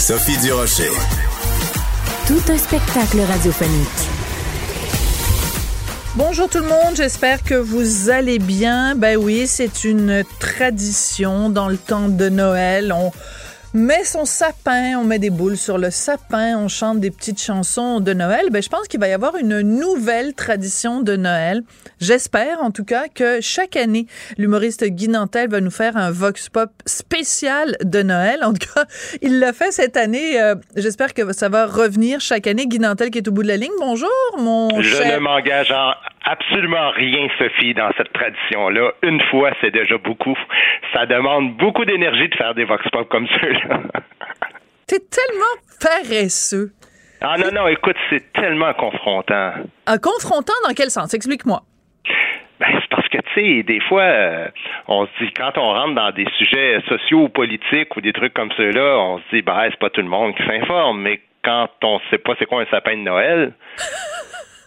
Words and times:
Sophie 0.00 0.38
Durocher. 0.38 0.88
Tout 2.26 2.40
un 2.50 2.56
spectacle 2.56 3.20
radiophonique. 3.20 4.08
Bonjour 6.16 6.48
tout 6.48 6.60
le 6.60 6.68
monde, 6.68 6.96
j'espère 6.96 7.44
que 7.44 7.54
vous 7.54 8.08
allez 8.08 8.38
bien. 8.38 8.94
Ben 8.94 9.18
oui, 9.18 9.46
c'est 9.46 9.84
une 9.84 10.24
tradition 10.38 11.50
dans 11.50 11.68
le 11.68 11.76
temps 11.76 12.08
de 12.08 12.30
Noël. 12.30 12.94
On 12.96 13.12
met 13.72 14.02
son 14.04 14.24
sapin, 14.24 14.98
on 14.98 15.04
met 15.04 15.20
des 15.20 15.30
boules 15.30 15.56
sur 15.56 15.78
le 15.78 15.90
sapin, 15.90 16.58
on 16.58 16.66
chante 16.66 16.98
des 16.98 17.10
petites 17.12 17.40
chansons 17.40 18.00
de 18.00 18.12
Noël. 18.12 18.46
Ben, 18.50 18.60
je 18.62 18.68
pense 18.68 18.88
qu'il 18.88 18.98
va 18.98 19.06
y 19.06 19.12
avoir 19.12 19.36
une 19.36 19.60
nouvelle 19.60 20.34
tradition 20.34 21.00
de 21.02 21.14
Noël. 21.14 21.62
J'espère, 22.00 22.60
en 22.62 22.72
tout 22.72 22.84
cas, 22.84 23.04
que 23.14 23.40
chaque 23.40 23.76
année, 23.76 24.06
l'humoriste 24.38 24.84
Guy 24.84 25.08
Nantel 25.08 25.48
va 25.48 25.60
nous 25.60 25.70
faire 25.70 25.96
un 25.96 26.10
vox 26.10 26.48
pop 26.48 26.70
spécial 26.84 27.76
de 27.84 28.02
Noël. 28.02 28.42
En 28.42 28.52
tout 28.52 28.66
cas, 28.74 28.86
il 29.22 29.38
l'a 29.38 29.52
fait 29.52 29.70
cette 29.70 29.96
année. 29.96 30.40
Euh, 30.40 30.56
J'espère 30.74 31.14
que 31.14 31.32
ça 31.32 31.48
va 31.48 31.66
revenir 31.66 32.20
chaque 32.20 32.48
année. 32.48 32.66
Guy 32.66 32.80
Nantel 32.80 33.10
qui 33.10 33.18
est 33.18 33.28
au 33.28 33.32
bout 33.32 33.42
de 33.44 33.48
la 33.48 33.56
ligne. 33.56 33.70
Bonjour, 33.78 34.10
mon 34.38 34.80
Je 34.82 34.96
cher. 34.96 35.14
ne 35.14 35.18
m'engage 35.22 35.70
en 35.70 35.92
absolument 36.24 36.90
rien, 36.90 37.28
Sophie, 37.38 37.74
dans 37.74 37.90
cette 37.96 38.12
tradition-là. 38.12 38.92
Une 39.02 39.20
fois, 39.30 39.50
c'est 39.60 39.70
déjà 39.70 39.98
beaucoup. 39.98 40.36
Ça 40.92 41.06
demande 41.06 41.56
beaucoup 41.56 41.84
d'énergie 41.84 42.28
de 42.28 42.34
faire 42.34 42.54
des 42.54 42.64
vox 42.64 42.88
pop 42.90 43.08
comme 43.08 43.26
ceux-là. 43.40 43.80
T'es 44.86 44.98
tellement 44.98 45.56
paresseux. 45.80 46.72
Ah 47.20 47.36
non, 47.38 47.50
non, 47.52 47.68
écoute, 47.68 47.96
c'est 48.08 48.32
tellement 48.32 48.72
confrontant. 48.74 49.52
Un 49.86 49.98
confrontant 49.98 50.54
dans 50.66 50.74
quel 50.74 50.90
sens? 50.90 51.12
Explique-moi. 51.12 51.60
Ben, 52.58 52.66
c'est 52.72 52.88
parce 52.90 53.08
que, 53.08 53.18
tu 53.18 53.34
sais, 53.34 53.62
des 53.62 53.80
fois, 53.80 54.02
euh, 54.02 54.48
on 54.88 55.06
se 55.06 55.24
dit, 55.24 55.32
quand 55.32 55.56
on 55.56 55.72
rentre 55.72 55.94
dans 55.94 56.10
des 56.12 56.26
sujets 56.38 56.80
sociaux 56.88 57.24
ou 57.24 57.28
politiques 57.28 57.94
ou 57.96 58.00
des 58.00 58.12
trucs 58.12 58.34
comme 58.34 58.50
ceux-là, 58.56 58.98
on 58.98 59.18
se 59.18 59.22
dit, 59.32 59.42
ben, 59.42 59.68
c'est 59.70 59.78
pas 59.78 59.90
tout 59.90 60.02
le 60.02 60.08
monde 60.08 60.34
qui 60.34 60.44
s'informe, 60.46 61.00
mais 61.00 61.20
quand 61.42 61.68
on 61.84 62.00
sait 62.10 62.18
pas 62.18 62.34
c'est 62.38 62.46
quoi 62.46 62.62
un 62.62 62.66
sapin 62.66 62.96
de 62.96 63.02
Noël. 63.02 63.52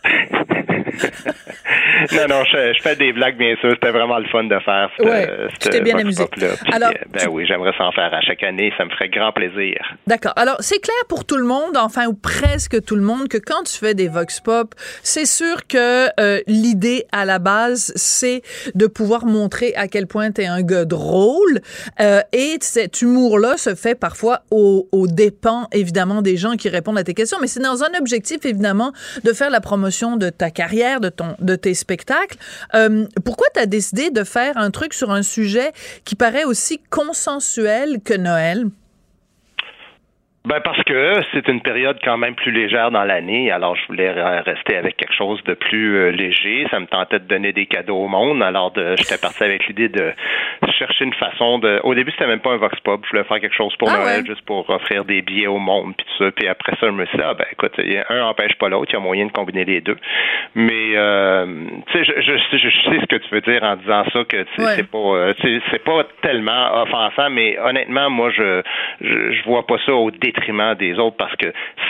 non, 2.13 2.27
non, 2.29 2.43
je, 2.45 2.73
je 2.75 2.81
fais 2.81 2.95
des 2.95 3.13
blagues, 3.13 3.37
bien 3.37 3.55
sûr. 3.61 3.71
C'était 3.71 3.91
vraiment 3.91 4.19
le 4.19 4.27
fun 4.27 4.43
de 4.45 4.59
faire 4.59 4.89
ce 4.97 5.03
Ouais, 5.03 5.27
tu 5.59 5.69
t'es 5.69 5.81
bien 5.81 5.97
amusé. 5.97 6.23
Alors, 6.71 6.89
Alors, 6.89 6.91
ben 7.11 7.19
tu- 7.21 7.27
oui, 7.29 7.45
j'aimerais 7.47 7.71
s'en 7.77 7.91
faire 7.91 8.13
à 8.13 8.21
chaque 8.21 8.43
année. 8.43 8.71
Ça 8.77 8.85
me 8.85 8.89
ferait 8.91 9.09
grand 9.09 9.31
plaisir. 9.31 9.75
D'accord. 10.07 10.33
Alors, 10.35 10.57
c'est 10.59 10.79
clair 10.79 10.95
pour 11.09 11.25
tout 11.25 11.37
le 11.37 11.45
monde, 11.45 11.75
enfin, 11.77 12.05
ou 12.07 12.13
presque 12.13 12.83
tout 12.85 12.95
le 12.95 13.01
monde, 13.01 13.27
que 13.27 13.37
quand 13.37 13.63
tu 13.63 13.77
fais 13.77 13.93
des 13.93 14.07
vox 14.07 14.39
pop, 14.39 14.73
c'est 15.01 15.25
sûr 15.25 15.67
que 15.67 16.07
euh, 16.19 16.41
l'idée 16.47 17.05
à 17.11 17.25
la 17.25 17.39
base, 17.39 17.91
c'est 17.95 18.41
de 18.75 18.87
pouvoir 18.87 19.25
montrer 19.25 19.73
à 19.75 19.87
quel 19.87 20.07
point 20.07 20.31
t'es 20.31 20.45
un 20.45 20.61
gars 20.61 20.85
drôle. 20.85 21.61
Euh, 21.99 22.21
et 22.31 22.57
cet 22.61 23.01
humour-là 23.01 23.57
se 23.57 23.75
fait 23.75 23.95
parfois 23.95 24.41
au, 24.51 24.87
au 24.91 25.07
dépens, 25.07 25.67
évidemment, 25.71 26.21
des 26.21 26.37
gens 26.37 26.55
qui 26.55 26.69
répondent 26.69 26.97
à 26.97 27.03
tes 27.03 27.13
questions. 27.13 27.37
Mais 27.41 27.47
c'est 27.47 27.59
dans 27.61 27.83
un 27.83 27.97
objectif, 27.99 28.45
évidemment, 28.45 28.91
de 29.23 29.33
faire 29.33 29.49
la 29.49 29.61
promotion 29.61 30.15
de 30.17 30.29
ta 30.29 30.49
carrière, 30.51 30.82
de, 30.99 31.09
ton, 31.09 31.35
de 31.39 31.55
tes 31.55 31.73
spectacles. 31.73 32.37
Euh, 32.75 33.05
pourquoi 33.25 33.47
t'as 33.53 33.65
décidé 33.65 34.09
de 34.09 34.23
faire 34.23 34.57
un 34.57 34.71
truc 34.71 34.93
sur 34.93 35.11
un 35.11 35.23
sujet 35.23 35.71
qui 36.05 36.15
paraît 36.15 36.43
aussi 36.43 36.79
consensuel 36.89 38.01
que 38.03 38.13
Noël? 38.13 38.69
Ben 40.45 40.59
parce 40.59 40.83
que 40.83 41.21
c'est 41.31 41.47
une 41.47 41.61
période 41.61 41.97
quand 42.03 42.17
même 42.17 42.35
plus 42.35 42.51
légère 42.51 42.91
dans 42.91 43.05
l'année, 43.05 43.49
alors 43.49 43.77
je 43.77 43.87
voulais 43.87 44.11
rester 44.41 44.75
avec 44.75 44.97
quelque 44.97 45.13
chose 45.13 45.41
de 45.45 45.53
plus 45.53 45.95
euh, 45.95 46.09
léger. 46.11 46.67
Ça 46.69 46.81
me 46.81 46.85
tentait 46.85 47.19
de 47.19 47.25
donner 47.25 47.53
des 47.53 47.65
cadeaux 47.65 47.95
au 47.95 48.09
monde, 48.09 48.43
alors 48.43 48.71
de, 48.71 48.93
j'étais 48.97 49.17
parti 49.17 49.41
avec 49.43 49.65
l'idée 49.67 49.87
de 49.87 50.11
chercher 50.77 51.05
une 51.05 51.13
façon 51.13 51.59
de. 51.59 51.79
Au 51.83 51.95
début 51.95 52.11
c'était 52.11 52.27
même 52.27 52.41
pas 52.41 52.51
un 52.51 52.57
vox 52.57 52.77
pop, 52.81 52.99
je 53.05 53.11
voulais 53.11 53.23
faire 53.23 53.39
quelque 53.39 53.55
chose 53.55 53.73
pour 53.77 53.89
Ah 53.89 53.99
Noël, 53.99 54.19
ouais? 54.19 54.25
juste 54.25 54.41
pour 54.45 54.69
offrir 54.69 55.05
des 55.05 55.21
billets 55.21 55.47
au 55.47 55.59
monde 55.59 55.93
puis 55.97 56.05
tout 56.05 56.25
ça. 56.25 56.31
Puis 56.31 56.45
après 56.49 56.73
ça 56.73 56.87
je 56.87 56.91
me 56.91 57.05
suis 57.05 57.17
dit 57.17 57.23
ah 57.25 57.35
ben 57.35 57.45
écoute, 57.49 57.79
un 58.09 58.23
empêche 58.23 58.55
pas 58.55 58.67
l'autre, 58.67 58.91
il 58.91 58.95
y 58.95 58.97
a 58.97 58.99
moyen 58.99 59.27
de 59.27 59.31
combiner 59.31 59.63
les 59.63 59.79
deux. 59.79 59.97
Mais 60.55 60.91
euh, 60.97 61.45
tu 61.87 61.93
sais, 61.93 62.03
je, 62.03 62.21
je, 62.21 62.57
je, 62.57 62.69
sais 62.69 62.99
ce 62.99 63.05
que 63.05 63.15
tu 63.15 63.29
veux 63.33 63.41
dire 63.41 63.63
en 63.63 63.77
disant 63.77 64.03
ça 64.11 64.25
que 64.25 64.43
tu 64.43 64.49
sais, 64.57 64.61
Ouais. 64.61 64.73
c'est 64.75 64.91
pas 64.91 64.97
euh, 64.97 65.33
c'est 65.71 65.83
pas 65.85 66.03
tellement 66.21 66.81
offensant, 66.81 67.29
mais 67.29 67.57
honnêtement 67.59 68.09
moi 68.09 68.29
je 68.31 68.61
je, 68.99 69.31
je 69.31 69.43
vois 69.45 69.65
pas 69.65 69.77
ça 69.85 69.93
au 69.93 70.11
détriment 70.33 70.75
des 70.75 70.93
autres 70.99 71.17
parce 71.17 71.35
que 71.35 71.47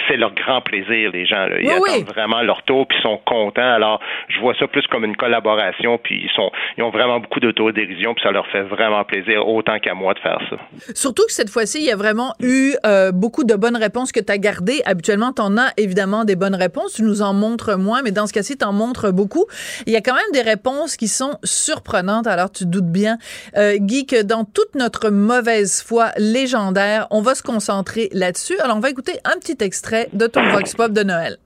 c'est 0.07 0.17
leur 0.17 0.33
grand 0.33 0.61
plaisir 0.61 1.11
les 1.11 1.25
gens 1.25 1.45
là. 1.45 1.59
Ils 1.59 1.67
Oui, 1.67 1.73
oui. 1.81 1.89
attendent 1.93 2.07
vraiment 2.13 2.41
leur 2.41 2.63
tour 2.63 2.87
puis 2.87 2.97
ils 2.99 3.01
sont 3.03 3.19
contents. 3.25 3.61
Alors 3.73 3.99
je 4.29 4.39
vois 4.39 4.53
ça 4.59 4.67
plus 4.67 4.85
comme 4.87 5.03
une 5.05 5.15
collaboration 5.15 5.97
puis 6.03 6.21
ils 6.23 6.31
sont 6.35 6.51
ils 6.77 6.83
ont 6.83 6.89
vraiment 6.91 7.19
beaucoup 7.19 7.39
d'autodérision 7.39 8.13
puis 8.13 8.23
ça 8.23 8.31
leur 8.31 8.47
fait 8.47 8.63
vraiment 8.63 9.03
plaisir 9.03 9.47
autant 9.47 9.79
qu'à 9.79 9.93
moi 9.93 10.13
de 10.13 10.19
faire 10.19 10.39
ça. 10.49 10.57
Surtout 10.95 11.23
que 11.25 11.31
cette 11.33 11.49
fois-ci, 11.49 11.79
il 11.79 11.85
y 11.85 11.91
a 11.91 11.95
vraiment 11.95 12.33
eu 12.41 12.73
euh, 12.85 13.11
beaucoup 13.11 13.43
de 13.43 13.55
bonnes 13.55 13.77
réponses 13.77 14.11
que 14.11 14.19
tu 14.19 14.31
as 14.31 14.37
gardées. 14.37 14.81
Habituellement, 14.85 15.31
tu 15.33 15.41
en 15.41 15.57
as 15.57 15.69
évidemment 15.77 16.25
des 16.25 16.35
bonnes 16.35 16.55
réponses. 16.55 16.93
Tu 16.93 17.03
nous 17.03 17.21
en 17.21 17.33
montres 17.33 17.77
moins, 17.77 18.01
mais 18.03 18.11
dans 18.11 18.27
ce 18.27 18.33
cas-ci, 18.33 18.57
tu 18.57 18.65
en 18.65 18.73
montres 18.73 19.11
beaucoup. 19.13 19.45
Il 19.85 19.93
y 19.93 19.95
a 19.95 20.01
quand 20.01 20.13
même 20.15 20.23
des 20.33 20.41
réponses 20.41 20.97
qui 20.97 21.07
sont 21.07 21.37
surprenantes. 21.43 22.27
Alors, 22.27 22.51
tu 22.51 22.65
te 22.65 22.69
doutes 22.69 22.91
bien, 22.91 23.17
euh, 23.57 23.77
Guy, 23.79 24.05
que 24.05 24.21
dans 24.23 24.43
toute 24.45 24.75
notre 24.75 25.09
mauvaise 25.09 25.81
foi 25.85 26.09
légendaire, 26.17 27.07
on 27.11 27.21
va 27.21 27.35
se 27.35 27.43
concentrer 27.43 28.09
là-dessus. 28.11 28.32
Alors, 28.63 28.77
on 28.77 28.79
va 28.79 28.89
écouter 28.89 29.19
un 29.23 29.37
petit 29.39 29.57
extrait 29.63 30.09
de 30.13 30.27
ton 30.27 30.41
Vox 30.51 30.73
Pop 30.73 30.91
de 30.91 31.03
Noël. 31.03 31.37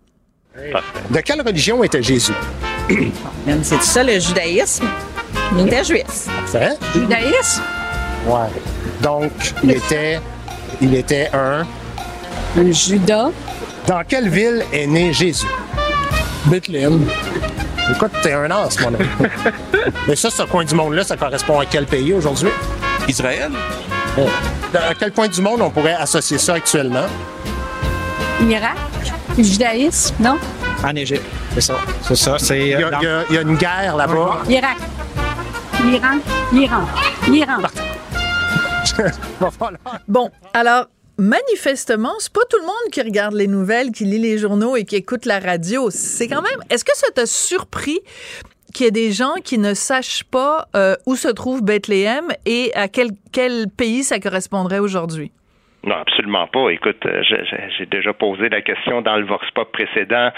De 1.10 1.20
quelle 1.20 1.42
religion 1.42 1.84
était 1.84 2.02
Jésus? 2.02 2.34
C'est 3.64 3.82
ça 3.84 4.04
le 4.04 4.20
judaïsme? 4.20 4.88
Il 5.58 5.68
était 5.68 5.84
juif. 5.84 6.28
Fait? 6.48 6.78
Judaïsme? 6.94 7.62
Ouais. 8.26 8.50
Donc, 9.02 9.32
il 9.64 9.72
était, 9.72 10.20
il 10.82 10.96
était 10.96 11.30
un? 11.34 11.66
Un 12.58 12.72
Judas? 12.72 13.30
Dans 13.86 14.04
quelle 14.04 14.30
ville 14.30 14.64
est 14.74 14.88
né 14.88 15.14
Jésus? 15.14 15.46
Bethléem. 16.46 17.08
Écoute, 17.92 18.12
t'es 18.22 18.34
un 18.34 18.50
as, 18.52 18.80
mon 18.82 18.88
ami. 18.88 19.08
Mais 20.08 20.16
ça, 20.16 20.30
ce 20.30 20.44
coin 20.44 20.66
du 20.66 20.76
monde-là, 20.76 21.04
ça 21.04 21.16
correspond 21.16 21.60
à 21.60 21.66
quel 21.66 21.86
pays 21.86 22.14
aujourd'hui? 22.14 22.50
Israël? 23.08 23.52
À 24.74 24.94
quel 24.96 25.12
point 25.12 25.28
du 25.28 25.42
monde 25.42 25.62
on 25.62 25.70
pourrait 25.70 25.94
associer 25.96 26.38
ça 26.38 26.56
actuellement? 26.56 27.06
Irak? 28.48 28.76
Judaïsme? 29.38 30.16
Non? 30.20 30.38
En 30.84 30.96
Égypte. 30.96 31.24
C'est 31.54 31.62
ça. 31.62 31.76
C'est 32.04 32.16
ça. 32.16 32.38
C'est. 32.40 32.60
Il 32.60 32.68
y, 32.68 32.76
euh, 32.76 32.88
a, 32.88 32.92
dans- 32.92 33.00
il 33.02 33.04
y 33.06 33.08
a- 33.08 33.24
il 33.30 33.36
y 33.36 33.38
a 33.38 33.42
une 33.42 33.56
guerre 33.56 33.96
là-bas. 33.96 34.42
Irak? 34.50 34.78
Iran? 35.86 36.18
Iran? 36.54 36.86
Iran? 37.32 37.58
Va 39.40 39.52
falloir- 39.52 40.00
Bon, 40.08 40.30
alors 40.54 40.86
manifestement, 41.18 42.14
c'est 42.20 42.32
pas 42.34 42.42
tout 42.50 42.58
le 42.60 42.66
monde 42.66 42.92
qui 42.92 43.02
regarde 43.02 43.34
les 43.34 43.48
nouvelles, 43.48 43.92
qui 43.92 44.06
lit 44.06 44.20
les 44.20 44.38
journaux 44.38 44.76
et 44.76 44.86
qui 44.86 44.96
écoute 44.96 45.26
la 45.26 45.40
radio. 45.40 45.90
C'est 45.92 46.28
quand 46.28 46.42
même. 46.42 46.60
Est-ce 46.70 46.84
que 46.86 46.96
ça 46.96 47.08
t'a 47.14 47.26
surpris 47.26 48.00
qu'il 48.74 48.86
y 48.86 48.90
ait 48.90 48.92
des 48.92 49.12
gens 49.12 49.36
qui 49.44 49.58
ne 49.58 49.74
sachent 49.74 50.24
pas 50.24 50.68
euh, 50.76 50.96
où 51.06 51.16
se 51.16 51.28
trouve 51.28 51.64
Bethléem 51.64 52.28
et 52.46 52.72
à 52.76 52.88
quel, 52.88 53.10
quel 53.32 53.68
pays 53.76 54.04
ça 54.04 54.20
correspondrait 54.20 54.80
aujourd'hui? 54.80 55.32
Non, 55.88 55.96
absolument 55.96 56.48
pas. 56.48 56.70
Écoute, 56.70 57.06
euh, 57.06 57.22
j'ai 57.78 57.86
déjà 57.86 58.12
posé 58.12 58.50
la 58.50 58.62
question 58.62 59.02
dans 59.02 59.16
le 59.16 59.26
Vox 59.26 59.50
Pop 59.52 59.72
précédent 59.72 60.32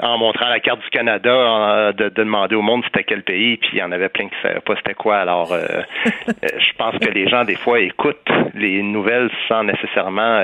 en 0.00 0.16
montrant 0.16 0.48
la 0.48 0.60
carte 0.60 0.80
du 0.80 0.90
Canada 0.90 1.92
de, 1.92 2.08
demander 2.10 2.54
au 2.54 2.62
monde 2.62 2.84
c'était 2.84 3.02
quel 3.02 3.24
pays, 3.24 3.56
puis 3.56 3.70
il 3.72 3.78
y 3.78 3.82
en 3.82 3.90
avait 3.90 4.08
plein 4.10 4.28
qui 4.28 4.36
ne 4.36 4.48
savaient 4.48 4.60
pas 4.60 4.76
c'était 4.76 4.94
quoi. 4.94 5.16
Alors, 5.16 5.52
euh, 5.52 5.66
euh, 6.06 6.32
je 6.38 6.72
pense 6.78 6.96
que 6.98 7.10
les 7.10 7.28
gens, 7.28 7.44
des 7.44 7.56
fois, 7.56 7.80
écoutent 7.80 8.30
les 8.54 8.80
nouvelles 8.82 9.30
sans 9.48 9.64
nécessairement 9.64 10.40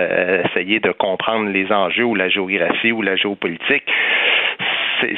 essayer 0.46 0.80
de 0.80 0.90
comprendre 0.90 1.50
les 1.50 1.70
enjeux 1.70 2.04
ou 2.04 2.16
la 2.16 2.28
géographie 2.28 2.90
ou 2.90 3.02
la 3.02 3.14
géopolitique 3.14 3.84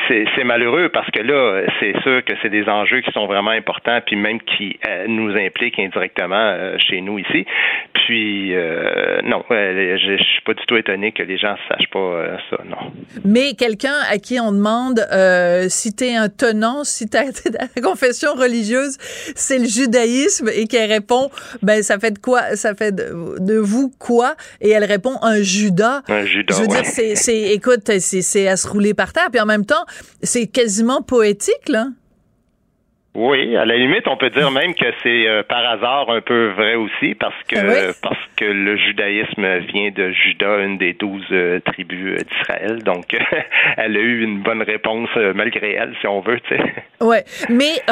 c'est 0.09 0.45
malheureux 0.45 0.89
parce 0.89 1.11
que 1.11 1.21
là, 1.21 1.63
c'est 1.81 1.99
sûr 2.03 2.25
que 2.25 2.33
c'est 2.43 2.51
des 2.51 2.69
enjeux 2.69 3.01
qui 3.01 3.11
sont 3.13 3.27
vraiment 3.27 3.51
importants, 3.51 4.01
puis 4.05 4.17
même 4.17 4.41
qui 4.41 4.79
euh, 4.87 5.07
nous 5.09 5.37
impliquent 5.37 5.79
indirectement 5.79 6.37
euh, 6.37 6.77
chez 6.79 7.01
nous 7.01 7.19
ici. 7.19 7.47
Puis, 7.93 8.55
euh, 8.55 9.21
non, 9.25 9.45
je, 9.51 9.97
je 9.97 10.23
suis 10.23 10.43
pas 10.45 10.55
du 10.55 10.65
tout 10.67 10.77
étonné 10.77 11.13
que 11.13 11.23
les 11.23 11.39
gens 11.39 11.53
ne 11.53 11.75
sachent 11.75 11.91
pas 11.91 12.39
ça, 12.51 12.59
non. 12.69 12.93
Mais 13.25 13.55
quelqu'un 13.55 13.97
à 14.11 14.19
qui 14.19 14.39
on 14.41 14.53
demande 14.53 15.01
si 15.69 15.95
tu 15.95 16.05
es 16.05 16.17
un 16.17 16.29
tenant, 16.29 16.85
si 16.85 17.09
ta, 17.11 17.23
confession 17.83 18.33
religieuse, 18.35 18.97
c'est 19.01 19.59
le 19.59 19.67
judaïsme, 19.67 20.49
et 20.55 20.67
qu'elle 20.67 20.91
répond, 20.91 21.31
ben 21.63 21.83
ça 21.83 21.99
fait 21.99 22.13
de 22.13 22.19
quoi, 22.19 22.57
ça 22.57 22.75
fait 22.75 22.95
de, 22.95 23.59
vous 23.59 23.93
quoi? 23.99 24.35
Et 24.61 24.71
elle 24.71 24.85
répond 24.85 25.17
un 25.23 25.43
Judas. 25.43 26.03
Un 26.09 26.25
Judas. 26.25 26.55
Je 26.57 26.63
veux 26.63 26.69
dire, 26.69 26.85
c'est, 26.85 27.53
écoute, 27.53 27.91
c'est 27.99 28.49
à 28.49 28.57
se 28.57 28.69
rouler 28.69 28.95
par 28.95 29.13
terre. 29.13 29.29
Puis 29.31 29.41
en 29.41 29.47
même 29.47 29.65
c'est 30.23 30.47
quasiment 30.47 31.03
poétique, 31.03 31.69
là. 31.69 31.87
Oui, 33.15 33.57
à 33.57 33.65
la 33.65 33.77
limite, 33.77 34.07
on 34.07 34.17
peut 34.17 34.31
dire 34.31 34.53
même 34.53 34.73
que 34.73 34.87
c'est 35.03 35.27
euh, 35.27 35.43
par 35.43 35.69
hasard 35.69 36.11
un 36.11 36.21
peu 36.21 36.51
vrai 36.51 36.77
aussi, 36.77 37.17
parce 37.17 37.35
que 37.49 37.57
ah 37.57 37.93
parce 38.01 38.21
que 38.37 38.45
le 38.45 38.77
judaïsme 38.77 39.59
vient 39.73 39.91
de 39.91 40.13
Juda, 40.13 40.59
une 40.59 40.79
des 40.79 40.93
douze 40.93 41.27
euh, 41.33 41.59
tribus 41.59 42.21
euh, 42.21 42.23
d'Israël. 42.23 42.85
Donc, 42.85 43.17
elle 43.77 43.97
a 43.97 44.01
eu 44.01 44.23
une 44.23 44.43
bonne 44.43 44.63
réponse 44.63 45.09
malgré 45.35 45.73
elle, 45.73 45.97
si 46.01 46.07
on 46.07 46.21
veut. 46.21 46.39
Ouais, 47.01 47.25
mais 47.49 47.83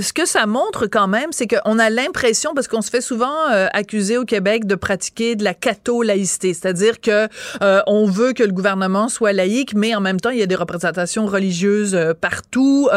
ce 0.00 0.12
que 0.12 0.26
ça 0.26 0.46
montre 0.46 0.86
quand 0.86 1.08
même, 1.08 1.32
c'est 1.32 1.46
qu'on 1.46 1.78
a 1.78 1.90
l'impression, 1.90 2.52
parce 2.54 2.68
qu'on 2.68 2.82
se 2.82 2.90
fait 2.90 3.00
souvent 3.00 3.50
euh, 3.50 3.66
accuser 3.72 4.18
au 4.18 4.24
Québec 4.24 4.66
de 4.66 4.74
pratiquer 4.74 5.36
de 5.36 5.44
la 5.44 5.54
catho-laïcité, 5.54 6.54
c'est-à-dire 6.54 7.00
que 7.00 7.28
euh, 7.62 7.80
on 7.86 8.06
veut 8.06 8.32
que 8.32 8.42
le 8.42 8.52
gouvernement 8.52 9.08
soit 9.08 9.32
laïque, 9.32 9.74
mais 9.74 9.94
en 9.94 10.00
même 10.00 10.20
temps, 10.20 10.30
il 10.30 10.38
y 10.38 10.42
a 10.42 10.46
des 10.46 10.54
représentations 10.54 11.26
religieuses 11.26 11.94
euh, 11.94 12.12
partout. 12.14 12.88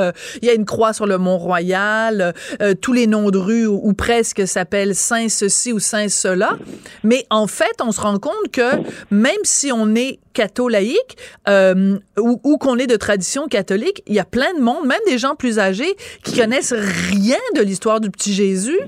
il 0.41 0.47
y 0.47 0.49
a 0.51 0.53
une 0.53 0.65
croix 0.65 0.93
sur 0.93 1.05
le 1.05 1.17
Mont-Royal. 1.17 2.33
tous 2.81 2.93
les 2.93 3.07
noms 3.07 3.29
de 3.29 3.37
rues 3.37 3.67
ou, 3.67 3.79
ou 3.83 3.93
presque 3.93 4.47
s'appellent 4.47 4.95
Saint 4.95 5.29
ceci 5.29 5.71
ou 5.73 5.79
Saint 5.79 6.09
cela. 6.09 6.57
Mais 7.03 7.25
en 7.29 7.47
fait, 7.47 7.81
on 7.81 7.91
se 7.91 8.01
rend 8.01 8.19
compte 8.19 8.51
que 8.51 8.77
même 9.11 9.43
si 9.43 9.71
on 9.71 9.95
est 9.95 10.19
catholique 10.39 11.17
euh, 11.49 11.99
ou, 12.17 12.39
ou 12.45 12.57
qu'on 12.57 12.77
est 12.77 12.87
de 12.87 12.95
tradition 12.95 13.47
catholique, 13.47 14.03
il 14.07 14.15
y 14.15 14.19
a 14.19 14.25
plein 14.25 14.53
de 14.53 14.61
monde, 14.61 14.85
même 14.85 15.01
des 15.05 15.17
gens 15.17 15.35
plus 15.35 15.59
âgés, 15.59 15.97
qui 16.23 16.37
connaissent 16.39 16.73
rien 16.73 17.37
de 17.55 17.61
l'histoire 17.61 17.99
du 17.99 18.09
petit 18.09 18.33
Jésus. 18.33 18.79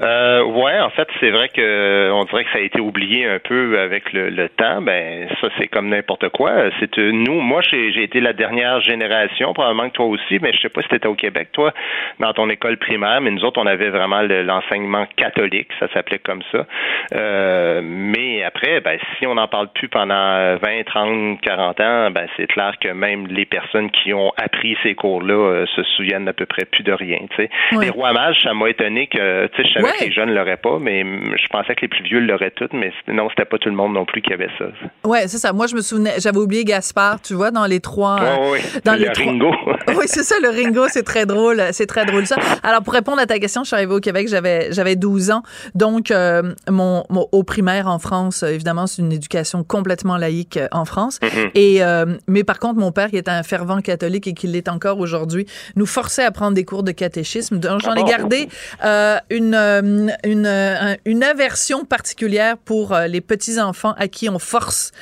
Euh, 0.00 0.42
ouais, 0.42 0.80
en 0.80 0.90
fait, 0.90 1.08
c'est 1.20 1.30
vrai 1.30 1.48
que 1.48 2.10
on 2.12 2.24
dirait 2.24 2.44
que 2.44 2.50
ça 2.50 2.58
a 2.58 2.62
été 2.62 2.80
oublié 2.80 3.26
un 3.26 3.38
peu 3.38 3.78
avec 3.78 4.12
le, 4.12 4.48
temps. 4.48 4.82
Ben, 4.82 5.28
ça, 5.40 5.48
c'est 5.58 5.68
comme 5.68 5.88
n'importe 5.88 6.28
quoi. 6.30 6.70
C'est 6.80 6.98
euh, 6.98 7.12
nous, 7.12 7.40
moi, 7.40 7.60
j'ai 7.62 8.02
été 8.02 8.20
la 8.20 8.32
dernière 8.32 8.80
génération, 8.80 9.52
probablement 9.54 9.88
que 9.88 9.94
toi 9.94 10.06
aussi, 10.06 10.38
mais 10.40 10.52
je 10.52 10.60
sais 10.62 10.68
pas 10.68 10.82
si 10.82 10.88
t'étais 10.88 11.06
au 11.06 11.14
Québec, 11.14 11.48
toi, 11.52 11.72
dans 12.18 12.32
ton 12.32 12.48
école 12.50 12.76
primaire, 12.76 13.20
mais 13.20 13.30
nous 13.30 13.44
autres, 13.44 13.60
on 13.60 13.66
avait 13.66 13.90
vraiment 13.90 14.22
l'enseignement 14.22 15.06
catholique, 15.16 15.68
ça 15.78 15.86
s'appelait 15.92 16.18
comme 16.18 16.42
ça. 16.50 16.66
Euh, 17.14 17.80
mais 17.82 18.42
après, 18.42 18.80
ben, 18.80 18.98
si 19.16 19.26
on 19.26 19.34
n'en 19.34 19.48
parle 19.48 19.68
plus 19.74 19.88
pendant 19.88 20.56
20, 20.56 20.58
30, 20.86 21.40
40 21.40 21.80
ans, 21.80 22.10
ben, 22.10 22.26
c'est 22.36 22.46
clair 22.46 22.74
que 22.80 22.88
même 22.88 23.26
les 23.28 23.44
personnes 23.44 23.90
qui 23.90 24.12
ont 24.12 24.32
appris 24.36 24.76
ces 24.82 24.94
cours-là 24.94 25.34
euh, 25.34 25.66
se 25.74 25.82
souviennent 25.96 26.28
à 26.28 26.32
peu 26.32 26.46
près 26.46 26.64
plus 26.64 26.82
de 26.82 26.92
rien. 26.92 27.18
Tu 27.36 27.44
sais, 27.44 27.50
les 27.80 27.90
rois 27.90 28.12
mages, 28.12 28.42
ça 28.42 28.54
m'a 28.54 28.68
étonné 28.68 29.06
que, 29.06 29.46
tu 29.48 29.62
sais, 29.62 29.83
que 29.92 30.04
les 30.04 30.12
jeunes 30.12 30.30
l'auraient 30.30 30.56
pas, 30.56 30.78
mais 30.78 31.02
je 31.02 31.46
pensais 31.48 31.74
que 31.74 31.82
les 31.82 31.88
plus 31.88 32.02
vieux 32.02 32.20
l'auraient 32.20 32.52
toutes, 32.52 32.72
mais 32.72 32.92
non, 33.08 33.28
c'était 33.30 33.44
pas 33.44 33.58
tout 33.58 33.68
le 33.68 33.74
monde 33.74 33.94
non 33.94 34.04
plus 34.04 34.22
qui 34.22 34.32
avait 34.32 34.50
ça. 34.58 34.66
Ouais, 35.04 35.28
c'est 35.28 35.38
ça. 35.38 35.52
Moi, 35.52 35.66
je 35.66 35.74
me 35.74 35.80
souvenais, 35.80 36.14
j'avais 36.18 36.38
oublié 36.38 36.64
Gaspard, 36.64 37.20
tu 37.22 37.34
vois, 37.34 37.50
dans 37.50 37.66
les 37.66 37.80
trois. 37.80 38.18
oui, 38.52 38.60
dans 38.84 38.94
le 38.94 39.08
Ringo. 39.16 39.54
oui, 39.88 40.04
c'est 40.06 40.22
ça, 40.22 40.36
le 40.42 40.48
Ringo, 40.48 40.86
c'est 40.88 41.02
très 41.02 41.26
drôle, 41.26 41.62
c'est 41.72 41.86
très 41.86 42.04
drôle 42.04 42.26
ça. 42.26 42.36
Alors, 42.62 42.82
pour 42.82 42.92
répondre 42.92 43.20
à 43.20 43.26
ta 43.26 43.38
question, 43.38 43.62
je 43.62 43.68
suis 43.68 43.76
arrivée 43.76 43.94
au 43.94 44.00
Québec, 44.00 44.28
j'avais 44.28 44.72
j'avais 44.72 44.96
12 44.96 45.30
ans, 45.30 45.42
donc 45.74 46.10
euh, 46.10 46.54
mon, 46.68 47.04
au 47.10 47.42
primaire 47.42 47.88
en 47.88 47.98
France, 47.98 48.42
évidemment, 48.42 48.86
c'est 48.86 49.02
une 49.02 49.12
éducation 49.12 49.64
complètement 49.64 50.16
laïque 50.16 50.56
euh, 50.56 50.68
en 50.72 50.84
France. 50.84 51.18
Mm-hmm. 51.20 51.50
Et 51.54 51.82
euh, 51.82 52.16
mais 52.26 52.44
par 52.44 52.58
contre, 52.58 52.78
mon 52.78 52.92
père, 52.92 53.10
qui 53.10 53.16
était 53.16 53.30
un 53.30 53.42
fervent 53.42 53.80
catholique 53.80 54.26
et 54.26 54.34
qui 54.34 54.46
l'est 54.46 54.68
encore 54.68 54.98
aujourd'hui, 54.98 55.46
nous 55.76 55.86
forçait 55.86 56.24
à 56.24 56.30
prendre 56.30 56.54
des 56.54 56.64
cours 56.64 56.82
de 56.82 56.92
catéchisme. 56.92 57.58
Donc, 57.58 57.80
j'en 57.80 57.94
ai 57.94 58.02
ah 58.06 58.10
gardé 58.10 58.48
une 59.30 59.73
une, 59.82 60.96
une, 61.04 61.22
aversion 61.22 61.84
particulière 61.84 62.56
pour 62.58 62.92
euh, 62.92 63.06
les 63.06 63.20
petits-enfants 63.20 63.94
à 63.96 64.08
qui 64.08 64.28
on 64.28 64.38
force 64.38 64.92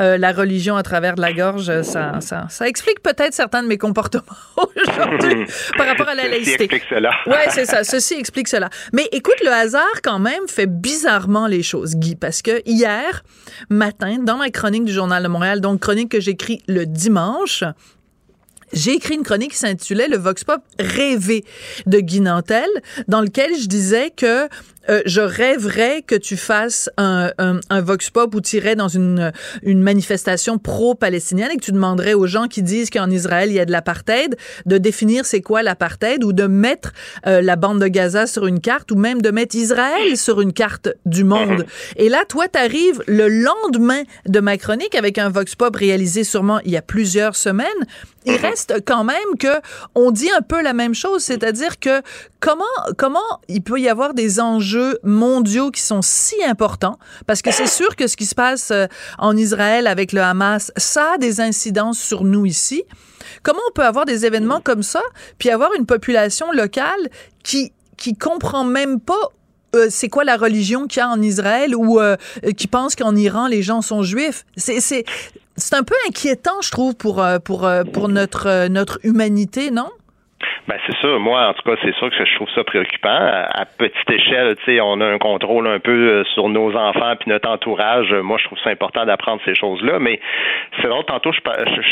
euh, 0.00 0.16
la 0.16 0.32
religion 0.32 0.76
à 0.76 0.82
travers 0.82 1.14
de 1.14 1.20
la 1.20 1.32
gorge. 1.32 1.82
Ça, 1.82 2.20
ça, 2.20 2.46
ça 2.48 2.68
explique 2.68 3.02
peut-être 3.02 3.34
certains 3.34 3.62
de 3.62 3.68
mes 3.68 3.78
comportements 3.78 4.22
aujourd'hui 4.56 5.46
par 5.76 5.86
rapport 5.86 6.08
à 6.08 6.14
la 6.14 6.28
laïcité. 6.28 6.52
Ceci 6.52 6.62
explique 6.62 6.84
cela. 6.88 7.10
Oui, 7.26 7.36
c'est 7.50 7.64
ça. 7.64 7.84
Ceci 7.84 8.14
explique 8.14 8.48
cela. 8.48 8.70
Mais 8.92 9.08
écoute, 9.12 9.40
le 9.42 9.50
hasard, 9.50 10.02
quand 10.02 10.18
même, 10.18 10.48
fait 10.48 10.66
bizarrement 10.66 11.46
les 11.46 11.62
choses, 11.62 11.96
Guy, 11.96 12.14
parce 12.16 12.42
que 12.42 12.62
hier 12.66 13.24
matin, 13.68 14.18
dans 14.20 14.36
ma 14.36 14.50
chronique 14.50 14.84
du 14.84 14.92
Journal 14.92 15.22
de 15.22 15.28
Montréal, 15.28 15.60
donc 15.60 15.80
chronique 15.80 16.10
que 16.10 16.20
j'écris 16.20 16.62
le 16.68 16.86
dimanche, 16.86 17.64
j'ai 18.72 18.92
écrit 18.92 19.14
une 19.14 19.22
chronique 19.22 19.52
qui 19.52 19.58
s'intitulait 19.58 20.08
Le 20.08 20.16
Vox 20.16 20.44
Pop 20.44 20.62
rêvé 20.78 21.44
de 21.86 22.00
Guy 22.00 22.20
Nantel, 22.20 22.68
dans 23.08 23.20
lequel 23.20 23.50
je 23.58 23.66
disais 23.66 24.10
que 24.10 24.48
euh, 24.88 25.02
je 25.06 25.20
rêverais 25.20 26.02
que 26.02 26.14
tu 26.14 26.36
fasses 26.36 26.90
un, 26.96 27.30
un, 27.38 27.60
un 27.70 27.80
vox 27.80 28.10
pop 28.10 28.34
où 28.34 28.40
tu 28.40 28.56
irais 28.56 28.76
dans 28.76 28.88
une, 28.88 29.32
une 29.62 29.82
manifestation 29.82 30.58
pro-palestinienne 30.58 31.50
et 31.52 31.56
que 31.56 31.64
tu 31.64 31.72
demanderais 31.72 32.14
aux 32.14 32.26
gens 32.26 32.48
qui 32.48 32.62
disent 32.62 32.90
qu'en 32.90 33.10
Israël 33.10 33.50
il 33.50 33.54
y 33.54 33.60
a 33.60 33.64
de 33.64 33.72
l'apartheid 33.72 34.36
de 34.66 34.78
définir 34.78 35.24
c'est 35.24 35.40
quoi 35.40 35.62
l'apartheid 35.62 36.24
ou 36.24 36.32
de 36.32 36.46
mettre 36.46 36.92
euh, 37.26 37.40
la 37.40 37.56
bande 37.56 37.80
de 37.80 37.88
Gaza 37.88 38.26
sur 38.26 38.46
une 38.46 38.60
carte 38.60 38.90
ou 38.90 38.96
même 38.96 39.22
de 39.22 39.30
mettre 39.30 39.56
Israël 39.56 40.16
sur 40.16 40.40
une 40.40 40.52
carte 40.52 40.88
du 41.06 41.24
monde. 41.24 41.66
Et 41.96 42.08
là, 42.08 42.24
toi, 42.28 42.48
tu 42.48 42.58
arrives 42.58 43.02
le 43.06 43.28
lendemain 43.28 44.02
de 44.26 44.40
ma 44.40 44.56
chronique 44.56 44.94
avec 44.94 45.18
un 45.18 45.28
vox 45.28 45.54
pop 45.54 45.74
réalisé 45.74 46.24
sûrement 46.24 46.60
il 46.64 46.72
y 46.72 46.76
a 46.76 46.82
plusieurs 46.82 47.36
semaines. 47.36 47.66
Il 48.24 48.36
reste 48.36 48.74
quand 48.84 49.04
même 49.04 49.16
que 49.38 49.60
on 49.94 50.10
dit 50.10 50.30
un 50.30 50.42
peu 50.42 50.62
la 50.62 50.72
même 50.72 50.94
chose, 50.94 51.22
c'est-à-dire 51.22 51.78
que 51.80 52.02
comment 52.42 52.64
comment 52.98 53.20
il 53.48 53.62
peut 53.62 53.80
y 53.80 53.88
avoir 53.88 54.12
des 54.12 54.40
enjeux 54.40 54.98
mondiaux 55.04 55.70
qui 55.70 55.80
sont 55.80 56.02
si 56.02 56.34
importants, 56.44 56.98
parce 57.26 57.40
que 57.40 57.52
c'est 57.52 57.68
sûr 57.68 57.96
que 57.96 58.06
ce 58.06 58.16
qui 58.16 58.26
se 58.26 58.34
passe 58.34 58.70
euh, 58.72 58.86
en 59.18 59.34
Israël 59.36 59.86
avec 59.86 60.12
le 60.12 60.20
Hamas, 60.20 60.72
ça 60.76 61.12
a 61.14 61.18
des 61.18 61.40
incidences 61.40 62.00
sur 62.00 62.24
nous 62.24 62.44
ici. 62.44 62.82
Comment 63.44 63.60
on 63.70 63.72
peut 63.72 63.84
avoir 63.84 64.04
des 64.04 64.26
événements 64.26 64.60
comme 64.60 64.82
ça, 64.82 65.00
puis 65.38 65.50
avoir 65.50 65.70
une 65.78 65.86
population 65.86 66.50
locale 66.52 67.08
qui 67.44 67.72
qui 67.96 68.14
comprend 68.14 68.64
même 68.64 69.00
pas 69.00 69.30
euh, 69.74 69.86
c'est 69.88 70.08
quoi 70.08 70.24
la 70.24 70.36
religion 70.36 70.86
qu'il 70.86 70.98
y 70.98 71.02
a 71.02 71.08
en 71.08 71.22
Israël 71.22 71.74
ou 71.76 72.00
euh, 72.00 72.16
qui 72.56 72.66
pense 72.66 72.96
qu'en 72.96 73.14
Iran 73.14 73.46
les 73.46 73.62
gens 73.62 73.82
sont 73.82 74.02
juifs? 74.02 74.44
C'est 74.56 74.80
c'est 74.80 75.04
c'est 75.56 75.74
un 75.74 75.84
peu 75.84 75.94
inquiétant, 76.08 76.60
je 76.60 76.72
trouve, 76.72 76.96
pour 76.96 77.24
pour 77.44 77.70
pour 77.92 78.08
notre 78.08 78.66
notre 78.66 78.98
humanité, 79.04 79.70
non? 79.70 79.90
Ben 80.68 80.76
c'est 80.86 80.96
ça. 80.98 81.18
Moi, 81.18 81.44
en 81.48 81.52
tout 81.54 81.62
cas, 81.62 81.76
c'est 81.82 81.94
sûr 81.96 82.10
que 82.10 82.24
je 82.24 82.34
trouve 82.36 82.48
ça 82.50 82.62
préoccupant. 82.64 83.08
À, 83.10 83.64
petite 83.78 84.10
échelle, 84.10 84.54
tu 84.56 84.64
sais, 84.64 84.80
on 84.80 85.00
a 85.00 85.06
un 85.06 85.18
contrôle 85.18 85.66
un 85.66 85.78
peu 85.78 85.90
euh, 85.90 86.24
sur 86.34 86.48
nos 86.48 86.74
enfants 86.76 87.14
puis 87.18 87.30
notre 87.30 87.48
entourage. 87.48 88.12
Moi, 88.12 88.38
je 88.38 88.44
trouve 88.44 88.58
ça 88.62 88.70
important 88.70 89.04
d'apprendre 89.04 89.40
ces 89.44 89.54
choses-là. 89.54 89.98
Mais 89.98 90.20
c'est 90.80 90.88
drôle. 90.88 91.04
Tantôt, 91.04 91.32
je, 91.32 91.40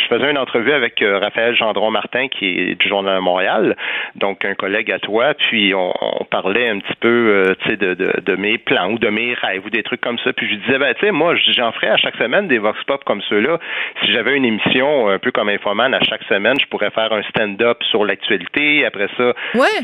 faisais 0.09 0.31
une 0.31 0.39
entrevue 0.39 0.73
avec 0.73 1.03
euh, 1.03 1.19
Raphaël 1.19 1.55
Gendron 1.57 1.91
Martin, 1.91 2.29
qui 2.29 2.47
est 2.47 2.75
du 2.75 2.89
Journal 2.89 3.17
de 3.17 3.21
Montréal, 3.21 3.77
donc 4.15 4.45
un 4.45 4.55
collègue 4.55 4.91
à 4.91 4.99
toi. 4.99 5.35
Puis 5.35 5.75
on, 5.75 5.93
parlait 6.31 6.69
un 6.69 6.79
petit 6.79 6.97
peu, 7.01 7.09
euh, 7.09 7.55
tu 7.63 7.71
sais, 7.71 7.77
de, 7.77 7.95
de, 7.95 8.37
mes 8.37 8.59
plans 8.59 8.93
ou 8.93 8.99
de 8.99 9.09
mes 9.09 9.35
rêves 9.35 9.67
ou 9.67 9.71
des 9.71 9.83
trucs 9.83 10.01
comme 10.01 10.19
ça. 10.19 10.33
Puis 10.33 10.49
je 10.49 10.55
disais, 10.57 10.79
ben 10.79 10.95
tu 10.95 11.07
sais, 11.07 11.13
moi, 11.13 11.35
j'en 11.37 11.73
ferais 11.73 11.89
à 11.89 11.97
chaque 11.97 12.17
semaine 12.17 12.47
des 12.47 12.59
vox 12.59 12.83
pop 12.85 13.03
comme 13.05 13.21
ceux-là. 13.23 13.59
Si 14.03 14.13
j'avais 14.13 14.37
une 14.37 14.45
émission 14.45 15.09
un 15.09 15.19
peu 15.19 15.33
comme 15.33 15.49
Infoman 15.49 15.93
à 15.93 16.01
chaque 16.01 16.23
semaine, 16.25 16.59
je 16.61 16.67
pourrais 16.67 16.91
faire 16.91 17.13
un 17.13 17.23
stand-up 17.23 17.83
sur 17.91 18.05
l'actualité 18.05 18.40
après 18.87 19.09
ça, 19.17 19.33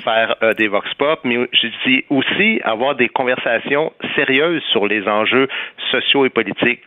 faire 0.04 0.36
euh, 0.42 0.54
des 0.54 0.68
vox 0.68 0.92
pop, 0.94 1.20
mais 1.24 1.48
je 1.52 1.68
dis 1.86 2.04
aussi 2.10 2.60
avoir 2.64 2.94
des 2.94 3.08
conversations 3.08 3.92
sérieuses 4.14 4.62
sur 4.72 4.86
les 4.86 5.06
enjeux 5.06 5.48
sociaux 5.90 6.24
et 6.24 6.30
politiques. 6.30 6.80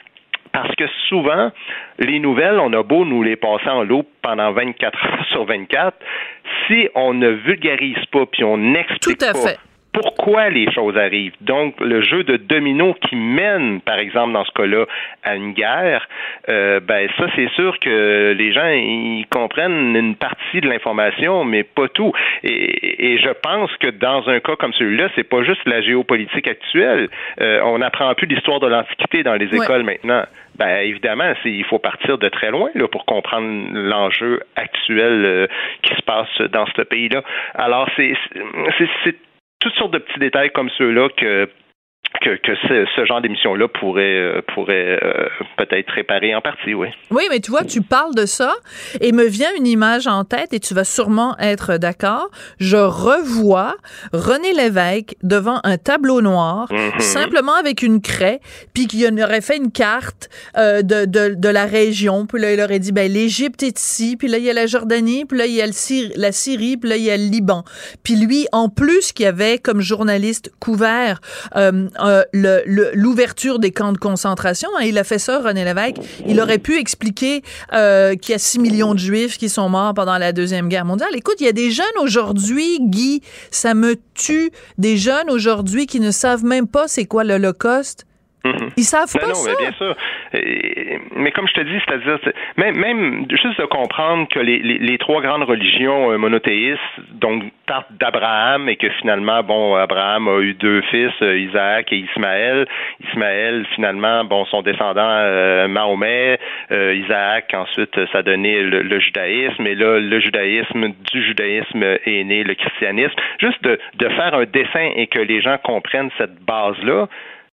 Parce 0.51 0.73
que 0.75 0.85
souvent, 1.07 1.51
les 1.99 2.19
nouvelles, 2.19 2.59
on 2.59 2.73
a 2.73 2.81
beau 2.81 3.05
nous 3.05 3.21
les 3.21 3.35
passer 3.35 3.69
en 3.69 3.83
loupe 3.83 4.09
pendant 4.21 4.51
24 4.51 5.05
heures 5.05 5.25
sur 5.31 5.45
24, 5.45 5.95
si 6.67 6.89
on 6.95 7.13
ne 7.13 7.29
vulgarise 7.29 8.03
pas 8.11 8.25
puis 8.25 8.43
on 8.43 8.57
n'explique 8.57 9.19
pas 9.19 9.68
pourquoi 9.91 10.49
les 10.49 10.71
choses 10.71 10.97
arrivent. 10.97 11.35
Donc, 11.41 11.79
le 11.79 12.01
jeu 12.01 12.23
de 12.23 12.37
domino 12.37 12.93
qui 12.93 13.15
mène, 13.15 13.81
par 13.81 13.97
exemple, 13.97 14.33
dans 14.33 14.45
ce 14.45 14.51
cas-là, 14.51 14.85
à 15.23 15.35
une 15.35 15.53
guerre, 15.53 16.07
euh, 16.47 16.79
ben 16.79 17.09
ça, 17.17 17.25
c'est 17.35 17.49
sûr 17.51 17.77
que 17.79 18.35
les 18.37 18.53
gens 18.53 18.67
ils 18.67 19.25
comprennent 19.29 19.95
une 19.95 20.15
partie 20.15 20.61
de 20.61 20.69
l'information, 20.69 21.43
mais 21.43 21.63
pas 21.63 21.87
tout. 21.87 22.11
Et, 22.43 23.17
je 23.19 23.31
pense 23.41 23.75
que 23.77 23.87
dans 23.87 24.29
un 24.29 24.39
cas 24.39 24.55
comme 24.55 24.73
celui-là, 24.73 25.09
c'est 25.15 25.23
pas 25.23 25.43
juste 25.43 25.61
la 25.65 25.81
géopolitique 25.81 26.47
actuelle. 26.47 27.09
Euh, 27.41 27.59
on 27.63 27.79
n'apprend 27.79 28.13
plus 28.15 28.27
l'histoire 28.27 28.59
de 28.59 28.67
l'Antiquité 28.67 29.23
dans 29.23 29.35
les 29.35 29.53
écoles 29.53 29.83
maintenant. 29.83 30.23
Ben 30.57 30.79
évidemment, 30.83 31.33
il 31.45 31.63
faut 31.65 31.79
partir 31.79 32.17
de 32.17 32.27
très 32.27 32.51
loin 32.51 32.69
là, 32.75 32.87
pour 32.87 33.05
comprendre 33.05 33.69
l'enjeu 33.71 34.41
actuel 34.55 35.25
euh, 35.25 35.47
qui 35.83 35.95
se 35.95 36.01
passe 36.01 36.41
dans 36.51 36.65
ce 36.75 36.81
pays-là. 36.81 37.23
Alors, 37.55 37.89
c'est 37.95 38.13
toutes 39.59 39.73
sortes 39.75 39.91
de 39.91 39.99
petits 39.99 40.19
détails 40.19 40.51
comme 40.51 40.69
ceux-là 40.77 41.09
que 41.17 41.49
que, 42.21 42.35
que 42.37 42.55
ce, 42.67 42.85
ce, 42.95 43.05
genre 43.05 43.21
d'émission-là 43.21 43.67
pourrait, 43.67 44.17
euh, 44.17 44.41
pourrait 44.53 44.99
euh, 45.03 45.27
peut-être 45.57 45.89
réparer 45.91 46.35
en 46.35 46.41
partie, 46.41 46.73
oui. 46.73 46.87
Oui, 47.11 47.23
mais 47.29 47.39
tu 47.39 47.51
vois, 47.51 47.63
tu 47.63 47.81
parles 47.81 48.15
de 48.15 48.25
ça 48.25 48.53
et 48.99 49.11
me 49.11 49.25
vient 49.25 49.49
une 49.55 49.67
image 49.67 50.07
en 50.07 50.23
tête 50.23 50.53
et 50.53 50.59
tu 50.59 50.73
vas 50.73 50.83
sûrement 50.83 51.37
être 51.39 51.77
d'accord. 51.77 52.29
Je 52.59 52.77
revois 52.77 53.75
René 54.11 54.53
Lévesque 54.53 55.15
devant 55.23 55.59
un 55.63 55.77
tableau 55.77 56.21
noir, 56.21 56.67
mhm. 56.71 56.99
simplement 56.99 57.53
avec 57.53 57.83
une 57.83 58.01
craie, 58.01 58.39
puis 58.73 58.87
qu'il 58.87 59.05
aurait 59.23 59.41
fait 59.41 59.57
une 59.57 59.71
carte 59.71 60.29
euh, 60.57 60.81
de, 60.81 61.05
de, 61.05 61.35
de, 61.35 61.49
la 61.49 61.65
région, 61.65 62.25
puis 62.25 62.41
là, 62.41 62.53
il 62.53 62.61
aurait 62.61 62.79
dit, 62.79 62.91
ben, 62.91 63.11
l'Égypte 63.11 63.63
est 63.63 63.79
ici, 63.79 64.17
puis 64.17 64.27
là, 64.27 64.37
il 64.37 64.43
y 64.43 64.49
a 64.49 64.53
la 64.53 64.65
Jordanie, 64.65 65.25
puis 65.25 65.37
là, 65.37 65.45
il 65.45 65.53
y 65.53 65.61
a 65.61 65.67
le 65.67 65.73
la 66.15 66.31
Syrie, 66.31 66.77
puis 66.77 66.89
là, 66.89 66.97
il 66.97 67.03
y 67.03 67.11
a 67.11 67.17
le 67.17 67.23
Liban. 67.23 67.63
Puis 68.03 68.15
lui, 68.15 68.47
en 68.51 68.69
plus, 68.69 69.13
qui 69.13 69.25
avait 69.25 69.57
comme 69.57 69.81
journaliste 69.81 70.51
couvert 70.59 71.21
euh, 71.55 71.87
l'ouverture 72.33 73.59
des 73.59 73.71
camps 73.71 73.91
de 73.91 73.97
concentration. 73.97 74.69
Hein, 74.77 74.83
il 74.85 74.97
a 74.97 75.03
fait 75.03 75.19
ça, 75.19 75.39
René 75.39 75.65
Lévesque. 75.65 75.97
Il 76.27 76.39
aurait 76.39 76.57
pu 76.57 76.77
expliquer 76.77 77.43
euh, 77.73 78.15
qu'il 78.15 78.31
y 78.31 78.35
a 78.35 78.39
6 78.39 78.59
millions 78.59 78.93
de 78.93 78.99
Juifs 78.99 79.37
qui 79.37 79.49
sont 79.49 79.69
morts 79.69 79.93
pendant 79.93 80.17
la 80.17 80.31
Deuxième 80.31 80.69
Guerre 80.69 80.85
mondiale. 80.85 81.09
Écoute, 81.15 81.35
il 81.39 81.45
y 81.45 81.49
a 81.49 81.53
des 81.53 81.71
jeunes 81.71 81.85
aujourd'hui, 82.01 82.79
Guy, 82.81 83.21
ça 83.51 83.73
me 83.73 83.95
tue, 84.13 84.51
des 84.77 84.97
jeunes 84.97 85.29
aujourd'hui 85.29 85.85
qui 85.85 85.99
ne 85.99 86.11
savent 86.11 86.43
même 86.43 86.67
pas 86.67 86.87
c'est 86.87 87.05
quoi 87.05 87.23
l'Holocauste. 87.23 88.05
Mhm. 88.45 88.69
Ils 88.77 88.83
savent 88.83 89.09
ben 89.13 89.19
pas 89.19 89.27
non, 89.27 89.55
bien 89.59 89.71
sûr. 89.73 89.95
mais 91.17 91.31
comme 91.31 91.47
je 91.47 91.53
te 91.53 91.61
dis, 91.61 91.77
c'est-à-dire, 91.85 92.19
même, 92.55 92.77
même 92.77 93.25
juste 93.29 93.59
de 93.59 93.65
comprendre 93.65 94.29
que 94.29 94.39
les, 94.39 94.59
les, 94.59 94.97
trois 94.97 95.21
grandes 95.21 95.43
religions 95.43 96.11
euh, 96.11 96.17
monothéistes, 96.17 96.79
donc 97.11 97.43
partent 97.67 97.91
d'Abraham 97.99 98.69
et 98.69 98.77
que 98.77 98.89
finalement, 99.01 99.43
bon, 99.43 99.75
Abraham 99.75 100.29
a 100.29 100.39
eu 100.39 100.53
deux 100.53 100.81
fils, 100.83 101.11
euh, 101.21 101.37
Isaac 101.37 101.91
et 101.91 101.97
Ismaël. 101.97 102.65
Ismaël, 103.11 103.65
finalement, 103.75 104.23
bon, 104.23 104.45
son 104.45 104.61
descendant 104.61 105.01
euh, 105.03 105.67
Mahomet, 105.67 106.39
Isaac, 106.71 107.53
ensuite, 107.53 107.93
ça 108.11 108.19
a 108.19 108.21
donné 108.21 108.61
le, 108.61 108.99
judaïsme, 108.99 109.67
et 109.67 109.75
là, 109.75 109.99
le 109.99 110.19
judaïsme, 110.19 110.93
du 111.11 111.23
judaïsme 111.23 111.83
est 111.83 112.23
né 112.23 112.43
le 112.43 112.55
christianisme. 112.55 113.15
Juste 113.39 113.61
de, 113.63 113.77
de 113.95 114.09
faire 114.09 114.33
un 114.33 114.45
dessin 114.45 114.91
et 114.95 115.07
que 115.07 115.19
les 115.19 115.41
gens 115.41 115.57
comprennent 115.57 116.11
cette 116.17 116.39
base-là, 116.45 117.07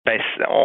ben, 0.06 0.20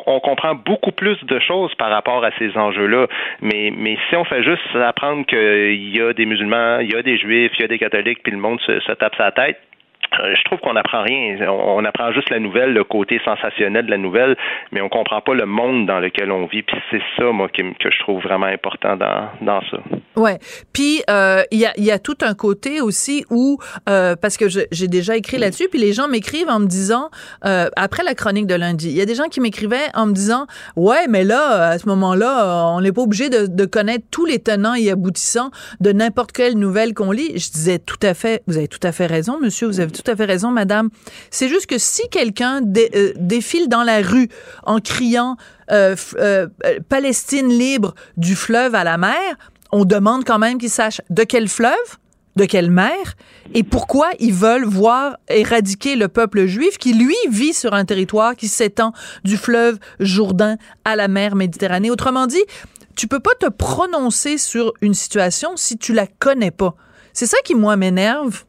on, 0.06 0.20
comprend 0.20 0.54
beaucoup 0.54 0.92
plus 0.92 1.16
de 1.24 1.38
choses 1.38 1.74
par 1.76 1.90
rapport 1.90 2.24
à 2.24 2.30
ces 2.38 2.56
enjeux-là. 2.56 3.06
Mais, 3.40 3.72
mais 3.74 3.96
si 4.08 4.16
on 4.16 4.24
fait 4.24 4.42
juste 4.42 4.62
apprendre 4.74 5.24
qu'il 5.26 5.96
y 5.96 6.00
a 6.00 6.12
des 6.12 6.26
musulmans, 6.26 6.78
il 6.80 6.92
y 6.92 6.96
a 6.96 7.02
des 7.02 7.16
juifs, 7.16 7.52
il 7.58 7.62
y 7.62 7.64
a 7.64 7.68
des 7.68 7.78
catholiques, 7.78 8.22
puis 8.22 8.32
le 8.32 8.38
monde 8.38 8.60
se, 8.60 8.80
se 8.80 8.92
tape 8.92 9.14
sa 9.16 9.32
tête, 9.32 9.58
je 10.12 10.44
trouve 10.44 10.58
qu'on 10.60 10.74
n'apprend 10.74 11.02
rien. 11.02 11.36
On, 11.48 11.84
apprend 11.84 12.12
juste 12.12 12.30
la 12.30 12.38
nouvelle, 12.38 12.72
le 12.72 12.84
côté 12.84 13.20
sensationnel 13.24 13.86
de 13.86 13.90
la 13.90 13.98
nouvelle, 13.98 14.36
mais 14.72 14.80
on 14.80 14.88
comprend 14.88 15.20
pas 15.20 15.34
le 15.34 15.46
monde 15.46 15.86
dans 15.86 15.98
lequel 15.98 16.30
on 16.30 16.46
vit. 16.46 16.62
Puis 16.62 16.76
c'est 16.90 17.02
ça, 17.16 17.30
moi, 17.32 17.48
que, 17.48 17.62
je 17.62 17.98
trouve 18.00 18.22
vraiment 18.22 18.46
important 18.46 18.96
dans, 18.96 19.28
dans 19.40 19.60
ça. 19.70 19.78
Ouais. 20.16 20.38
Puis 20.72 21.02
euh, 21.08 21.42
il 21.50 21.58
y, 21.58 21.90
a, 21.90 21.98
tout 21.98 22.18
un 22.22 22.34
côté 22.34 22.80
aussi 22.80 23.24
où, 23.30 23.58
euh, 23.88 24.16
parce 24.20 24.36
que 24.36 24.46
j'ai 24.48 24.88
déjà 24.88 25.16
écrit 25.16 25.38
là-dessus, 25.38 25.68
puis 25.70 25.78
les 25.78 25.92
gens 25.92 26.08
m'écrivent 26.08 26.48
en 26.48 26.60
me 26.60 26.66
disant, 26.66 27.10
après 27.42 28.02
la 28.02 28.14
chronique 28.14 28.46
de 28.46 28.54
lundi, 28.54 28.88
il 28.90 28.96
y 28.96 29.00
a 29.00 29.06
des 29.06 29.14
gens 29.14 29.28
qui 29.28 29.40
m'écrivaient 29.40 29.88
en 29.94 30.06
me 30.06 30.12
disant, 30.12 30.46
ouais, 30.76 31.06
mais 31.08 31.24
là, 31.24 31.68
à 31.68 31.78
ce 31.78 31.88
moment-là, 31.88 32.72
on 32.74 32.80
n'est 32.80 32.92
pas 32.92 33.02
obligé 33.02 33.28
de, 33.30 33.64
connaître 33.64 34.04
tous 34.10 34.24
les 34.24 34.40
tenants 34.40 34.74
et 34.74 34.90
aboutissants 34.90 35.50
de 35.80 35.92
n'importe 35.92 36.32
quelle 36.32 36.58
nouvelle 36.58 36.92
qu'on 36.92 37.12
lit. 37.12 37.38
Je 37.38 37.50
disais 37.50 37.78
tout 37.78 38.00
à 38.02 38.14
fait, 38.14 38.42
vous 38.46 38.56
avez 38.56 38.68
tout 38.68 38.80
à 38.82 38.92
fait 38.92 39.06
raison, 39.06 39.38
monsieur, 39.40 39.68
tout 39.90 40.08
à 40.10 40.16
fait 40.16 40.24
raison, 40.24 40.50
madame. 40.50 40.90
C'est 41.30 41.48
juste 41.48 41.66
que 41.66 41.78
si 41.78 42.08
quelqu'un 42.10 42.60
euh, 42.62 43.12
défile 43.16 43.68
dans 43.68 43.82
la 43.82 44.00
rue 44.00 44.28
en 44.64 44.80
criant 44.80 45.36
euh, 45.70 45.94
euh, 46.16 46.48
Palestine 46.88 47.48
libre 47.48 47.94
du 48.16 48.34
fleuve 48.34 48.74
à 48.74 48.84
la 48.84 48.98
mer, 48.98 49.36
on 49.72 49.84
demande 49.84 50.24
quand 50.24 50.38
même 50.38 50.58
qu'il 50.58 50.70
sache 50.70 51.00
de 51.10 51.22
quel 51.22 51.48
fleuve, 51.48 51.98
de 52.36 52.44
quelle 52.44 52.70
mer 52.70 53.16
et 53.54 53.62
pourquoi 53.62 54.10
ils 54.18 54.32
veulent 54.32 54.64
voir 54.64 55.16
éradiquer 55.28 55.96
le 55.96 56.08
peuple 56.08 56.46
juif 56.46 56.78
qui, 56.78 56.92
lui, 56.92 57.16
vit 57.28 57.52
sur 57.52 57.74
un 57.74 57.84
territoire 57.84 58.36
qui 58.36 58.48
s'étend 58.48 58.92
du 59.24 59.36
fleuve 59.36 59.78
Jourdain 59.98 60.56
à 60.84 60.96
la 60.96 61.08
mer 61.08 61.34
Méditerranée. 61.34 61.90
Autrement 61.90 62.26
dit, 62.26 62.42
tu 62.96 63.08
peux 63.08 63.20
pas 63.20 63.34
te 63.38 63.48
prononcer 63.48 64.38
sur 64.38 64.72
une 64.80 64.94
situation 64.94 65.52
si 65.56 65.78
tu 65.78 65.92
la 65.92 66.06
connais 66.06 66.50
pas. 66.50 66.74
C'est 67.12 67.26
ça 67.26 67.38
qui, 67.44 67.54
moi, 67.54 67.76
m'énerve 67.76 68.44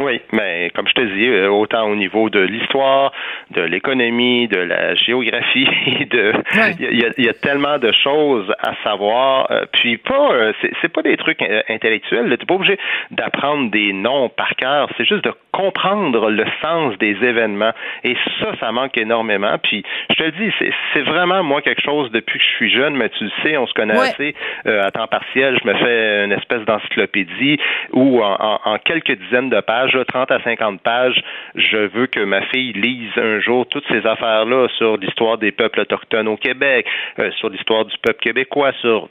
oui, 0.00 0.20
mais 0.32 0.70
comme 0.74 0.86
je 0.86 0.92
te 0.92 1.00
dis, 1.00 1.26
euh, 1.26 1.48
autant 1.48 1.88
au 1.88 1.96
niveau 1.96 2.28
de 2.28 2.40
l'histoire, 2.40 3.12
de 3.50 3.62
l'économie, 3.62 4.46
de 4.46 4.58
la 4.58 4.94
géographie, 4.94 5.64
de 6.10 6.32
il 6.80 7.24
y, 7.24 7.28
a, 7.28 7.32
tellement 7.34 7.78
de 7.78 7.92
choses 7.92 8.52
à 8.58 8.74
savoir. 8.84 9.50
Euh, 9.50 9.64
puis 9.72 9.96
pas, 9.96 10.32
euh, 10.32 10.52
c'est 10.82 10.92
pas 10.92 11.02
des 11.02 11.16
trucs 11.16 11.42
intellectuels. 11.68 12.36
T'es 12.38 12.46
pas 12.46 12.54
obligé 12.54 12.78
d'apprendre 13.10 13.70
des 13.70 13.92
noms 13.92 14.28
par 14.28 14.54
cœur. 14.56 14.88
C'est 14.96 15.06
juste 15.06 15.24
de 15.24 15.32
comprendre 15.56 16.30
le 16.30 16.44
sens 16.62 16.96
des 16.98 17.16
événements. 17.22 17.72
Et 18.04 18.14
ça, 18.40 18.52
ça 18.60 18.72
manque 18.72 18.96
énormément. 18.98 19.56
Puis 19.62 19.82
je 20.10 20.16
te 20.16 20.22
le 20.24 20.32
dis, 20.32 20.52
c'est 20.94 21.02
vraiment 21.02 21.42
moi 21.42 21.62
quelque 21.62 21.82
chose 21.82 22.10
depuis 22.10 22.38
que 22.38 22.44
je 22.44 22.50
suis 22.50 22.70
jeune. 22.70 22.94
Mais 22.96 23.08
tu 23.08 23.24
le 23.24 23.30
sais, 23.42 23.56
on 23.56 23.66
se 23.66 23.72
connaît 23.74 23.98
assez 23.98 24.34
à 24.66 24.90
temps 24.90 25.06
partiel. 25.06 25.58
Je 25.62 25.68
me 25.68 25.74
fais 25.74 26.24
une 26.24 26.32
espèce 26.32 26.62
d'encyclopédie 26.64 27.58
où 27.92 28.22
en, 28.22 28.60
en 28.64 28.78
quelques 28.78 29.16
dizaines 29.18 29.50
de 29.50 29.60
pages 29.60 29.96
30 30.08 30.30
à 30.30 30.42
50 30.42 30.80
pages, 30.80 31.22
je 31.54 31.78
veux 31.78 32.06
que 32.06 32.20
ma 32.20 32.42
fille 32.42 32.72
lise 32.72 33.10
un 33.16 33.40
jour 33.40 33.66
toutes 33.66 33.86
ces 33.88 34.06
affaires-là 34.06 34.68
sur 34.76 34.96
l'histoire 34.96 35.38
des 35.38 35.52
peuples 35.52 35.80
autochtones 35.80 36.28
au 36.28 36.36
Québec, 36.36 36.86
euh, 37.18 37.30
sur 37.32 37.48
l'histoire 37.48 37.84
du 37.84 37.96
peuple 37.98 38.20
québécois, 38.20 38.72
sur 38.80 39.08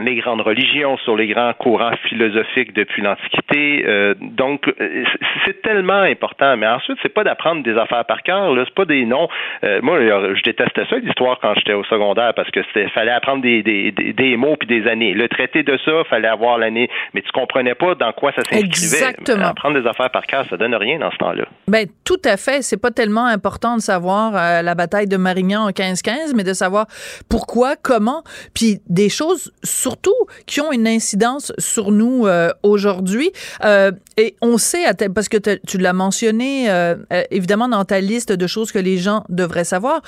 les 0.00 0.16
grandes 0.16 0.40
religions, 0.40 0.96
sur 0.98 1.16
les 1.16 1.28
grands 1.28 1.52
courants 1.52 1.94
philosophiques 2.08 2.72
depuis 2.74 3.02
l'Antiquité. 3.02 3.84
Euh, 3.86 4.14
donc, 4.20 4.66
euh, 4.68 5.04
c'est 5.44 5.62
tellement 5.62 6.00
important. 6.00 6.56
Mais 6.56 6.66
ensuite, 6.66 6.98
c'est 7.02 7.12
pas 7.12 7.22
d'apprendre 7.22 7.62
des 7.62 7.76
affaires 7.76 8.04
par 8.04 8.22
cœur. 8.22 8.54
Là, 8.54 8.64
c'est 8.66 8.74
pas 8.74 8.86
des 8.86 9.04
noms. 9.04 9.28
Euh, 9.62 9.80
moi, 9.82 10.00
je 10.00 10.42
détestais 10.42 10.84
ça 10.90 10.96
l'histoire 10.96 11.38
quand 11.40 11.54
j'étais 11.54 11.74
au 11.74 11.84
secondaire 11.84 12.32
parce 12.34 12.50
que 12.50 12.60
c'était 12.64 12.88
fallait 12.88 13.12
apprendre 13.12 13.42
des, 13.42 13.62
des, 13.62 13.92
des, 13.92 14.36
mots 14.36 14.56
puis 14.56 14.66
des 14.66 14.88
années. 14.88 15.14
Le 15.14 15.28
traité 15.28 15.62
de 15.62 15.78
ça, 15.84 16.02
fallait 16.10 16.28
avoir 16.28 16.58
l'année, 16.58 16.88
mais 17.12 17.22
tu 17.22 17.30
comprenais 17.30 17.74
pas 17.74 17.94
dans 17.94 18.12
quoi 18.12 18.32
ça 18.32 18.42
s'inscrivait. 18.42 18.64
Exactement. 18.64 19.46
Apprendre 19.46 19.80
des 19.80 19.88
affaires 19.88 20.10
par 20.10 20.26
cœur, 20.26 20.44
ça 20.50 20.56
donne 20.56 20.74
rien 20.74 20.98
dans 20.98 21.10
ce 21.10 21.16
temps-là. 21.18 21.44
Ben 21.68 21.86
tout 22.04 22.20
à 22.24 22.36
fait. 22.36 22.62
C'est 22.62 22.80
pas 22.80 22.90
tellement 22.90 23.26
important 23.26 23.76
de 23.76 23.80
savoir 23.80 24.32
la 24.62 24.74
bataille 24.74 25.06
de 25.06 25.16
Marignan 25.16 25.62
en 25.62 25.66
1515, 25.66 26.34
mais 26.34 26.44
de 26.44 26.52
savoir 26.52 26.86
pourquoi, 27.30 27.76
comment, 27.76 28.22
puis 28.54 28.80
des 28.88 29.08
choses 29.08 29.52
surtout 29.84 30.14
qui 30.46 30.62
ont 30.62 30.72
une 30.72 30.88
incidence 30.88 31.52
sur 31.58 31.90
nous 31.90 32.26
euh, 32.26 32.50
aujourd'hui. 32.62 33.32
Euh, 33.64 33.92
et 34.16 34.34
on 34.40 34.56
sait, 34.56 34.84
parce 35.14 35.28
que 35.28 35.36
tu 35.36 35.76
l'as 35.76 35.92
mentionné, 35.92 36.70
euh, 36.70 36.94
évidemment, 37.30 37.68
dans 37.68 37.84
ta 37.84 38.00
liste 38.00 38.32
de 38.32 38.46
choses 38.46 38.72
que 38.72 38.78
les 38.78 38.96
gens 38.96 39.24
devraient 39.28 39.64
savoir, 39.64 40.00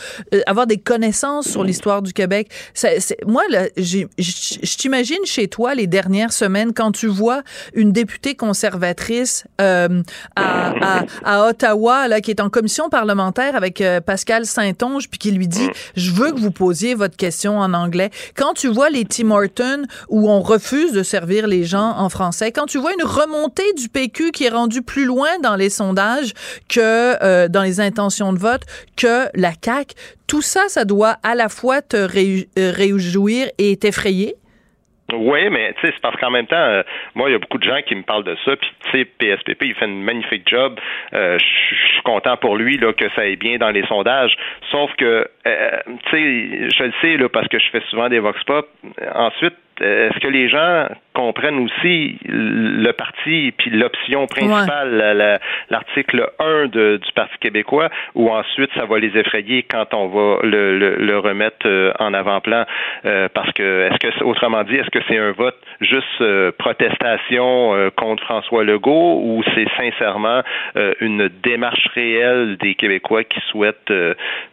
avoir 0.46 0.66
des 0.66 0.78
connaissances 0.78 1.48
sur 1.48 1.64
l'histoire 1.64 2.02
du 2.02 2.12
Québec. 2.12 2.48
moi, 3.26 3.42
je 3.76 4.76
t'imagine 4.76 5.24
chez 5.24 5.48
toi 5.48 5.74
les 5.74 5.88
dernières 5.88 6.32
semaines 6.32 6.72
quand 6.72 6.92
tu 6.92 7.08
vois 7.08 7.42
une 7.74 7.90
députée 7.90 8.36
conservatrice 8.36 9.44
à, 9.58 9.88
Ottawa, 11.48 12.06
là, 12.06 12.20
qui 12.20 12.30
est 12.30 12.40
en 12.40 12.48
commission 12.48 12.88
parlementaire 12.88 13.56
avec 13.56 13.82
Pascal 14.06 14.46
Saint-Onge, 14.46 15.08
puis 15.10 15.18
qui 15.18 15.32
lui 15.32 15.48
dit, 15.48 15.68
je 15.96 16.12
veux 16.12 16.30
que 16.30 16.38
vous 16.38 16.52
posiez 16.52 16.94
votre 16.94 17.16
question 17.16 17.58
en 17.58 17.74
anglais. 17.74 18.10
Quand 18.36 18.54
tu 18.54 18.68
vois 18.68 18.88
les 18.88 19.04
Tim 19.04 19.32
Hortons 19.32 19.65
où 20.08 20.30
on 20.30 20.40
refuse 20.40 20.92
de 20.92 21.02
servir 21.02 21.46
les 21.46 21.64
gens 21.64 21.94
en 21.96 22.08
français, 22.08 22.52
quand 22.52 22.66
tu 22.66 22.78
vois 22.78 22.92
une 22.92 23.04
remontée 23.04 23.72
du 23.74 23.88
PQ 23.88 24.32
qui 24.32 24.44
est 24.44 24.50
rendue 24.50 24.82
plus 24.82 25.04
loin 25.04 25.28
dans 25.42 25.56
les 25.56 25.70
sondages 25.70 26.32
que 26.68 27.22
euh, 27.22 27.48
dans 27.48 27.62
les 27.62 27.80
intentions 27.80 28.32
de 28.32 28.38
vote 28.38 28.62
que 28.96 29.28
la 29.34 29.52
CAQ, 29.62 29.94
tout 30.26 30.42
ça, 30.42 30.62
ça 30.68 30.84
doit 30.84 31.18
à 31.22 31.34
la 31.34 31.48
fois 31.48 31.82
te 31.82 31.96
euh, 31.96 32.72
réjouir 32.72 33.48
et 33.58 33.76
t'effrayer? 33.76 34.36
Oui, 35.12 35.48
mais 35.50 35.72
tu 35.74 35.86
sais, 35.86 35.92
c'est 35.94 36.00
parce 36.00 36.16
qu'en 36.16 36.30
même 36.30 36.46
temps, 36.46 36.56
euh, 36.56 36.82
moi, 37.14 37.28
il 37.28 37.32
y 37.32 37.36
a 37.36 37.38
beaucoup 37.38 37.58
de 37.58 37.64
gens 37.64 37.80
qui 37.86 37.94
me 37.94 38.02
parlent 38.02 38.24
de 38.24 38.36
ça. 38.44 38.56
Puis 38.56 38.70
tu 38.84 38.90
sais, 38.90 39.04
PSPP, 39.04 39.62
il 39.62 39.74
fait 39.74 39.84
une 39.84 40.02
magnifique 40.02 40.48
job. 40.48 40.80
Euh, 41.14 41.38
je 41.38 41.92
suis 41.92 42.02
content 42.02 42.36
pour 42.36 42.56
lui 42.56 42.76
là 42.76 42.92
que 42.92 43.08
ça 43.10 43.22
aille 43.22 43.36
bien 43.36 43.58
dans 43.58 43.70
les 43.70 43.86
sondages. 43.86 44.36
Sauf 44.70 44.92
que, 44.96 45.28
euh, 45.46 45.70
tu 45.86 46.10
sais, 46.10 46.70
je 46.76 46.82
le 46.82 46.92
sais 47.00 47.16
là 47.18 47.28
parce 47.28 47.46
que 47.46 47.58
je 47.58 47.70
fais 47.70 47.82
souvent 47.88 48.08
des 48.08 48.18
vox 48.18 48.42
pop. 48.44 48.68
Ensuite, 49.14 49.54
est-ce 49.80 50.18
que 50.20 50.28
les 50.28 50.48
gens 50.48 50.86
comprennent 51.14 51.58
aussi 51.58 52.18
le 52.24 52.92
parti 52.92 53.52
puis 53.56 53.70
l'option 53.70 54.26
principale, 54.26 55.40
l'article 55.70 56.30
1 56.38 56.66
de, 56.66 56.98
du 56.98 57.12
Parti 57.12 57.36
québécois, 57.40 57.88
ou 58.14 58.30
ensuite 58.30 58.70
ça 58.74 58.84
va 58.84 58.98
les 58.98 59.16
effrayer 59.16 59.62
quand 59.62 59.94
on 59.94 60.08
va 60.08 60.38
le, 60.42 60.78
le, 60.78 61.18
remettre 61.18 61.66
euh, 61.66 61.92
en 61.98 62.12
avant-plan? 62.12 62.64
Euh, 63.04 63.28
parce 63.32 63.50
que, 63.52 63.88
est-ce 63.88 63.98
que, 63.98 64.24
autrement 64.24 64.62
dit, 64.64 64.76
est-ce 64.76 64.90
que 64.90 64.98
c'est 65.08 65.18
un 65.18 65.32
vote 65.32 65.58
juste 65.80 66.04
euh, 66.20 66.52
protestation 66.58 67.90
contre 67.96 68.22
François 68.24 68.64
Legault 68.64 69.20
ou 69.22 69.42
c'est 69.54 69.66
sincèrement 69.76 70.42
une 71.00 71.28
démarche 71.42 71.86
réelle 71.94 72.56
des 72.60 72.74
Québécois 72.74 73.24
qui 73.24 73.40
souhaitent 73.50 73.92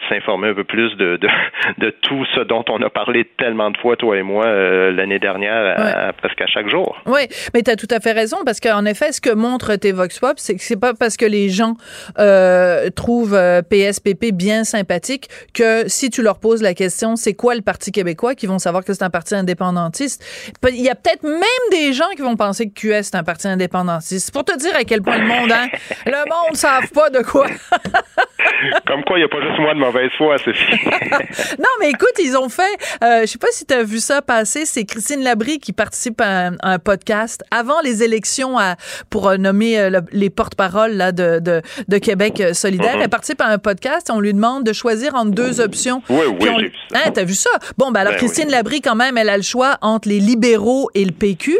s'informer 0.09 0.49
un 0.49 0.53
peu 0.53 0.63
plus 0.63 0.95
de, 0.97 1.17
de, 1.17 1.27
de, 1.77 1.89
tout 2.01 2.25
ce 2.35 2.41
dont 2.41 2.65
on 2.69 2.81
a 2.81 2.89
parlé 2.89 3.25
tellement 3.37 3.71
de 3.71 3.77
fois, 3.77 3.95
toi 3.95 4.17
et 4.17 4.23
moi, 4.23 4.45
l'année 4.91 5.19
dernière, 5.19 6.13
presque 6.17 6.41
à 6.41 6.47
chaque 6.47 6.69
jour? 6.69 6.97
Oui, 7.05 7.21
mais 7.53 7.61
tu 7.61 7.71
as 7.71 7.75
tout 7.75 7.87
à 7.89 7.99
fait 7.99 8.11
raison, 8.11 8.37
parce 8.45 8.59
qu'en 8.59 8.85
effet, 8.85 9.11
ce 9.11 9.21
que 9.21 9.33
montrent 9.33 9.75
tes 9.75 9.91
Vox 9.91 10.19
Pop, 10.19 10.33
c'est 10.37 10.55
que 10.55 10.61
c'est 10.61 10.79
pas 10.79 10.93
parce 10.93 11.17
que 11.17 11.25
les 11.25 11.49
gens 11.49 11.75
euh, 12.19 12.89
trouvent 12.89 13.37
PSPP 13.69 14.25
euh, 14.25 14.31
bien 14.31 14.63
sympathique 14.63 15.27
que 15.53 15.87
si 15.87 16.09
tu 16.09 16.21
leur 16.21 16.39
poses 16.39 16.61
la 16.61 16.73
question, 16.73 17.15
c'est 17.15 17.33
quoi 17.33 17.55
le 17.55 17.61
Parti 17.61 17.91
québécois, 17.91 18.35
qu'ils 18.35 18.49
vont 18.49 18.59
savoir 18.59 18.83
que 18.83 18.93
c'est 18.93 19.03
un 19.03 19.09
parti 19.09 19.35
indépendantiste. 19.35 20.23
Il 20.69 20.81
y 20.81 20.89
a 20.89 20.95
peut-être 20.95 21.12
même 21.21 21.69
des 21.69 21.93
gens 21.93 22.09
qui 22.15 22.21
vont 22.21 22.35
penser 22.35 22.69
que 22.69 22.73
QS 22.73 22.93
est 22.93 23.15
un 23.15 23.23
parti 23.23 23.47
indépendantiste. 23.47 24.31
Pour 24.31 24.43
te 24.43 24.57
dire 24.57 24.75
à 24.75 24.83
quel 24.83 25.01
point 25.01 25.17
le 25.17 25.27
monde, 25.27 25.51
hein, 25.51 25.67
le 26.05 26.17
monde 26.29 26.51
ne 26.51 26.57
savent 26.57 26.89
pas 26.89 27.09
de 27.09 27.19
quoi. 27.19 27.47
Comme 28.87 29.03
quoi, 29.03 29.17
il 29.17 29.21
n'y 29.21 29.25
a 29.25 29.29
pas 29.29 29.41
juste 29.41 29.59
moi 29.59 29.73
de 29.73 29.79
mauvaise 29.79 30.11
foi, 30.17 30.37
Sophie. 30.37 30.79
non, 31.59 31.69
mais 31.79 31.89
écoute, 31.89 32.13
ils 32.19 32.37
ont 32.37 32.49
fait, 32.49 32.63
euh, 33.03 33.21
je 33.21 33.25
sais 33.27 33.37
pas 33.37 33.47
si 33.51 33.65
tu 33.65 33.73
as 33.73 33.83
vu 33.83 33.99
ça 33.99 34.21
passer, 34.21 34.65
c'est 34.65 34.85
Christine 34.85 35.23
Labrie 35.23 35.59
qui 35.59 35.73
participe 35.73 36.21
à 36.21 36.51
un, 36.61 36.79
podcast 36.79 37.43
avant 37.51 37.81
les 37.81 38.03
élections 38.03 38.57
à, 38.57 38.75
pour 39.09 39.29
euh, 39.29 39.37
nommer 39.37 39.79
euh, 39.79 40.01
les 40.11 40.29
porte-paroles 40.29 40.97
de, 41.13 41.39
de, 41.39 41.61
de 41.87 41.97
Québec 41.97 42.41
euh, 42.41 42.53
solidaire. 42.53 42.97
Mm-hmm. 42.97 43.03
Elle 43.03 43.09
participe 43.09 43.41
à 43.41 43.47
un 43.47 43.57
podcast, 43.57 44.09
on 44.11 44.19
lui 44.19 44.33
demande 44.33 44.63
de 44.63 44.73
choisir 44.73 45.15
entre 45.15 45.31
deux 45.31 45.61
options. 45.61 46.01
Oui, 46.09 46.25
oui, 46.27 46.35
j'ai 46.41 46.63
vu 46.67 46.73
ça. 46.89 46.97
Hein, 46.99 47.11
t'as 47.13 47.23
vu 47.23 47.33
ça? 47.35 47.49
Bon, 47.77 47.91
ben 47.91 48.01
alors, 48.01 48.13
ben 48.13 48.19
Christine 48.19 48.49
Labrie, 48.49 48.81
quand 48.81 48.95
même, 48.95 49.17
elle 49.17 49.29
a 49.29 49.37
le 49.37 49.43
choix 49.43 49.77
entre 49.81 50.09
les 50.09 50.19
libéraux 50.19 50.89
et 50.93 51.02
le 51.05 51.11
PQ. 51.11 51.57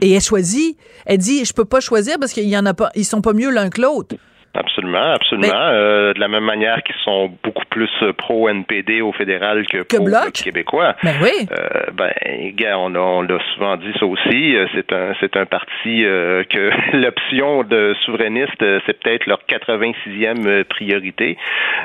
Et 0.00 0.12
elle 0.12 0.22
choisit. 0.22 0.76
Elle 1.06 1.18
dit, 1.18 1.44
je 1.44 1.52
peux 1.52 1.64
pas 1.64 1.80
choisir 1.80 2.18
parce 2.18 2.32
qu'il 2.32 2.48
y 2.48 2.56
en 2.56 2.66
a 2.66 2.74
pas, 2.74 2.90
ils 2.94 3.04
sont 3.04 3.20
pas 3.20 3.32
mieux 3.32 3.50
l'un 3.50 3.70
que 3.70 3.80
l'autre. 3.80 4.16
Absolument, 4.54 5.12
absolument. 5.12 5.52
Euh, 5.54 6.14
de 6.14 6.20
la 6.20 6.28
même 6.28 6.44
manière 6.44 6.82
qu'ils 6.82 6.96
sont 7.04 7.30
beaucoup 7.42 7.64
plus 7.70 7.90
pro-NPD 8.16 9.02
au 9.02 9.12
fédéral 9.12 9.66
que, 9.66 9.78
que 9.78 9.96
pro 9.96 10.30
québécois. 10.32 10.94
Ben 11.02 11.14
oui. 11.22 11.46
Euh, 11.52 11.90
ben, 11.92 12.12
on, 12.76 12.94
on 12.94 13.22
l'a 13.22 13.38
souvent 13.54 13.76
dit 13.76 13.92
ça 13.98 14.06
aussi. 14.06 14.56
Euh, 14.56 14.66
c'est 14.74 14.92
un, 14.92 15.12
c'est 15.20 15.36
un 15.36 15.46
parti 15.46 16.04
euh, 16.04 16.44
que 16.44 16.70
l'option 16.96 17.62
de 17.64 17.94
souverainiste, 18.04 18.62
euh, 18.62 18.80
c'est 18.86 18.98
peut-être 19.00 19.26
leur 19.26 19.40
86e 19.48 20.64
priorité. 20.64 21.36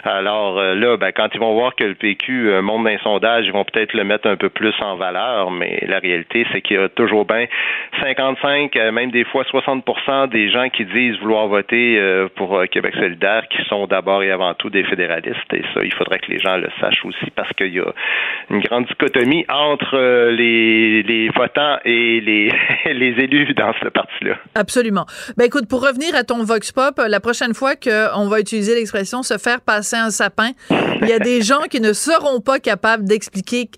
Alors 0.03 0.61
là, 0.61 0.97
ben, 0.97 1.11
quand 1.11 1.29
ils 1.33 1.39
vont 1.39 1.53
voir 1.53 1.75
que 1.75 1.83
le 1.83 1.95
PQ 1.95 2.61
monte 2.61 2.83
dans 2.83 2.89
les 2.89 2.97
sondages, 2.99 3.45
ils 3.45 3.53
vont 3.53 3.65
peut-être 3.65 3.93
le 3.93 4.03
mettre 4.03 4.27
un 4.27 4.35
peu 4.35 4.49
plus 4.49 4.73
en 4.81 4.95
valeur. 4.95 5.51
Mais 5.51 5.83
la 5.87 5.99
réalité, 5.99 6.45
c'est 6.51 6.61
qu'il 6.61 6.77
y 6.77 6.79
a 6.79 6.89
toujours 6.89 7.25
bien 7.25 7.45
55, 8.01 8.75
même 8.91 9.11
des 9.11 9.23
fois 9.25 9.43
60% 9.43 10.29
des 10.29 10.49
gens 10.49 10.69
qui 10.69 10.85
disent 10.85 11.17
vouloir 11.19 11.47
voter 11.47 11.99
pour 12.35 12.52
euh, 12.55 12.65
Québec 12.65 12.93
solidaire 12.95 13.43
qui 13.49 13.63
sont 13.67 13.87
d'abord 13.87 14.23
et 14.23 14.31
avant 14.31 14.53
tout 14.53 14.69
des 14.69 14.83
fédéralistes. 14.83 15.53
Et 15.53 15.63
ça, 15.73 15.83
il 15.83 15.93
faudrait 15.93 16.19
que 16.19 16.31
les 16.31 16.39
gens 16.39 16.57
le 16.57 16.69
sachent 16.79 17.03
aussi 17.05 17.31
parce 17.35 17.51
qu'il 17.53 17.73
y 17.73 17.79
a 17.79 17.93
une 18.49 18.61
grande 18.61 18.85
dichotomie 18.85 19.45
entre 19.49 19.95
euh, 19.95 20.31
les, 20.31 21.03
les 21.03 21.29
votants 21.29 21.77
et 21.85 22.21
les, 22.21 22.51
les 22.85 23.23
élus 23.23 23.53
dans 23.53 23.73
ce 23.81 23.87
parti-là. 23.89 24.37
Absolument. 24.55 25.05
Ben 25.37 25.45
écoute, 25.45 25.67
pour 25.67 25.85
revenir 25.85 26.15
à 26.15 26.23
ton 26.23 26.43
Vox 26.43 26.71
Pop, 26.71 26.99
la 27.07 27.19
prochaine 27.19 27.53
fois 27.53 27.75
qu'on 27.75 28.27
va 28.27 28.39
utiliser 28.39 28.75
l'expression 28.75 29.23
se 29.23 29.37
faire 29.37 29.61
passer 29.61 29.95
un 29.95 30.09
sapin, 30.09 30.51
il 31.01 31.07
y 31.07 31.13
a 31.13 31.19
des 31.19 31.41
gens 31.41 31.61
qui 31.69 31.81
ne 31.81 31.93
seront 31.93 32.39
pas 32.39 32.59
capables 32.59 33.05
d'expliquer, 33.05 33.69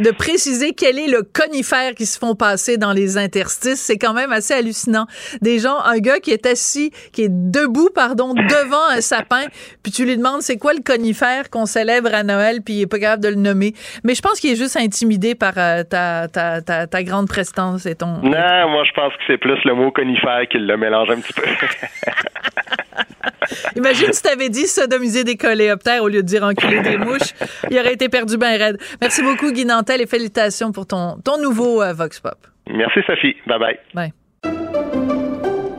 de 0.00 0.10
préciser 0.10 0.72
quel 0.72 0.98
est 0.98 1.08
le 1.08 1.22
conifère 1.22 1.94
qui 1.94 2.06
se 2.06 2.18
font 2.18 2.34
passer 2.34 2.76
dans 2.76 2.92
les 2.92 3.18
interstices. 3.18 3.80
C'est 3.80 3.98
quand 3.98 4.14
même 4.14 4.32
assez 4.32 4.54
hallucinant. 4.54 5.06
Des 5.40 5.58
gens, 5.58 5.78
un 5.84 5.98
gars 5.98 6.20
qui 6.20 6.30
est 6.30 6.46
assis, 6.46 6.90
qui 7.12 7.22
est 7.22 7.30
debout, 7.30 7.90
pardon, 7.94 8.23
devant 8.32 8.88
un 8.90 9.00
sapin, 9.00 9.44
puis 9.82 9.92
tu 9.92 10.06
lui 10.06 10.16
demandes 10.16 10.40
c'est 10.40 10.56
quoi 10.56 10.72
le 10.72 10.82
conifère 10.82 11.50
qu'on 11.50 11.66
célèbre 11.66 12.14
à 12.14 12.22
Noël, 12.22 12.60
puis 12.64 12.74
il 12.74 12.82
est 12.82 12.86
pas 12.86 12.98
capable 12.98 13.22
de 13.22 13.28
le 13.28 13.34
nommer. 13.34 13.74
Mais 14.04 14.14
je 14.14 14.22
pense 14.22 14.40
qu'il 14.40 14.50
est 14.50 14.56
juste 14.56 14.76
intimidé 14.76 15.34
par 15.34 15.54
euh, 15.58 15.82
ta, 15.82 16.28
ta, 16.28 16.62
ta, 16.62 17.02
grande 17.02 17.28
prestance 17.28 17.86
et 17.86 17.94
ton. 17.94 18.20
Non, 18.22 18.68
moi 18.70 18.84
je 18.84 18.92
pense 18.92 19.12
que 19.14 19.22
c'est 19.26 19.38
plus 19.38 19.58
le 19.64 19.74
mot 19.74 19.90
conifère 19.90 20.46
qui 20.50 20.58
le 20.58 20.76
mélange 20.76 21.10
un 21.10 21.20
petit 21.20 21.32
peu. 21.32 21.42
Imagine 23.76 24.12
si 24.12 24.22
tu 24.22 24.28
avais 24.28 24.48
dit 24.48 24.66
sodomiser 24.66 25.24
des 25.24 25.36
coléoptères 25.36 26.02
au 26.02 26.08
lieu 26.08 26.22
de 26.22 26.26
dire 26.26 26.44
enculer 26.44 26.80
des 26.80 26.96
mouches. 26.96 27.34
Il 27.70 27.78
aurait 27.78 27.94
été 27.94 28.08
perdu 28.08 28.38
bien 28.38 28.56
raide. 28.56 28.78
Merci 29.00 29.22
beaucoup, 29.22 29.52
Guy 29.52 29.64
Nantel, 29.64 30.00
et 30.00 30.06
félicitations 30.06 30.72
pour 30.72 30.86
ton, 30.86 31.16
ton 31.24 31.40
nouveau 31.40 31.82
euh, 31.82 31.92
Vox 31.92 32.20
Pop. 32.20 32.38
Merci, 32.68 33.00
Sophie. 33.06 33.36
Bye 33.46 33.58
bye. 33.58 33.78
Bye. 33.94 34.23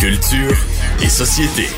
Culture 0.00 0.56
et 1.02 1.10
société. 1.10 1.68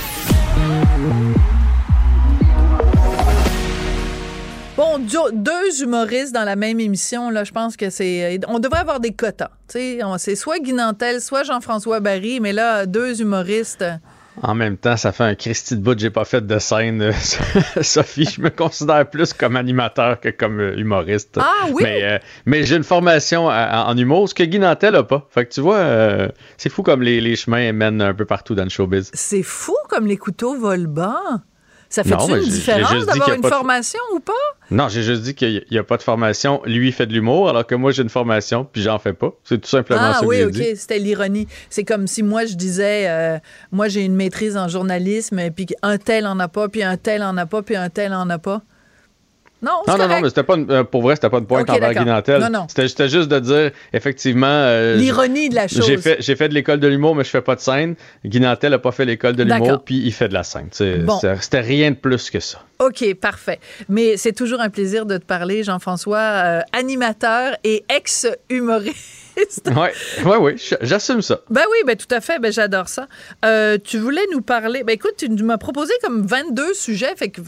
Bon, 4.76 5.00
deux 5.32 5.82
humoristes 5.82 6.32
dans 6.32 6.44
la 6.44 6.54
même 6.54 6.78
émission, 6.78 7.30
là, 7.30 7.42
je 7.42 7.50
pense 7.50 7.76
que 7.76 7.90
c'est. 7.90 8.38
On 8.46 8.61
devrait 8.61 8.78
avoir 8.78 9.00
des 9.00 9.11
quotas. 9.11 9.50
C'est 9.66 10.37
soit 10.37 10.61
Guy 10.61 10.72
Nantel, 10.72 11.20
soit 11.20 11.42
Jean-François 11.42 11.98
Barry, 11.98 12.38
mais 12.38 12.52
là, 12.52 12.87
deux 12.87 13.20
humoristes. 13.20 13.85
En 14.40 14.55
même 14.55 14.79
temps, 14.79 14.97
ça 14.97 15.12
fait 15.12 15.25
un 15.25 15.35
Christy 15.35 15.77
de 15.77 15.83
bout 15.83 15.99
j'ai 15.99 16.11
pas 16.11 16.25
fait 16.25 16.47
de 16.47 16.59
scène, 16.59 17.03
euh, 17.03 17.12
Sophie. 17.83 18.25
Je 18.25 18.40
me 18.40 18.49
considère 18.49 19.09
plus 19.09 19.35
comme 19.35 19.57
animateur 19.57 20.21
que 20.21 20.31
comme 20.31 20.59
euh, 20.61 20.77
humoriste. 20.77 21.38
Ah 21.38 21.66
oui? 21.71 21.83
Mais, 21.83 22.03
euh, 22.03 22.18
mais 22.47 22.64
j'ai 22.64 22.77
une 22.77 22.85
formation 22.85 23.49
en, 23.49 23.97
humour, 23.97 24.29
ce 24.29 24.35
que 24.35 24.42
Guy 24.42 24.59
Nantel 24.59 24.97
a 24.97 25.03
pas. 25.03 25.27
Fait 25.31 25.45
que 25.45 25.53
tu 25.53 25.61
vois, 25.61 25.85
c'est 26.57 26.71
fou 26.71 26.83
comme 26.83 27.03
les, 27.03 27.21
les, 27.21 27.37
chemins 27.37 27.73
mènent 27.73 28.01
un 28.01 28.14
peu 28.14 28.25
partout 28.25 28.55
dans 28.55 28.64
le 28.64 28.71
showbiz. 28.71 29.11
C'est 29.12 29.42
fou 29.42 29.77
comme 29.88 30.07
les 30.07 30.16
couteaux 30.16 30.57
volent 30.57 30.88
bas. 30.88 31.42
Ça 31.92 32.05
fait 32.05 32.14
une 32.14 32.48
différence 32.48 33.05
d'avoir 33.05 33.35
une 33.35 33.44
formation 33.44 34.00
ou 34.14 34.20
pas? 34.20 34.33
Non, 34.70 34.88
j'ai 34.88 35.02
juste 35.02 35.20
dit 35.22 35.35
qu'il 35.35 35.62
n'y 35.70 35.76
a, 35.76 35.85
pas 35.85 35.98
de 35.98 36.02
formation. 36.02 36.62
Lui, 36.64 36.88
il 36.88 36.92
fait 36.92 37.05
de 37.05 37.12
l'humour, 37.12 37.50
alors 37.50 37.66
que 37.66 37.74
moi, 37.74 37.92
j'ai 37.92 38.02
une 38.02 38.09
formation, 38.09 38.64
puis 38.64 38.81
j'en 38.81 38.98
fais 38.98 39.12
pas. 39.12 39.31
C'est 39.44 39.61
tout 39.61 39.68
simplement 39.68 40.00
ah, 40.02 40.20
oui, 40.24 40.38
que 40.38 40.46
OK, 40.46 40.76
c'était 40.76 40.98
l'ironie. 40.98 41.46
C'est 41.68 41.85
comme 41.85 42.07
si 42.07 42.22
moi, 42.22 42.46
je 42.46 42.55
disais, 42.55 43.11
euh, 43.11 43.38
moi, 43.72 43.88
j'ai 43.88 44.07
une 44.07 44.14
maîtrise 44.14 44.57
en 44.57 44.68
journalisme, 44.68 45.50
puis 45.50 45.66
un 45.83 45.98
tel 45.98 46.26
en 46.26 46.38
a 46.40 46.48
pas, 46.48 46.70
puis 46.70 46.83
un 46.83 46.96
tel 46.96 47.22
en 47.22 47.37
a 47.37 47.44
pas, 47.44 47.61
puis 47.61 47.76
un 47.76 47.90
tel 47.90 48.14
en 48.14 48.31
a 48.31 48.38
pas. 48.38 48.62
Non, 49.62 49.83
non, 49.87 49.96
non, 49.96 50.09
non, 50.09 50.20
mais 50.20 50.29
c'était 50.29 50.42
pas 50.42 50.57
euh, 50.57 50.83
pour 50.83 51.03
vrai, 51.03 51.14
c'était 51.14 51.31
pas 51.31 51.38
une 51.38 51.46
pointe 51.46 51.70
okay, 51.70 51.79
envers 51.79 51.94
Guinantel. 51.94 52.40
Non, 52.40 52.51
non. 52.51 52.66
C'était 52.68 53.09
juste 53.09 53.29
de 53.29 53.38
dire, 53.38 53.70
effectivement. 53.92 54.46
Euh, 54.48 54.96
L'ironie 54.96 55.48
de 55.48 55.55
la 55.55 55.68
chose. 55.68 55.87
J'ai 55.87 55.98
fait, 55.98 56.20
fait 56.20 56.48
de 56.48 56.55
l'école 56.55 56.81
de 56.81 56.88
l'humour, 56.88 57.14
mais 57.14 57.22
je 57.22 57.31
fais 57.31 57.42
pas 57.42 57.55
de 57.55 57.61
scène. 57.61 57.94
Guinantel 58.25 58.75
a 58.75 58.81
pas 58.81 58.90
fait 58.90 59.05
l'école 59.05 59.37
de 59.37 59.44
l'humour, 59.44 59.83
puis 59.85 60.03
il 60.05 60.12
fait 60.12 60.29
de 60.29 60.35
la 60.35 60.42
scène. 60.42 60.68
C'était 60.72 61.61
rien 61.61 61.92
de 61.92 61.96
plus 61.96 62.31
que 62.31 62.40
ça. 62.40 62.62
OK, 62.81 63.14
parfait. 63.14 63.61
Mais 63.88 64.16
c'est 64.16 64.33
toujours 64.33 64.61
un 64.61 64.68
plaisir 64.68 65.07
de 65.07 65.16
te 65.16 65.25
parler, 65.25 65.62
Jean-François, 65.62 66.18
euh, 66.18 66.61
animateur 66.72 67.55
et 67.62 67.85
ex-humoriste 67.88 69.21
Oui, 69.66 69.88
ouais, 70.25 70.37
ouais, 70.37 70.55
j'assume 70.81 71.23
ça. 71.23 71.40
Ben 71.51 71.62
oui, 71.71 71.79
ben 71.87 71.97
tout 71.97 72.12
à 72.14 72.21
fait, 72.21 72.38
ben 72.38 72.53
j'adore 72.53 72.88
ça. 72.88 73.07
Euh, 73.45 73.79
tu 73.83 73.99
voulais 73.99 74.23
nous 74.33 74.40
parler, 74.42 74.85
ben 74.85 74.92
écoute, 74.92 75.14
tu 75.18 75.29
m'as 75.42 75.59
proposé 75.59 75.92
comme 76.03 76.27
22 76.27 76.75
sujets, 76.75 77.14
fait 77.16 77.29
que... 77.31 77.40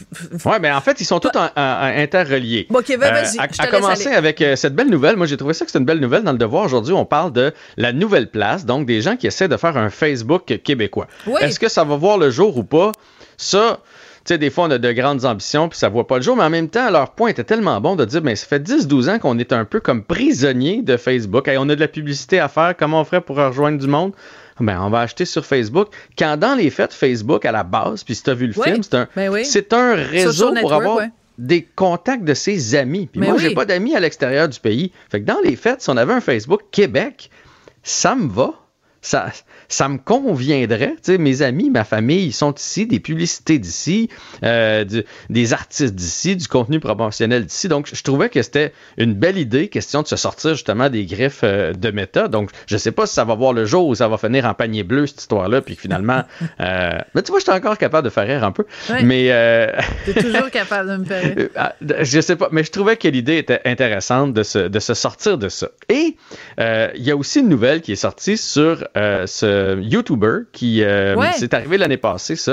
Ouais, 0.45 0.59
mais 0.59 0.71
en 0.71 0.81
fait, 0.81 0.99
ils 1.01 1.05
sont 1.05 1.19
tous 1.19 1.29
en- 1.35 1.45
en- 1.45 1.49
en 1.55 1.97
interreliés. 1.97 2.67
Bon, 2.69 2.79
ok, 2.79 2.97
ben, 2.99 3.03
Euh, 3.03 3.11
vas-y, 3.21 3.39
à, 3.39 3.47
je 3.51 3.57
te 3.57 3.61
à 3.63 3.67
commencer 3.67 4.07
aller. 4.07 4.15
avec 4.17 4.41
euh, 4.41 4.55
cette 4.55 4.75
belle 4.75 4.89
nouvelle, 4.89 5.15
moi 5.15 5.25
j'ai 5.27 5.37
trouvé 5.37 5.53
ça 5.53 5.65
que 5.65 5.71
c'est 5.71 5.77
une 5.79 5.85
belle 5.85 5.99
nouvelle 5.99 6.23
dans 6.23 6.31
le 6.31 6.37
devoir. 6.37 6.65
Aujourd'hui, 6.65 6.93
on 6.93 7.05
parle 7.05 7.31
de 7.33 7.51
la 7.77 7.93
nouvelle 7.93 8.29
place, 8.29 8.65
donc 8.65 8.85
des 8.85 9.01
gens 9.01 9.15
qui 9.15 9.27
essaient 9.27 9.47
de 9.47 9.57
faire 9.57 9.77
un 9.77 9.89
Facebook 9.89 10.59
québécois. 10.63 11.07
Oui. 11.27 11.39
Est-ce 11.41 11.59
que 11.59 11.69
ça 11.69 11.83
va 11.83 11.95
voir 11.95 12.17
le 12.17 12.29
jour 12.31 12.57
ou 12.57 12.63
pas? 12.63 12.91
Ça, 13.37 13.79
sais, 14.33 14.37
des 14.37 14.49
fois, 14.49 14.65
on 14.65 14.71
a 14.71 14.77
de 14.77 14.91
grandes 14.91 15.25
ambitions, 15.25 15.69
puis 15.69 15.77
ça 15.77 15.89
voit 15.89 16.07
pas 16.07 16.17
le 16.17 16.23
jour, 16.23 16.35
mais 16.35 16.43
en 16.43 16.49
même 16.49 16.69
temps, 16.69 16.89
leur 16.89 17.11
point 17.11 17.29
était 17.29 17.43
tellement 17.43 17.79
bon 17.81 17.95
de 17.95 18.05
dire, 18.05 18.21
mais 18.23 18.35
ça 18.35 18.45
fait 18.47 18.59
10-12 18.59 19.09
ans 19.09 19.19
qu'on 19.19 19.37
est 19.39 19.53
un 19.53 19.65
peu 19.65 19.79
comme 19.79 20.03
prisonnier 20.03 20.81
de 20.81 20.97
Facebook. 20.97 21.47
Hey, 21.47 21.57
on 21.57 21.69
a 21.69 21.75
de 21.75 21.79
la 21.79 21.87
publicité 21.87 22.39
à 22.39 22.47
faire, 22.47 22.75
comment 22.77 23.01
on 23.01 23.03
ferait 23.03 23.21
pour 23.21 23.35
rejoindre 23.37 23.77
du 23.77 23.87
monde? 23.87 24.13
Ben, 24.59 24.79
on 24.81 24.89
va 24.89 25.01
acheter 25.01 25.25
sur 25.25 25.45
Facebook. 25.45 25.89
Quand 26.17 26.37
dans 26.37 26.55
les 26.55 26.69
faits, 26.69 26.93
Facebook, 26.93 27.45
à 27.45 27.51
la 27.51 27.63
base, 27.63 28.03
puis 28.03 28.15
si 28.15 28.23
tu 28.23 28.29
as 28.29 28.33
vu 28.33 28.47
le 28.47 28.53
Oui. 28.57 28.63
film, 28.63 28.83
c'est 28.83 28.95
un, 28.95 29.07
Ben 29.15 29.29
oui. 29.29 29.43
c'est 29.45 29.73
un 29.73 29.93
réseau 29.95 30.53
pour 30.61 30.71
avoir 30.73 30.97
ouais. 30.97 31.09
des 31.37 31.67
contacts 31.75 32.23
de 32.23 32.33
ses 32.33 32.75
amis. 32.75 33.07
Puis 33.11 33.19
Mais 33.19 33.27
moi, 33.27 33.35
oui. 33.35 33.41
j'ai 33.41 33.53
pas 33.53 33.65
d'amis 33.65 33.95
à 33.95 33.99
l'extérieur 33.99 34.47
du 34.47 34.59
pays. 34.59 34.91
Fait 35.11 35.19
que 35.19 35.25
dans 35.25 35.39
les 35.43 35.55
faits, 35.57 35.81
si 35.81 35.89
on 35.89 35.97
avait 35.97 36.13
un 36.13 36.21
Facebook 36.21 36.61
Québec, 36.71 37.29
ça 37.83 38.15
me 38.15 38.29
va. 38.29 38.53
Ça, 39.05 39.27
ça 39.67 39.87
me 39.87 39.99
conviendrait. 39.99 40.95
Tu 40.95 41.11
sais, 41.13 41.17
mes 41.19 41.43
amis, 41.43 41.69
ma 41.69 41.83
famille, 41.83 42.25
ils 42.25 42.33
sont 42.33 42.55
ici, 42.55 42.87
des 42.87 42.99
publicités 42.99 43.59
d'ici, 43.59 44.09
euh, 44.43 44.83
des 45.29 45.53
artistes 45.53 45.93
d'ici, 45.93 46.35
du 46.35 46.47
contenu 46.47 46.79
promotionnel 46.79 47.45
d'ici. 47.45 47.67
Donc, 47.67 47.87
je 47.93 48.01
trouvais 48.01 48.29
que 48.29 48.41
c'était 48.41 48.73
une 48.97 49.13
belle 49.13 49.37
idée, 49.37 49.67
question 49.67 50.01
de 50.01 50.07
se 50.07 50.15
sortir 50.15 50.55
justement 50.55 50.89
des 50.89 51.05
griffes 51.05 51.41
euh, 51.43 51.73
de 51.73 51.91
méta. 51.91 52.27
Donc, 52.27 52.49
je 52.65 52.77
sais 52.77 52.91
pas 52.91 53.05
si 53.05 53.13
ça 53.13 53.25
va 53.25 53.35
voir 53.35 53.53
le 53.53 53.65
jour 53.65 53.87
ou 53.87 53.93
ça 53.93 54.07
va 54.07 54.17
finir 54.17 54.45
en 54.45 54.55
panier 54.55 54.81
bleu, 54.81 55.05
cette 55.05 55.21
histoire-là, 55.21 55.61
puis 55.61 55.75
que 55.75 55.81
finalement... 55.81 56.23
euh, 56.59 56.97
mais 57.13 57.21
tu 57.21 57.29
vois, 57.29 57.39
j'étais 57.39 57.51
encore 57.51 57.77
capable 57.77 58.05
de 58.05 58.09
faire 58.09 58.25
rire 58.25 58.43
un 58.43 58.51
peu. 58.51 58.65
Ouais. 58.89 59.03
Mais... 59.03 59.27
euh, 59.29 59.71
T'es 60.05 60.15
toujours 60.15 60.49
capable 60.49 60.89
de 60.89 60.97
me 60.97 61.05
faire 61.05 61.23
rire. 61.23 61.49
ah, 61.55 61.75
Je 61.99 62.21
sais 62.21 62.37
pas, 62.37 62.49
mais 62.51 62.63
je 62.63 62.71
trouvais 62.71 62.97
que 62.97 63.07
l'idée 63.07 63.37
était 63.37 63.61
intéressante 63.65 64.33
de 64.33 64.41
se, 64.41 64.57
de 64.67 64.79
se 64.79 64.95
sortir 64.95 65.37
de 65.37 65.47
ça. 65.47 65.67
Et 65.89 66.17
euh, 66.59 66.89
il 66.95 67.03
y 67.03 67.11
a 67.11 67.15
aussi 67.15 67.41
une 67.41 67.49
nouvelle 67.49 67.81
qui 67.81 67.91
est 67.91 67.97
sortie 67.97 68.37
sur 68.37 68.87
euh, 68.95 69.27
ce 69.27 69.79
YouTuber 69.81 70.39
qui 70.51 70.83
euh, 70.83 71.15
Ouais. 71.15 71.31
c'est 71.37 71.53
arrivé 71.53 71.77
l'année 71.77 71.97
passée, 71.97 72.35
ça. 72.35 72.51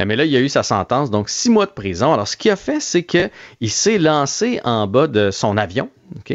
Euh, 0.00 0.04
Mais 0.06 0.16
là, 0.16 0.24
il 0.24 0.30
y 0.30 0.36
a 0.36 0.40
eu 0.40 0.48
sa 0.48 0.62
sentence, 0.62 1.10
donc 1.10 1.28
six 1.28 1.50
mois 1.50 1.66
de 1.66 1.72
prison. 1.72 2.12
Alors, 2.12 2.28
ce 2.28 2.36
qu'il 2.36 2.50
a 2.50 2.56
fait, 2.56 2.80
c'est 2.80 3.02
qu'il 3.04 3.30
s'est 3.70 3.98
lancé 3.98 4.60
en 4.64 4.86
bas 4.86 5.06
de 5.06 5.30
son 5.30 5.56
avion, 5.56 5.88
OK? 6.16 6.30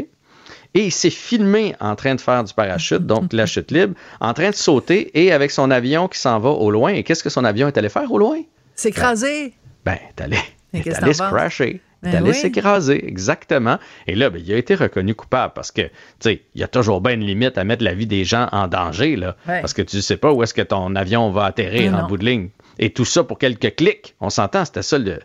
Et 0.73 0.81
il 0.85 0.91
s'est 0.91 1.09
filmé 1.09 1.75
en 1.79 1.95
train 1.95 2.13
de 2.13 2.21
faire 2.21 2.43
du 2.43 2.53
parachute, 2.53 3.05
donc 3.05 3.33
la 3.33 3.45
chute 3.45 3.71
libre, 3.71 3.95
en 4.19 4.33
train 4.33 4.49
de 4.49 4.55
sauter 4.55 5.11
et 5.19 5.31
avec 5.31 5.51
son 5.51 5.71
avion 5.71 6.07
qui 6.07 6.19
s'en 6.19 6.39
va 6.39 6.49
au 6.49 6.69
loin. 6.69 6.91
Et 6.93 7.03
qu'est-ce 7.03 7.23
que 7.23 7.29
son 7.29 7.45
avion 7.45 7.67
est 7.67 7.77
allé 7.77 7.89
faire 7.89 8.11
au 8.11 8.17
loin? 8.19 8.37
C'est 8.75 8.89
écrasé. 8.89 9.53
Ben, 9.85 9.97
t'es 10.15 10.23
allé, 10.25 10.37
qu'est-ce 10.73 11.01
allé 11.01 11.13
se 11.13 11.23
crasher. 11.23 11.81
Ben 12.03 12.23
oui. 12.23 12.33
s'écraser, 12.33 13.07
exactement. 13.07 13.79
Et 14.05 14.15
là, 14.15 14.29
ben, 14.29 14.41
il 14.45 14.53
a 14.53 14.57
été 14.57 14.75
reconnu 14.75 15.15
coupable 15.15 15.53
parce 15.55 15.71
que, 15.71 15.81
tu 15.81 15.89
sais, 16.19 16.41
il 16.53 16.61
y 16.61 16.63
a 16.63 16.67
toujours 16.67 17.01
bien 17.01 17.13
une 17.13 17.25
limite 17.25 17.57
à 17.57 17.63
mettre 17.63 17.83
la 17.83 17.93
vie 17.93 18.05
des 18.05 18.23
gens 18.23 18.47
en 18.51 18.67
danger, 18.67 19.15
là. 19.15 19.35
Ouais. 19.47 19.61
Parce 19.61 19.73
que 19.73 19.81
tu 19.81 20.01
sais 20.01 20.17
pas 20.17 20.31
où 20.31 20.43
est-ce 20.43 20.53
que 20.53 20.61
ton 20.61 20.95
avion 20.95 21.31
va 21.31 21.45
atterrir 21.45 21.91
Ben 21.91 21.97
en 21.99 22.01
non. 22.03 22.07
bout 22.07 22.17
de 22.17 22.25
ligne. 22.25 22.49
Et 22.79 22.91
tout 22.91 23.05
ça 23.05 23.23
pour 23.23 23.39
quelques 23.39 23.75
clics. 23.75 24.15
On 24.21 24.29
s'entend, 24.29 24.63
c'était 24.65 24.83
ça 24.83 24.97
le, 24.99 25.19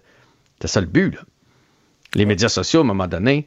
c'était 0.55 0.69
ça 0.69 0.81
le 0.81 0.87
but, 0.87 1.15
là. 1.15 1.21
Les 2.15 2.27
médias 2.27 2.49
sociaux, 2.49 2.81
à 2.81 2.83
un 2.83 2.87
moment 2.87 3.07
donné, 3.07 3.47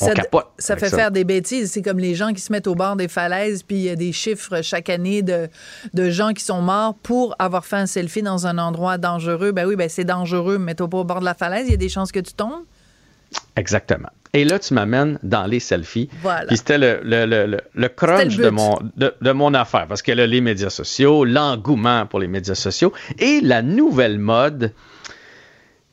on 0.00 0.06
Ça, 0.06 0.14
capote. 0.14 0.46
ça 0.58 0.72
avec 0.74 0.84
fait 0.84 0.94
faire 0.96 1.10
des 1.10 1.24
bêtises. 1.24 1.70
C'est 1.72 1.82
comme 1.82 1.98
les 1.98 2.14
gens 2.14 2.32
qui 2.32 2.40
se 2.40 2.52
mettent 2.52 2.66
au 2.66 2.74
bord 2.74 2.96
des 2.96 3.08
falaises, 3.08 3.62
puis 3.62 3.76
il 3.76 3.82
y 3.82 3.90
a 3.90 3.96
des 3.96 4.12
chiffres 4.12 4.62
chaque 4.62 4.88
année 4.90 5.22
de, 5.22 5.48
de 5.94 6.10
gens 6.10 6.32
qui 6.32 6.44
sont 6.44 6.60
morts 6.62 6.94
pour 7.02 7.34
avoir 7.38 7.64
fait 7.64 7.76
un 7.76 7.86
selfie 7.86 8.22
dans 8.22 8.46
un 8.46 8.58
endroit 8.58 8.98
dangereux. 8.98 9.52
Ben 9.52 9.66
oui, 9.66 9.76
ben 9.76 9.88
c'est 9.88 10.04
dangereux, 10.04 10.58
mais 10.58 10.74
toi 10.74 10.88
pas 10.88 10.98
au 10.98 11.04
bord 11.04 11.20
de 11.20 11.24
la 11.24 11.34
falaise, 11.34 11.66
il 11.66 11.70
y 11.72 11.74
a 11.74 11.78
des 11.78 11.88
chances 11.88 12.12
que 12.12 12.20
tu 12.20 12.32
tombes. 12.32 12.64
Exactement. 13.56 14.08
Et 14.34 14.44
là, 14.44 14.58
tu 14.58 14.74
m'amènes 14.74 15.18
dans 15.22 15.46
les 15.46 15.58
selfies. 15.60 16.08
Voilà. 16.22 16.46
Puis 16.46 16.58
c'était 16.58 16.78
le, 16.78 17.00
le, 17.02 17.24
le, 17.26 17.46
le- 17.46 17.60
le 17.74 17.88
crunch 17.88 18.36
de 18.36 18.50
mon, 18.50 18.78
de, 18.96 19.14
de 19.20 19.32
mon 19.32 19.52
affaire. 19.54 19.86
Parce 19.88 20.02
que 20.02 20.12
là, 20.12 20.26
les 20.26 20.40
médias 20.40 20.70
sociaux, 20.70 21.24
l'engouement 21.24 22.06
pour 22.06 22.20
les 22.20 22.28
médias 22.28 22.54
sociaux 22.54 22.92
et 23.18 23.40
la 23.40 23.62
nouvelle 23.62 24.18
mode 24.18 24.72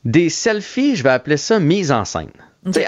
des 0.04 0.28
selfies, 0.28 0.96
je 0.96 1.02
vais 1.02 1.10
appeler 1.10 1.36
ça 1.38 1.58
mise 1.58 1.90
en 1.90 2.04
scène. 2.04 2.30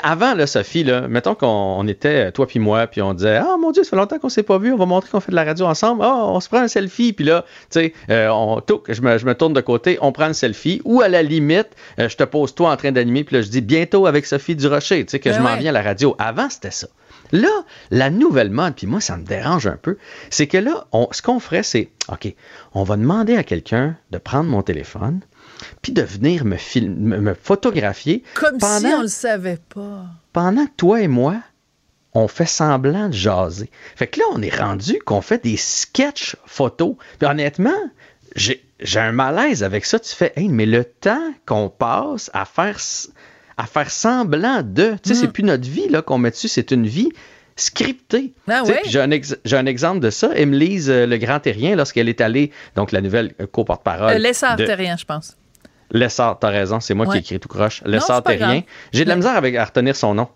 Avant, 0.02 0.34
là, 0.34 0.46
Sophie, 0.46 0.84
là, 0.84 1.06
mettons 1.08 1.34
qu'on 1.34 1.46
on 1.46 1.86
était, 1.86 2.32
toi 2.32 2.46
puis 2.46 2.58
moi, 2.58 2.86
puis 2.86 3.00
on 3.02 3.14
disait 3.14 3.36
Ah 3.36 3.56
mon 3.60 3.70
Dieu, 3.70 3.84
ça 3.84 3.90
fait 3.90 3.96
longtemps 3.96 4.18
qu'on 4.18 4.28
s'est 4.28 4.42
pas 4.42 4.58
vu, 4.58 4.72
on 4.72 4.76
va 4.76 4.86
montrer 4.86 5.10
qu'on 5.10 5.20
fait 5.20 5.30
de 5.30 5.36
la 5.36 5.44
radio 5.44 5.66
ensemble. 5.66 6.02
Ah, 6.04 6.24
on 6.26 6.40
se 6.40 6.48
prend 6.48 6.58
un 6.58 6.68
selfie, 6.68 7.12
puis 7.12 7.24
là, 7.24 7.44
tu 7.70 7.80
sais, 7.80 7.92
euh, 8.10 8.28
on, 8.30 8.60
je, 8.88 9.00
me, 9.00 9.18
je 9.18 9.26
me 9.26 9.34
tourne 9.34 9.52
de 9.52 9.60
côté, 9.60 9.98
on 10.00 10.12
prend 10.12 10.24
un 10.24 10.32
selfie, 10.32 10.80
ou 10.84 11.00
à 11.00 11.08
la 11.08 11.22
limite, 11.22 11.68
euh, 11.98 12.08
je 12.08 12.16
te 12.16 12.24
pose 12.24 12.54
toi 12.54 12.72
en 12.72 12.76
train 12.76 12.92
d'animer, 12.92 13.24
puis 13.24 13.36
là, 13.36 13.42
je 13.42 13.48
dis 13.48 13.60
bientôt 13.60 14.06
avec 14.06 14.26
Sophie 14.26 14.56
Durocher, 14.56 15.04
tu 15.04 15.12
sais, 15.12 15.20
que 15.20 15.28
Ben 15.28 15.36
je 15.36 15.42
m'en 15.42 15.50
ouais. 15.50 15.58
viens 15.58 15.70
à 15.70 15.74
la 15.74 15.82
radio. 15.82 16.16
Avant, 16.18 16.50
c'était 16.50 16.70
ça. 16.70 16.88
Là, 17.32 17.48
la 17.90 18.10
nouvelle 18.10 18.50
mode, 18.50 18.74
puis 18.74 18.86
moi, 18.86 19.00
ça 19.00 19.16
me 19.16 19.24
dérange 19.24 19.66
un 19.66 19.76
peu, 19.80 19.98
c'est 20.30 20.46
que 20.46 20.58
là, 20.58 20.86
on, 20.92 21.08
ce 21.10 21.22
qu'on 21.22 21.40
ferait, 21.40 21.62
c'est 21.62 21.90
OK, 22.10 22.34
on 22.74 22.84
va 22.84 22.96
demander 22.96 23.36
à 23.36 23.42
quelqu'un 23.42 23.96
de 24.10 24.18
prendre 24.18 24.48
mon 24.48 24.62
téléphone, 24.62 25.20
puis 25.82 25.92
de 25.92 26.02
venir 26.02 26.44
me, 26.44 26.56
film, 26.56 26.94
me, 26.94 27.34
photographier 27.34 28.22
Comme 28.34 28.58
si 28.60 28.86
on 28.86 29.02
le 29.02 29.08
savait 29.08 29.58
pas. 29.74 30.04
pendant 30.32 30.66
que 30.66 30.72
toi 30.76 31.00
et 31.00 31.08
moi, 31.08 31.36
on 32.14 32.26
fait 32.28 32.46
semblant 32.46 33.08
de 33.08 33.14
jaser. 33.14 33.70
Fait 33.96 34.06
que 34.06 34.18
là, 34.20 34.24
on 34.32 34.42
est 34.42 34.54
rendu 34.54 34.98
qu'on 35.04 35.20
fait 35.20 35.42
des 35.44 35.56
sketchs 35.56 36.36
photos. 36.46 36.94
Puis 37.18 37.28
honnêtement, 37.28 37.70
j'ai 38.36 38.64
j'ai 38.80 39.00
un 39.00 39.12
malaise 39.12 39.62
avec 39.64 39.84
ça. 39.84 39.98
Tu 39.98 40.14
fais, 40.14 40.32
hey, 40.36 40.48
mais 40.48 40.64
le 40.66 40.84
temps 40.84 41.32
qu'on 41.46 41.68
passe 41.68 42.30
à 42.32 42.44
faire, 42.44 42.78
à 43.56 43.66
faire 43.66 43.90
semblant 43.90 44.62
de. 44.62 44.92
Tu 45.02 45.08
sais, 45.10 45.14
c'est 45.16 45.28
plus 45.32 45.42
notre 45.42 45.68
vie 45.68 45.88
là, 45.88 46.00
qu'on 46.00 46.18
met 46.18 46.30
dessus, 46.30 46.46
c'est 46.48 46.70
une 46.70 46.86
vie 46.86 47.08
scriptée. 47.56 48.32
Ah 48.48 48.62
puis 48.64 48.74
J'ai 48.86 49.00
un, 49.00 49.10
ex- 49.10 49.36
j'ai 49.44 49.56
un 49.56 49.66
exemple 49.66 49.98
de 50.00 50.10
ça. 50.10 50.30
Émilise 50.36 50.88
euh, 50.90 51.06
Le 51.06 51.16
Grand 51.18 51.40
Terrien, 51.40 51.74
lorsqu'elle 51.76 52.08
est 52.08 52.20
allée, 52.20 52.52
donc 52.76 52.92
la 52.92 53.00
nouvelle 53.00 53.34
euh, 53.40 53.46
co-porte-parole. 53.46 54.12
Euh, 54.14 54.18
L'essar 54.18 54.56
de- 54.56 54.64
terrien, 54.64 54.96
je 54.96 55.04
pense. 55.04 55.36
Lessard, 55.90 56.38
t'as 56.38 56.48
raison, 56.50 56.80
c'est 56.80 56.94
moi 56.94 57.06
Ouais. 57.06 57.12
qui 57.12 57.18
ai 57.18 57.20
écrit 57.36 57.40
tout 57.40 57.48
croche. 57.48 57.82
Lessard 57.84 58.22
Terrien. 58.22 58.62
J'ai 58.92 59.04
de 59.04 59.08
la 59.08 59.16
misère 59.16 59.36
avec, 59.36 59.54
à 59.56 59.64
retenir 59.64 59.96
son 59.96 60.14
nom. 60.14 60.28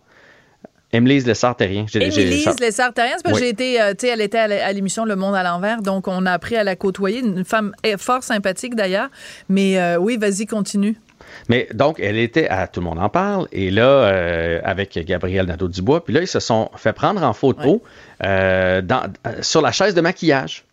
Émilise 0.95 1.27
Lessard 1.27 1.57
Terrien. 1.57 1.87
J'ai- 1.91 2.11
j'ai- 2.11 2.23
Émilise 2.23 2.45
ça- 2.45 2.55
Lessard 2.61 2.93
terrien, 2.93 3.15
c'est 3.17 3.23
parce 3.23 3.39
que 3.39 3.43
j'ai 3.45 3.49
été, 3.49 3.81
euh, 3.81 3.93
tu 3.93 4.07
sais, 4.07 4.09
elle 4.13 4.21
était 4.21 4.39
à 4.39 4.73
l'émission 4.75 5.07
Le 5.07 5.17
Monde 5.17 5.35
à 5.35 5.43
l'envers, 5.43 5.81
donc 5.81 6.07
on 6.07 6.27
a 6.27 6.33
appris 6.33 6.55
à 6.57 6.65
la 6.65 6.77
côtoyer. 6.77 7.21
Une 7.21 7.47
femme 7.47 7.73
eh, 7.83 7.97
fort 7.97 8.23
sympathique 8.23 8.75
d'ailleurs. 8.75 9.09
Mais 9.49 9.79
euh, 9.81 9.97
oui, 9.97 10.19
vas-y, 10.19 10.45
continue. 10.45 10.97
Mais 11.49 11.67
donc, 11.73 11.99
elle 11.99 12.19
était 12.19 12.47
à 12.49 12.67
Tout 12.67 12.81
le 12.81 12.85
monde 12.85 12.99
en 12.99 13.09
parle, 13.09 13.49
et 13.53 13.71
là, 13.71 13.85
euh, 13.87 14.61
avec 14.65 14.99
Gabriel 15.07 15.47
Nadeau-Dubois, 15.47 16.05
puis 16.05 16.13
là, 16.13 16.21
ils 16.21 16.27
se 16.27 16.41
sont 16.41 16.69
fait 16.77 16.93
prendre 16.93 17.23
en 17.23 17.33
photo 17.33 17.83
dans- 18.21 19.11
sur 19.41 19.63
la 19.63 19.73
chaise 19.73 19.95
de 19.95 20.01
maquillage. 20.03 20.65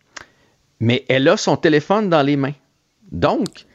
Mais 0.80 1.04
elle 1.08 1.28
a 1.28 1.36
son 1.38 1.56
téléphone 1.56 2.10
dans 2.10 2.22
les 2.22 2.36
mains. 2.36 2.52
Donc, 3.10 3.66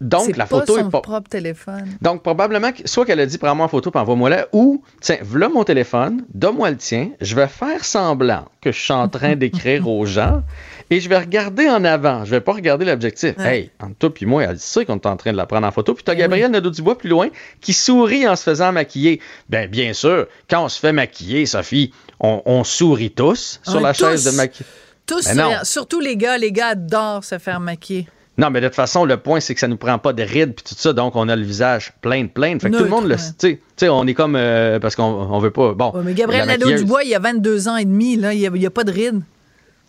donc 0.00 0.36
la 0.36 0.46
pas 0.46 0.60
photo 0.60 0.78
son 0.78 0.88
est 0.88 0.90
pas. 0.90 1.00
propre 1.00 1.28
téléphone. 1.28 1.84
Donc, 2.02 2.22
probablement, 2.22 2.72
que- 2.72 2.86
soit 2.88 3.04
qu'elle 3.04 3.20
a 3.20 3.26
dit 3.26 3.38
prends-moi 3.38 3.66
en 3.66 3.68
photo, 3.68 3.90
puis 3.90 4.00
envoie-moi 4.00 4.30
là, 4.30 4.46
ou 4.52 4.82
tiens, 5.00 5.18
voilà 5.22 5.48
mon 5.48 5.64
téléphone, 5.64 6.24
donne-moi 6.34 6.70
le 6.70 6.76
tien, 6.76 7.10
je 7.20 7.34
vais 7.34 7.46
faire 7.48 7.84
semblant 7.84 8.46
que 8.60 8.72
je 8.72 8.78
suis 8.80 8.92
en 8.92 9.08
train 9.08 9.36
d'écrire 9.36 9.88
aux 9.88 10.06
gens 10.06 10.42
et 10.90 11.00
je 11.00 11.08
vais 11.08 11.18
regarder 11.18 11.68
en 11.68 11.84
avant. 11.84 12.24
Je 12.24 12.30
vais 12.30 12.40
pas 12.40 12.52
regarder 12.52 12.84
l'objectif. 12.84 13.36
Ouais. 13.38 13.58
Hey, 13.58 13.70
entre 13.80 13.94
toi 13.96 14.14
puis 14.14 14.26
moi, 14.26 14.42
elle 14.44 14.58
sait 14.58 14.84
qu'on 14.84 14.96
est 14.96 15.06
en 15.06 15.16
train 15.16 15.32
de 15.32 15.36
la 15.36 15.46
prendre 15.46 15.66
en 15.66 15.70
photo. 15.72 15.94
Puis 15.94 16.04
tu 16.04 16.10
as 16.10 16.14
Ben 16.14 16.20
Gabriel 16.22 16.50
Nadeau-Dubois 16.50 16.98
plus 16.98 17.08
loin 17.08 17.28
qui 17.60 17.72
sourit 17.72 18.26
en 18.28 18.34
se 18.36 18.42
faisant 18.42 18.72
maquiller. 18.72 19.20
Ben, 19.48 19.68
bien 19.70 19.92
sûr, 19.92 20.26
quand 20.48 20.64
on 20.64 20.68
se 20.68 20.78
fait 20.80 20.92
maquiller, 20.92 21.46
Sophie, 21.46 21.92
on, 22.18 22.42
on 22.44 22.64
sourit 22.64 23.10
tous 23.12 23.60
sur 23.62 23.80
la 23.80 23.92
chaise 23.92 24.24
tous. 24.24 24.30
de 24.32 24.36
maquillage. 24.36 24.72
Tous, 25.06 25.24
Ben 25.34 25.64
surtout 25.64 25.98
les 26.00 26.16
gars, 26.16 26.38
les 26.38 26.52
gars 26.52 26.68
adorent 26.68 27.24
se 27.24 27.38
faire 27.38 27.58
maquiller. 27.60 28.06
Non, 28.38 28.48
mais 28.50 28.60
de 28.60 28.66
toute 28.68 28.76
façon, 28.76 29.04
le 29.04 29.16
point, 29.18 29.40
c'est 29.40 29.54
que 29.54 29.60
ça 29.60 29.68
nous 29.68 29.76
prend 29.76 29.98
pas 29.98 30.12
de 30.12 30.22
rides 30.22 30.54
puis 30.54 30.64
tout 30.66 30.74
ça, 30.80 30.92
donc 30.92 31.14
on 31.16 31.28
a 31.28 31.36
le 31.36 31.42
visage 31.42 31.92
plein 32.00 32.22
de 32.24 32.28
plein. 32.28 32.58
Fait 32.58 32.70
que 32.70 32.76
tout 32.76 32.84
le 32.84 32.88
monde 32.88 33.04
le. 33.06 33.16
ouais. 33.16 33.20
Tu 33.38 33.60
sais- 33.76 33.88
on 33.88 34.06
est 34.06 34.14
comme. 34.14 34.36
euh, 34.36 34.78
parce 34.78 34.96
qu'on 34.96 35.02
on 35.04 35.38
veut 35.40 35.50
pas. 35.50 35.74
Bon. 35.74 35.92
Ouais, 35.92 36.02
mais 36.04 36.14
Gabriel 36.14 36.46
Nadeau-Dubois, 36.46 37.04
il 37.04 37.10
y 37.10 37.14
a 37.14 37.18
22 37.18 37.68
ans 37.68 37.76
et 37.76 37.84
demi, 37.84 38.16
là, 38.16 38.32
il 38.32 38.50
n'y 38.50 38.66
a, 38.66 38.70
pas 38.70 38.84
de 38.84 38.92
rides. 38.92 39.20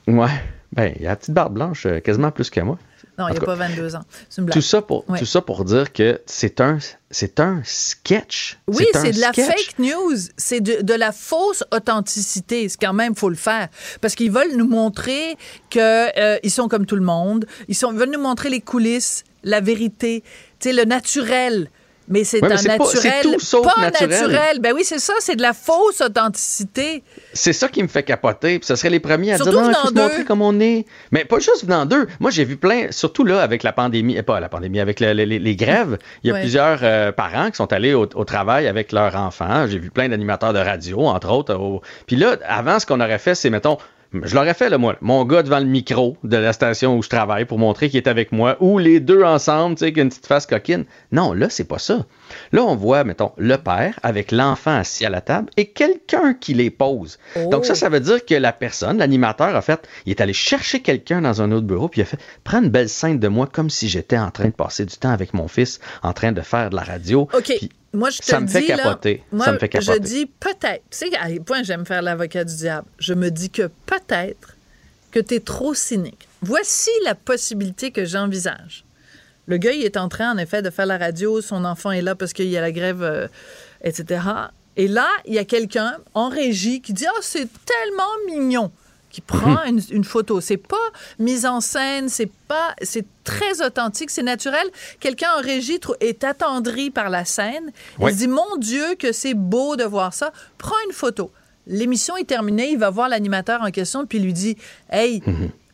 Ouais. 0.08 0.28
Ben, 0.74 0.94
il 1.00 1.06
a 1.06 1.12
la 1.12 1.16
petite 1.16 1.34
barbe 1.34 1.54
blanche, 1.54 1.86
euh, 1.86 2.00
quasiment 2.00 2.32
plus 2.32 2.50
que 2.50 2.62
moi. 2.62 2.78
Non, 3.22 3.28
il 3.28 3.32
n'y 3.32 3.38
a 3.38 3.40
tout 3.40 3.46
pas 3.46 3.56
22 3.56 3.96
ans. 3.96 4.02
C'est 4.30 4.40
une 4.42 4.46
blague. 4.46 4.54
Tout 4.56 4.62
ça, 4.62 4.82
pour, 4.82 5.08
Ouais. 5.10 5.20
tout 5.20 5.26
ça 5.26 5.42
pour 5.42 5.64
dire 5.64 5.94
que 5.94 6.20
c'est 6.26 6.60
un, 6.60 6.80
c'est 7.12 7.40
un 7.40 7.62
sketch. 7.64 8.58
Oui, 8.68 8.86
c'est 8.94 9.12
de 9.12 9.20
la 9.20 9.32
fake 9.32 9.78
news. 9.80 10.18
C'est 10.38 10.60
de, 10.62 10.82
de 10.82 10.94
la 10.94 11.12
fausse 11.12 11.64
authenticité. 11.72 12.68
C'est 12.68 12.80
quand 12.80 12.94
même, 12.94 13.16
faut 13.16 13.30
le 13.30 13.36
faire. 13.36 13.68
Parce 14.02 14.16
qu'ils 14.16 14.32
veulent 14.32 14.56
nous 14.56 14.68
montrer 14.68 15.36
qu'ils 15.70 16.52
sont 16.52 16.68
comme 16.68 16.86
tout 16.86 16.96
le 16.96 17.02
monde. 17.04 17.46
Ils, 17.68 17.76
sont, 17.76 17.92
ils 17.92 17.98
veulent 17.98 18.12
nous 18.12 18.20
montrer 18.22 18.50
les 18.50 18.62
coulisses, 18.62 19.24
la 19.44 19.62
vérité, 19.62 20.24
le 20.66 20.84
naturel. 20.86 21.70
Mais 22.08 22.24
c'est 22.24 22.42
Ouais, 22.42 22.50
mais 22.50 22.56
un 22.56 22.58
c'est 22.58 22.78
pas- 22.78 22.86
c'est 22.86 23.08
naturel, 23.08 23.24
tout 23.36 23.40
sauf 23.40 23.66
pas 23.66 23.80
naturel. 23.82 24.60
Ben 24.60 24.74
oui, 24.76 24.82
c'est 24.84 25.00
ça, 25.00 25.14
c'est 25.20 25.36
de 25.36 25.42
la 25.42 25.54
fausse 25.54 26.02
authenticité. 26.02 27.04
C'est 27.34 27.54
ça 27.54 27.68
qui 27.70 27.82
me 27.84 27.88
fait 27.88 28.04
capoter. 28.04 28.60
Puis 28.60 28.66
ce 28.68 28.76
serait 28.76 28.90
les 28.90 29.00
premiers 29.00 29.34
à 29.34 29.38
Surtout 29.38 29.52
dire 29.52 29.62
non, 29.62 29.70
il 29.70 29.76
faut 29.76 29.88
se 29.88 29.94
montrer 29.94 30.26
comme 30.26 30.42
on 30.42 30.60
est. 30.60 30.86
Mais 31.12 31.26
pas 31.26 31.40
juste 31.40 31.64
venant 31.66 31.86
d'eux. 31.86 32.08
Moi, 32.20 32.32
j'ai 32.32 32.44
vu 32.44 32.58
plein, 32.58 32.88
surtout 32.92 33.24
là, 33.24 33.42
avec 33.42 33.64
la 33.64 33.72
pandémie, 33.72 34.18
et 34.18 34.24
pas 34.24 34.40
la 34.40 34.50
pandémie, 34.50 34.80
avec 34.80 35.00
le- 35.00 35.14
le- 35.14 35.24
les, 35.24 35.40
les 35.40 35.56
grèves. 35.56 35.98
Il 36.24 36.28
y 36.28 36.32
a 36.32 36.34
Ouais. 36.34 36.42
plusieurs 36.42 36.80
euh, 36.84 37.12
parents 37.12 37.50
qui 37.50 37.58
sont 37.58 37.72
allés 37.72 37.94
au, 37.94 38.08
au 38.14 38.26
travail 38.26 38.68
avec 38.68 38.92
leurs 38.92 39.16
enfants. 39.16 39.68
J'ai 39.68 39.80
vu 39.80 39.90
plein 39.92 40.10
d'animateurs 40.10 40.54
de 40.54 40.60
radio, 40.60 41.06
entre 41.08 41.30
autres. 41.32 41.54
au- 41.56 41.82
Puis 42.08 42.16
là, 42.16 42.36
avant, 42.48 42.80
ce 42.80 42.86
qu'on 42.86 43.00
aurait 43.00 43.20
fait, 43.20 43.36
c'est, 43.36 43.50
mettons, 43.50 43.78
je 44.14 44.36
l'aurais 44.36 44.54
fait, 44.54 44.70
là, 44.70 44.78
moi, 44.78 44.98
mon 45.02 45.24
gars 45.26 45.44
devant 45.44 45.60
le 45.60 45.66
micro 45.66 46.18
de 46.24 46.38
la 46.38 46.54
station 46.54 46.98
où 46.98 47.04
je 47.04 47.10
travaille 47.10 47.46
pour 47.46 47.60
montrer 47.60 47.90
qu'il 47.90 47.98
est 47.98 48.08
avec 48.08 48.32
moi, 48.32 48.58
ou 48.60 48.78
les 48.78 49.00
deux 49.00 49.24
ensemble, 49.24 49.76
tu 49.76 49.86
sais, 49.86 49.94
qu'une 49.94 50.10
petite 50.10 50.28
face 50.28 50.46
coquine. 50.46 50.86
Non, 51.12 51.34
là, 51.34 51.50
c'est 51.50 51.68
pas 51.68 51.80
ça. 51.80 52.06
Là, 52.52 52.64
on 52.64 52.76
voit, 52.76 53.04
mettons, 53.04 53.32
le 53.38 53.58
père 53.58 54.00
avec 54.04 54.32
l'enfant 54.32 54.78
assis 54.78 55.06
à 55.06 55.10
la 55.10 55.22
table 55.22 55.50
et 55.58 55.68
quelqu'un 55.68 56.34
qui 56.34 56.54
les 56.54 56.70
pose. 56.70 57.20
Donc 57.50 57.66
ça, 57.66 57.76
ça 57.76 57.90
veut 57.90 58.00
dire 58.00 58.26
que 58.26 58.36
la 58.36 58.54
personne, 58.54 58.98
l'animateur, 58.98 59.56
en 59.56 59.62
fait, 59.62 59.88
il 60.06 60.12
est 60.12 60.22
allé 60.22 60.34
chercher 60.34 60.82
quelqu'un 60.82 61.22
dans 61.22 61.42
un 61.42 61.52
autre 61.52 61.66
bureau, 61.68 61.88
puis 61.88 62.02
il 62.02 62.04
a 62.04 62.06
fait 62.08 62.20
prends 62.44 62.62
une 62.62 62.70
belle 62.70 62.90
scène 62.90 63.20
de 63.20 63.28
moi 63.28 63.48
comme 63.52 63.70
si 63.70 63.90
j'étais 63.90 64.18
en 64.18 64.32
train 64.32 64.46
de 64.46 64.54
passer 64.54 64.86
du 64.86 64.96
temps 64.96 65.12
avec 65.12 65.34
mon 65.34 65.48
fils, 65.48 65.80
en 66.04 66.14
train 66.14 66.32
de 66.32 66.42
faire 66.42 66.70
de 66.70 66.76
la 66.76 66.84
radio. 66.84 67.28
OK. 67.34 67.44
Puis 67.44 67.70
moi, 67.94 68.10
je 68.10 68.20
te 68.20 68.26
ça 68.26 68.40
me 68.40 68.48
fait 68.48 68.62
dis, 68.62 68.68
là, 68.68 68.78
capoter. 68.78 69.24
moi, 69.32 69.46
Ça 69.46 69.52
me 69.54 69.60
fait 69.60 69.70
capoter. 69.70 69.94
je 69.94 70.00
dis 70.00 70.26
peut-être. 70.26 70.84
Tu 70.90 70.98
sais 70.98 71.18
à 71.18 71.28
quel 71.28 71.42
point 71.42 71.64
j'aime 71.64 71.86
faire 71.86 72.02
l'avocat 72.02 72.44
du 72.44 72.56
diable. 72.56 72.88
Je 73.00 73.14
me 73.14 73.30
dis 73.30 73.50
que 73.50 73.70
peut-être 73.86 74.56
que 75.12 75.20
tu 75.20 75.36
es 75.36 75.40
trop 75.42 75.74
cynique. 75.74 76.28
Voici 76.42 76.90
la 77.04 77.16
possibilité 77.16 77.92
que 77.92 78.06
j'envisage. 78.06 78.86
Le 79.52 79.58
gars, 79.58 79.74
il 79.74 79.84
est 79.84 79.98
en 79.98 80.08
train, 80.08 80.32
en 80.32 80.38
effet, 80.38 80.62
de 80.62 80.70
faire 80.70 80.86
la 80.86 80.98
radio. 80.98 81.42
Son 81.42 81.66
enfant 81.66 81.92
est 81.92 82.02
là 82.02 82.16
parce 82.16 82.32
qu'il 82.32 82.48
y 82.48 82.56
a 82.56 82.62
la 82.62 82.72
grève, 82.72 83.04
euh, 83.04 83.28
etc. 83.84 84.24
Et 84.78 84.88
là, 84.88 85.10
il 85.26 85.34
y 85.34 85.40
a 85.40 85.44
quelqu'un 85.44 85.98
en 86.14 86.30
régie 86.30 86.80
qui 86.80 86.94
dit 86.94 87.06
Ah, 87.06 87.20
c'est 87.20 87.50
tellement 87.66 88.14
mignon 88.28 88.72
qui 89.10 89.20
prend 89.20 89.62
une, 89.68 89.82
une 89.92 90.06
photo. 90.06 90.40
C'est 90.40 90.56
pas 90.56 90.78
mise 91.20 91.46
en 91.46 91.60
scène, 91.60 92.08
c'est 92.08 92.32
pas, 92.48 92.74
c'est 92.82 93.06
très 93.26 93.62
authentique, 93.62 94.10
c'est 94.10 94.24
naturel. 94.24 94.66
Quelqu'un 95.02 95.32
en 95.38 95.42
régie 95.42 95.82
est 96.00 96.24
attendri 96.24 96.90
par 96.90 97.10
la 97.10 97.26
scène. 97.26 97.74
Ouais. 98.00 98.12
Il 98.12 98.14
se 98.14 98.20
dit 98.20 98.30
mon 98.30 98.56
Dieu 98.56 98.96
que 98.98 99.12
c'est 99.12 99.34
beau 99.34 99.76
de 99.76 99.84
voir 99.84 100.14
ça. 100.14 100.32
Prends 100.60 100.80
une 100.88 100.94
photo. 100.94 101.30
L'émission 101.68 102.16
est 102.16 102.24
terminée, 102.24 102.72
il 102.72 102.78
va 102.78 102.90
voir 102.90 103.10
l'animateur 103.10 103.62
en 103.62 103.70
question 103.70 104.06
puis 104.06 104.18
il 104.18 104.24
lui 104.24 104.34
dit 104.34 104.56
Hey, 104.90 105.22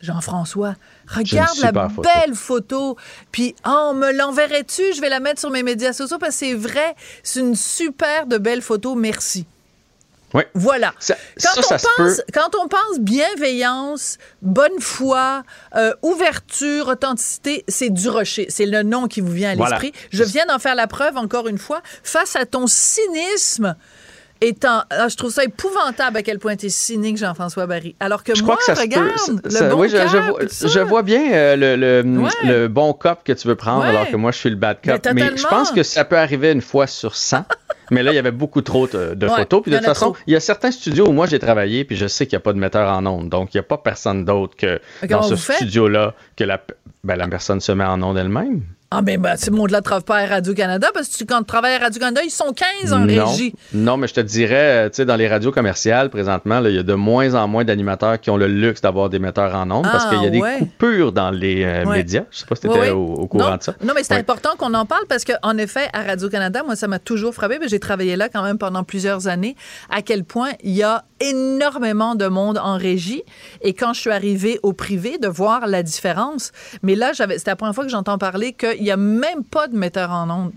Jean-François, 0.01 0.73
regarde 1.07 1.57
la 1.59 1.89
photo. 1.89 2.01
belle 2.01 2.35
photo. 2.35 2.97
Puis, 3.31 3.55
oh, 3.65 3.93
me 3.95 4.11
l'enverrais-tu? 4.11 4.93
Je 4.95 5.01
vais 5.01 5.09
la 5.09 5.19
mettre 5.19 5.39
sur 5.39 5.49
mes 5.49 5.63
médias 5.63 5.93
sociaux 5.93 6.17
parce 6.17 6.33
que 6.33 6.39
c'est 6.45 6.53
vrai, 6.53 6.95
c'est 7.23 7.39
une 7.39 7.55
super 7.55 8.27
de 8.27 8.37
belle 8.37 8.61
photo. 8.61 8.95
Merci. 8.95 9.45
Oui. 10.33 10.43
Voilà. 10.53 10.93
Ça- 10.99 11.15
quand, 11.41 11.61
ça, 11.61 11.75
on 11.75 11.77
ça 11.77 11.87
pense, 11.97 12.15
peut. 12.17 12.23
quand 12.33 12.49
on 12.61 12.67
pense 12.67 12.99
bienveillance, 12.99 14.17
bonne 14.41 14.79
foi, 14.81 15.43
euh, 15.75 15.93
ouverture, 16.01 16.89
authenticité, 16.89 17.63
c'est 17.69 17.89
du 17.89 18.09
rocher. 18.09 18.47
C'est 18.49 18.65
le 18.65 18.83
nom 18.83 19.07
qui 19.07 19.21
vous 19.21 19.31
vient 19.31 19.51
à 19.51 19.55
Voilà. 19.55 19.79
l'esprit. 19.79 19.93
Je 20.11 20.23
viens 20.25 20.45
d'en 20.45 20.59
faire 20.59 20.75
la 20.75 20.87
preuve 20.87 21.15
encore 21.15 21.47
une 21.47 21.57
fois. 21.57 21.81
Face 22.03 22.35
à 22.35 22.45
ton 22.45 22.67
cynisme, 22.67 23.75
étant, 24.41 24.83
ah, 24.89 25.07
je 25.07 25.15
trouve 25.15 25.31
ça 25.31 25.43
épouvantable 25.43 26.17
à 26.17 26.21
quel 26.23 26.39
point 26.39 26.55
tu 26.55 26.67
es 26.67 26.69
cynique, 26.69 27.17
Jean-François 27.17 27.65
Barry. 27.67 27.95
Alors 27.99 28.23
que 28.23 28.35
Je 28.35 28.43
moi, 28.43 28.55
crois 28.57 28.73
que 28.73 28.75
ça 28.77 28.81
regarde, 28.81 29.17
se 29.17 29.31
peut. 29.31 29.49
le 29.65 29.69
bon 29.69 29.81
oui, 29.81 29.89
je, 29.89 29.97
je 29.97 30.79
vois, 30.79 30.99
je 31.01 31.05
bien 31.05 31.31
euh, 31.31 31.55
le, 31.55 31.75
le, 31.75 32.19
Ouais. 32.19 32.29
le 32.43 32.67
bon 32.67 32.93
cop 32.93 33.19
que 33.23 33.33
tu 33.33 33.47
veux 33.47 33.55
prendre, 33.55 33.81
Ouais. 33.83 33.89
alors 33.89 34.07
que 34.09 34.15
moi, 34.15 34.31
je 34.31 34.37
suis 34.37 34.49
le 34.49 34.55
bad 34.55 34.77
cop. 34.83 34.99
Mais, 35.13 35.31
je 35.35 35.47
pense 35.47 35.71
que 35.71 35.83
ça 35.83 36.05
peut 36.05 36.17
arriver 36.17 36.51
une 36.51 36.61
fois 36.61 36.87
sur 36.87 37.15
100. 37.15 37.45
mais 37.91 38.03
là, 38.03 38.11
il 38.11 38.15
y 38.15 38.19
avait 38.19 38.31
beaucoup 38.31 38.61
trop 38.61 38.87
de, 38.87 39.13
de 39.13 39.27
Ouais, 39.27 39.35
photos. 39.35 39.61
Puis 39.61 39.71
de 39.71 39.77
toute 39.77 39.85
façon, 39.85 40.13
il 40.27 40.33
y 40.33 40.35
a 40.35 40.39
certains 40.39 40.71
studios 40.71 41.07
où 41.07 41.11
moi, 41.11 41.25
j'ai 41.27 41.39
travaillé, 41.39 41.85
puis 41.85 41.95
je 41.95 42.07
sais 42.07 42.25
qu'il 42.27 42.35
n'y 42.35 42.41
a 42.41 42.43
pas 42.43 42.53
de 42.53 42.59
metteur 42.59 42.89
en 42.89 43.05
ondes. 43.05 43.29
Donc, 43.29 43.53
il 43.53 43.57
n'y 43.57 43.61
a 43.61 43.63
pas 43.63 43.77
personne 43.77 44.25
d'autre 44.25 44.55
que 44.57 44.79
dans 45.07 45.23
ce 45.23 45.35
studio-là 45.35 46.13
que 46.35 46.43
la, 46.43 46.61
ben, 47.03 47.15
la 47.15 47.27
personne 47.27 47.59
se 47.61 47.71
met 47.71 47.85
en 47.85 48.01
ondes 48.01 48.17
elle-même. 48.17 48.61
Ah, 48.89 49.01
ben, 49.01 49.19
ben 49.19 49.35
ce 49.35 49.51
monde-là 49.51 49.79
ne 49.79 49.83
travaille 49.83 50.05
pas 50.05 50.17
à 50.19 50.25
Radio-Canada 50.27 50.87
parce 50.93 51.09
que 51.09 51.17
tu- 51.17 51.25
quand 51.25 51.39
tu 51.39 51.45
travailles 51.45 51.75
à 51.75 51.79
Radio-Canada, 51.79 52.21
ils 52.23 52.29
sont 52.29 52.53
15 52.53 52.93
en 52.93 52.99
non. 52.99 53.25
régie. 53.25 53.53
Non, 53.73 53.97
mais 53.97 54.07
je 54.07 54.13
te 54.13 54.21
dirais, 54.21 54.85
euh, 54.85 54.89
tu 54.89 54.95
sais, 54.95 55.05
dans 55.05 55.17
les 55.17 55.27
radios 55.27 55.51
commerciales, 55.51 56.09
présentement, 56.09 56.63
il 56.63 56.73
y 56.73 56.79
a 56.79 56.83
de 56.83 56.93
moins 56.93 57.33
en 57.35 57.49
moins 57.49 57.65
d'animateurs 57.65 58.17
qui 58.21 58.29
ont 58.29 58.37
le 58.37 58.47
luxe 58.47 58.79
d'avoir 58.79 59.09
des 59.09 59.19
metteurs 59.19 59.53
en 59.55 59.69
ondes 59.71 59.83
parce 59.91 60.05
Ah, 60.07 60.09
qu'il 60.13 60.23
y 60.23 60.27
a 60.27 60.29
des 60.29 60.39
ouais. 60.39 60.59
coupures 60.59 61.11
dans 61.11 61.31
les 61.31 61.65
euh, 61.65 61.83
Ouais. 61.83 61.97
médias. 61.97 62.23
Je 62.31 62.37
sais 62.39 62.45
pas 62.45 62.55
si 62.55 62.61
tu 62.61 62.67
étais 62.69 62.91
au, 62.91 63.03
au 63.03 63.27
courant 63.27 63.49
non, 63.49 63.57
de 63.57 63.63
ça. 63.63 63.73
Non, 63.83 63.91
mais 63.93 64.03
c'est 64.03 64.15
important 64.15 64.51
qu'on 64.57 64.73
en 64.73 64.85
parle 64.85 65.03
parce 65.09 65.25
qu'en 65.25 65.57
effet, 65.57 65.89
à 65.91 66.03
Radio-Canada, 66.03 66.63
moi, 66.65 66.77
ça 66.77 66.87
m'a 66.87 66.99
toujours 66.99 67.33
frappé. 67.33 67.57
mais 67.59 67.67
J'ai 67.67 67.81
travaillé 67.81 68.15
là 68.15 68.29
quand 68.29 68.41
même 68.43 68.57
pendant 68.57 68.85
plusieurs 68.85 69.27
années. 69.27 69.57
À 69.89 70.01
quel 70.01 70.23
point 70.23 70.51
il 70.63 70.71
y 70.71 70.83
a 70.83 71.03
énormément 71.19 72.15
de 72.15 72.27
monde 72.27 72.57
en 72.57 72.77
régie. 72.77 73.23
Et 73.61 73.73
quand 73.73 73.93
je 73.93 74.01
suis 74.01 74.09
arrivée 74.11 74.59
au 74.63 74.73
privé, 74.73 75.17
de 75.17 75.27
voir 75.27 75.67
la 75.67 75.83
différence. 75.83 76.51
Mais 76.83 76.95
là, 76.95 77.13
j'avais, 77.13 77.37
c'était 77.37 77.51
la 77.51 77.55
première 77.55 77.75
fois 77.75 77.83
que 77.85 77.91
j'entends 77.91 78.17
parler 78.17 78.53
qu'il 78.53 78.81
n'y 78.83 78.91
a 78.91 78.97
même 78.97 79.43
pas 79.43 79.67
de 79.67 79.75
metteur 79.77 80.11
en 80.11 80.29
ondes. 80.29 80.53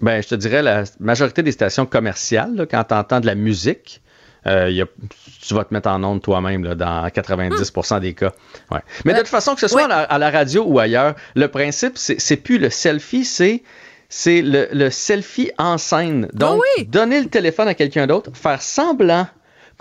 Ben, 0.00 0.22
je 0.22 0.28
te 0.28 0.34
dirais, 0.34 0.62
la 0.62 0.84
majorité 1.00 1.42
des 1.42 1.52
stations 1.52 1.86
commerciales, 1.86 2.54
là, 2.56 2.66
quand 2.66 2.82
tu 2.84 2.94
entends 2.94 3.20
de 3.20 3.26
la 3.26 3.36
musique, 3.36 4.00
euh, 4.48 4.68
il 4.68 4.74
y 4.76 4.82
a- 4.82 4.86
tu 5.40 5.54
vas 5.54 5.62
te 5.64 5.72
mettre 5.72 5.88
en 5.88 6.02
onde 6.02 6.20
toi-même 6.20 6.64
là, 6.64 6.74
dans 6.74 7.08
90% 7.08 8.00
des 8.00 8.12
cas. 8.14 8.32
Ouais. 8.72 8.80
Mais 9.04 9.12
de 9.12 9.18
toute 9.18 9.28
façon, 9.28 9.54
que 9.54 9.60
ce 9.60 9.68
soit 9.68 9.82
Ouais. 9.86 9.92
à, 9.92 9.98
la, 9.98 10.02
à 10.02 10.18
la 10.18 10.30
radio 10.30 10.64
ou 10.66 10.80
ailleurs, 10.80 11.14
le 11.36 11.46
principe, 11.46 11.96
c'est 11.96 12.20
c'est 12.20 12.36
plus 12.36 12.58
le 12.58 12.68
selfie, 12.70 13.24
c'est 13.24 13.62
c'est 14.08 14.42
le, 14.42 14.68
le 14.72 14.90
selfie 14.90 15.52
en 15.58 15.78
scène. 15.78 16.28
Donc, 16.34 16.60
Ah 16.60 16.66
oui. 16.78 16.84
donner 16.86 17.20
le 17.20 17.28
téléphone 17.28 17.68
à 17.68 17.74
quelqu'un 17.74 18.06
d'autre, 18.08 18.30
faire 18.34 18.60
semblant 18.60 19.26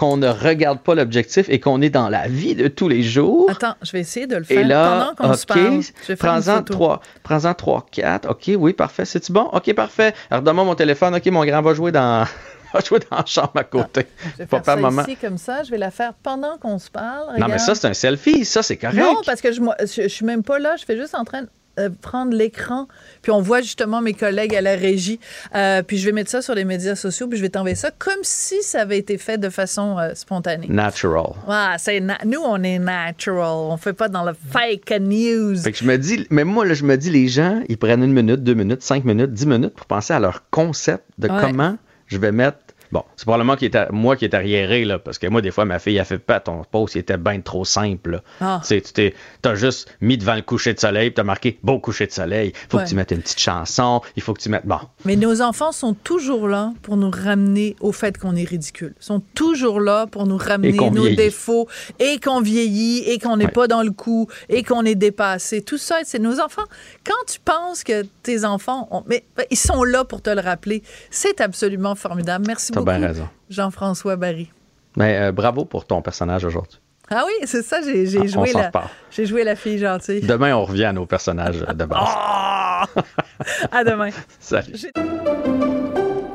qu'on 0.02 0.18
ne 0.18 0.30
regarde 0.30 0.80
pas 0.80 0.96
l'objectif 0.96 1.46
et 1.50 1.60
qu'on 1.60 1.80
est 1.80 1.92
dans 1.92 2.10
la 2.10 2.28
vie 2.28 2.56
de 2.56 2.68
tous 2.68 2.90
les 2.90 3.04
jours. 3.04 3.48
Attends, 3.52 3.76
je 3.84 3.92
vais 3.92 4.00
essayer 4.00 4.26
de 4.26 4.36
le 4.36 4.42
Et 4.52 4.56
faire 4.56 4.68
là, 4.68 5.14
pendant 5.14 5.30
qu'on 5.30 5.38
se 5.38 5.44
OK, 5.44 5.48
parle. 5.50 5.62
Je 5.62 5.68
vais 6.08 6.16
faire 6.16 6.34
une 6.34 6.42
prends-en 6.42 6.64
trois, 6.64 7.02
prends-en 7.22 7.54
trois, 7.54 7.86
quatre. 7.92 8.28
OK, 8.32 8.50
oui, 8.58 8.74
parfait. 8.74 9.06
C'est-tu 9.06 9.32
bon? 9.32 9.44
OK, 9.54 9.72
parfait. 9.76 10.16
Alors, 10.32 10.42
donne-moi 10.42 10.64
mon 10.64 10.74
téléphone. 10.74 11.14
OK, 11.14 11.24
mon 11.28 11.46
grand 11.46 11.62
va 11.62 11.76
jouer 11.76 11.92
dans, 11.92 12.26
va 12.74 12.80
jouer 12.84 12.98
dans 13.12 13.18
la 13.18 13.26
chambre 13.28 13.52
à 13.54 13.64
côté. 13.64 14.08
Je 14.34 14.38
vais 14.40 14.46
Papa, 14.48 14.64
faire 14.64 14.74
ça 14.74 14.82
maman. 14.82 15.04
ici 15.04 15.18
comme 15.18 15.38
ça. 15.38 15.62
Je 15.62 15.70
vais 15.70 15.78
la 15.78 15.92
faire 15.92 16.16
pendant 16.16 16.58
qu'on 16.58 16.80
se 16.80 16.90
parle. 16.90 17.38
Non, 17.38 17.46
mais 17.48 17.60
ça, 17.60 17.76
c'est 17.76 17.88
un 17.88 17.94
selfie. 17.94 18.44
Ça, 18.44 18.64
c'est 18.64 18.78
correct. 18.78 18.98
Non, 18.98 19.18
parce 19.24 19.40
que 19.40 19.52
je, 19.52 19.62
moi, 19.62 19.76
je, 19.82 20.02
je 20.02 20.08
suis 20.08 20.26
même 20.26 20.42
pas 20.42 20.58
là. 20.58 20.78
Je 20.80 20.84
fais 20.86 20.98
juste 20.98 21.14
en 21.14 21.26
train 21.26 21.44
de 21.44 21.50
euh, 21.80 21.90
prendre 22.02 22.34
l'écran. 22.36 22.88
Puis 23.22 23.32
on 23.32 23.42
voit 23.42 23.62
justement 23.62 24.02
mes 24.02 24.14
collègues 24.14 24.56
à 24.56 24.62
la 24.62 24.76
régie. 24.76 25.20
Euh, 25.56 25.82
puis 25.84 25.98
je 25.98 26.06
vais 26.06 26.12
mettre 26.12 26.30
ça 26.30 26.42
sur 26.42 26.54
les 26.56 26.66
médias 26.66 26.96
sociaux. 26.96 27.28
Puis 27.28 27.38
je 27.38 27.44
vais 27.44 27.50
t'envoyer 27.50 27.76
ça 27.76 27.92
comme 27.92 28.24
si 28.24 28.62
ça 28.64 28.82
avait 28.82 28.98
été 28.98 29.18
fait 29.18 29.38
de 29.38 29.50
façon 29.50 29.98
euh, 30.00 30.14
spontanée. 30.16 30.68
Natural. 30.70 31.32
Ouais, 31.48 31.76
c'est 31.78 32.00
na- 32.00 32.18
nous, 32.26 32.42
on 32.44 32.62
est 32.64 32.80
natural. 32.80 33.48
On 33.72 33.78
fait 33.78 33.94
pas 33.94 34.10
dans 34.10 34.24
le 34.24 34.34
fake 34.34 34.92
news. 35.02 35.56
Fait 35.58 35.72
que 35.72 35.78
je 35.78 35.86
me 35.86 35.98
dis, 35.98 36.26
mais 36.30 36.44
moi, 36.44 36.66
là, 36.66 36.74
je 36.74 36.84
me 36.84 36.96
dis, 36.98 37.10
les 37.10 37.28
gens, 37.28 37.62
ils 37.70 37.78
prennent 37.78 38.04
une 38.04 38.14
minute, 38.14 38.44
deux 38.44 38.54
minutes, 38.54 38.82
cinq 38.84 39.06
minutes, 39.06 39.32
dix 39.34 39.46
minutes 39.48 39.74
pour 39.74 39.86
penser 39.86 40.14
à 40.14 40.20
leur 40.20 40.50
concept 40.50 41.04
de 41.18 41.28
Ouais. 41.30 41.38
comment 41.42 41.78
je 42.08 42.18
vais 42.18 42.32
mettre. 42.32 42.58
Bon, 42.91 43.04
c'est 43.15 43.23
probablement 43.25 43.56
qui 43.56 43.65
est 43.65 43.75
à- 43.75 43.88
moi 43.91 44.15
qui 44.15 44.25
est 44.25 44.34
arriéré, 44.34 44.84
là, 44.84 44.99
parce 44.99 45.17
que 45.17 45.27
moi, 45.27 45.41
des 45.41 45.51
fois, 45.51 45.63
ma 45.65 45.80
fille, 45.80 45.97
a 45.99 46.04
fait 46.06 46.17
pas 46.17 46.39
ton 46.39 46.63
post, 46.69 46.95
il 46.95 46.99
était 46.99 47.17
bien 47.17 47.39
trop 47.41 47.63
simple. 47.63 48.21
Ah. 48.41 48.60
Tu 48.62 48.67
sais, 48.67 48.82
tu 48.82 48.91
t'es- 48.93 49.13
t'as 49.41 49.56
juste 49.56 49.88
mis 50.01 50.17
devant 50.17 50.36
le 50.36 50.41
coucher 50.41 50.73
de 50.73 50.80
soleil, 50.80 51.10
puis 51.10 51.15
t'as 51.15 51.23
marqué 51.23 51.58
beau 51.63 51.80
coucher 51.80 52.06
de 52.08 52.12
soleil. 52.12 52.51
Faut 52.69 52.77
Ouais. 52.77 52.84
que 52.84 52.89
tu 52.89 52.95
mettes 52.95 53.12
une 53.12 53.21
petite 53.21 53.39
chanson, 53.39 54.01
il 54.15 54.21
faut 54.21 54.34
que 54.34 54.41
tu 54.41 54.49
mettes. 54.49 54.65
Bon, 54.65 54.80
Mais 55.06 55.15
nos 55.15 55.41
enfants 55.41 55.71
sont 55.71 55.93
toujours 55.93 56.47
là 56.47 56.73
pour 56.82 56.97
nous 56.97 57.10
ramener 57.12 57.75
au 57.80 57.91
fait 57.91 58.17
qu'on 58.17 58.36
est 58.36 58.43
ridicule. 58.43 58.93
Ils 58.99 59.06
sont 59.06 59.21
toujours 59.36 59.80
là 59.80 60.06
pour 60.08 60.27
nous 60.27 60.38
ramener 60.38 60.73
nos 60.73 60.89
vieillit. 61.04 61.15
défauts 61.15 61.67
et 61.99 62.19
qu'on 62.19 62.41
vieillit 62.41 62.99
et 63.10 63.19
qu'on 63.19 63.38
n'est 63.38 63.45
Ouais. 63.45 63.51
pas 63.51 63.67
dans 63.67 63.84
le 63.84 63.91
coup 63.91 64.27
et 64.49 64.63
qu'on 64.63 64.84
est 64.84 64.95
dépassé. 64.95 65.62
Tout 65.62 65.77
ça, 65.77 65.99
c'est 66.04 66.19
nos 66.19 66.39
enfants. 66.39 66.65
Quand 67.06 67.13
tu 67.32 67.39
penses 67.39 67.84
que 67.84 68.04
tes 68.23 68.43
enfants, 68.45 68.88
ont- 68.91 69.04
mais 69.08 69.23
ben, 69.38 69.45
ils 69.49 69.58
sont 69.58 69.84
là 69.84 70.04
pour 70.04 70.21
te 70.21 70.30
le 70.30 70.41
rappeler, 70.41 70.84
c'est 71.10 71.39
absolument 71.41 71.95
formidable. 71.95 72.45
Merci 72.47 72.71
t'as 72.71 72.81
beaucoup, 72.84 72.98
bien 72.98 73.08
raison. 73.08 73.30
Jean-François 73.50 74.15
Barry. 74.15 74.52
Mais 74.98 75.17
euh, 75.17 75.32
bravo 75.32 75.65
pour 75.65 75.86
ton 75.86 76.02
personnage 76.02 76.44
aujourd'hui. 76.46 76.80
Ah 77.10 77.24
oui, 77.28 77.34
c'est 77.46 77.62
ça, 77.62 77.82
j'ai 77.82 78.06
j'ai 78.06 78.22
Ah, 78.24 78.28
joué, 78.28 78.54
la- 78.54 78.72
j'ai 79.10 79.26
joué 79.26 79.44
la 79.44 79.56
fille 79.56 79.78
gentille. 79.80 80.22
Demain, 80.22 80.56
on 80.56 80.63
revient 80.63 80.86
à 80.86 80.94
nos 80.94 81.06
personnages 81.06 81.60
de 81.60 81.86
base. 81.86 82.00
Ah! 82.06 82.86
à 83.72 83.84
demain. 83.84 84.10
Salut. 84.39 84.74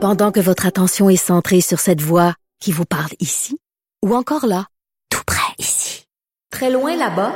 Pendant 0.01 0.31
que 0.33 0.41
votre 0.41 0.67
attention 0.67 1.09
est 1.09 1.17
centrée 1.17 1.63
sur 1.63 1.81
cette 1.81 2.03
voix 2.03 2.35
qui 2.61 2.73
vous 2.73 2.85
parle 2.85 3.11
ici, 3.21 3.59
ou 4.05 4.15
encore 4.15 4.47
là, 4.47 4.67
tout 5.11 5.23
près 5.27 5.53
ici, 5.59 6.07
très 6.51 6.71
loin 6.71 6.97
là-bas, 6.97 7.33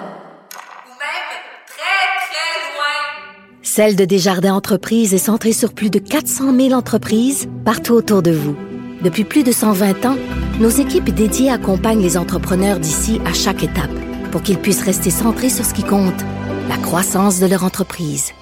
Celle 3.63 3.95
de 3.95 4.05
Desjardins 4.05 4.55
Entreprises 4.55 5.15
est 5.15 5.19
centrée 5.19 5.53
sur 5.53 5.75
plus 5.75 5.91
de 5.91 6.01
400 6.01 6.57
000 6.57 6.73
entreprises 6.73 7.49
partout 7.65 7.93
autour 7.93 8.21
de 8.21 8.33
vous. 8.33 8.57
Depuis 9.03 9.25
plus 9.25 9.45
de 9.45 9.53
120 9.53 10.05
ans, 10.05 10.17
nos 10.61 10.69
équipes 10.69 11.09
dédiées 11.09 11.51
accompagnent 11.51 12.03
les 12.03 12.19
entrepreneurs 12.19 12.79
d'ici 12.79 13.21
à 13.25 13.33
chaque 13.33 13.63
étape 13.63 13.91
pour 14.31 14.43
qu'ils 14.43 14.59
puissent 14.59 14.85
rester 14.85 15.11
centrés 15.11 15.49
sur 15.49 15.65
ce 15.65 15.73
qui 15.73 15.83
compte, 15.83 16.21
la 16.69 16.77
croissance 16.77 17.41
de 17.41 17.47
leur 17.47 17.65
entreprise. 17.65 18.33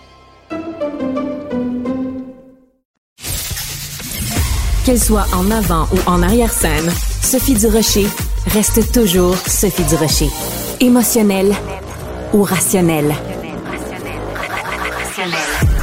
Qu'elle 4.84 5.00
soit 5.00 5.26
en 5.32 5.50
avant 5.50 5.86
ou 5.92 5.98
en 6.10 6.22
arrière-scène, 6.22 6.90
Sophie 7.22 7.54
Durocher 7.54 8.06
reste 8.46 8.92
toujours 8.92 9.36
Sophie 9.36 9.84
Durocher. 9.84 10.30
Émotionnelle 10.80 11.54
ou 12.32 12.42
rationnelle. 12.42 13.14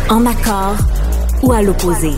En 0.10 0.26
accord 0.26 0.76
ou 1.44 1.54
à 1.54 1.62
l'opposé. 1.62 2.12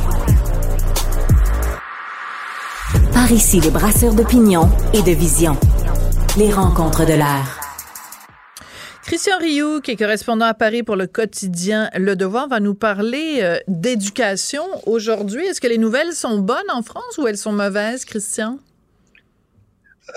Par 3.27 3.35
ici, 3.35 3.59
les 3.59 3.71
brasseurs 3.71 4.13
d'opinion 4.13 4.69
et 4.93 5.01
de 5.01 5.11
vision. 5.11 5.57
Les 6.37 6.49
rencontres 6.49 7.05
de 7.05 7.11
l'air. 7.11 7.59
Christian 9.03 9.37
Rioux, 9.37 9.81
qui 9.81 9.91
est 9.91 9.95
correspondant 9.97 10.45
à 10.45 10.53
Paris 10.53 10.81
pour 10.81 10.95
le 10.95 11.07
quotidien 11.07 11.89
Le 11.97 12.15
Devoir, 12.15 12.47
va 12.47 12.61
nous 12.61 12.73
parler 12.73 13.39
euh, 13.41 13.59
d'éducation 13.67 14.63
aujourd'hui. 14.85 15.45
Est-ce 15.45 15.59
que 15.59 15.67
les 15.67 15.77
nouvelles 15.77 16.13
sont 16.13 16.39
bonnes 16.39 16.71
en 16.71 16.83
France 16.83 17.17
ou 17.17 17.27
elles 17.27 17.37
sont 17.37 17.51
mauvaises, 17.51 18.05
Christian? 18.05 18.59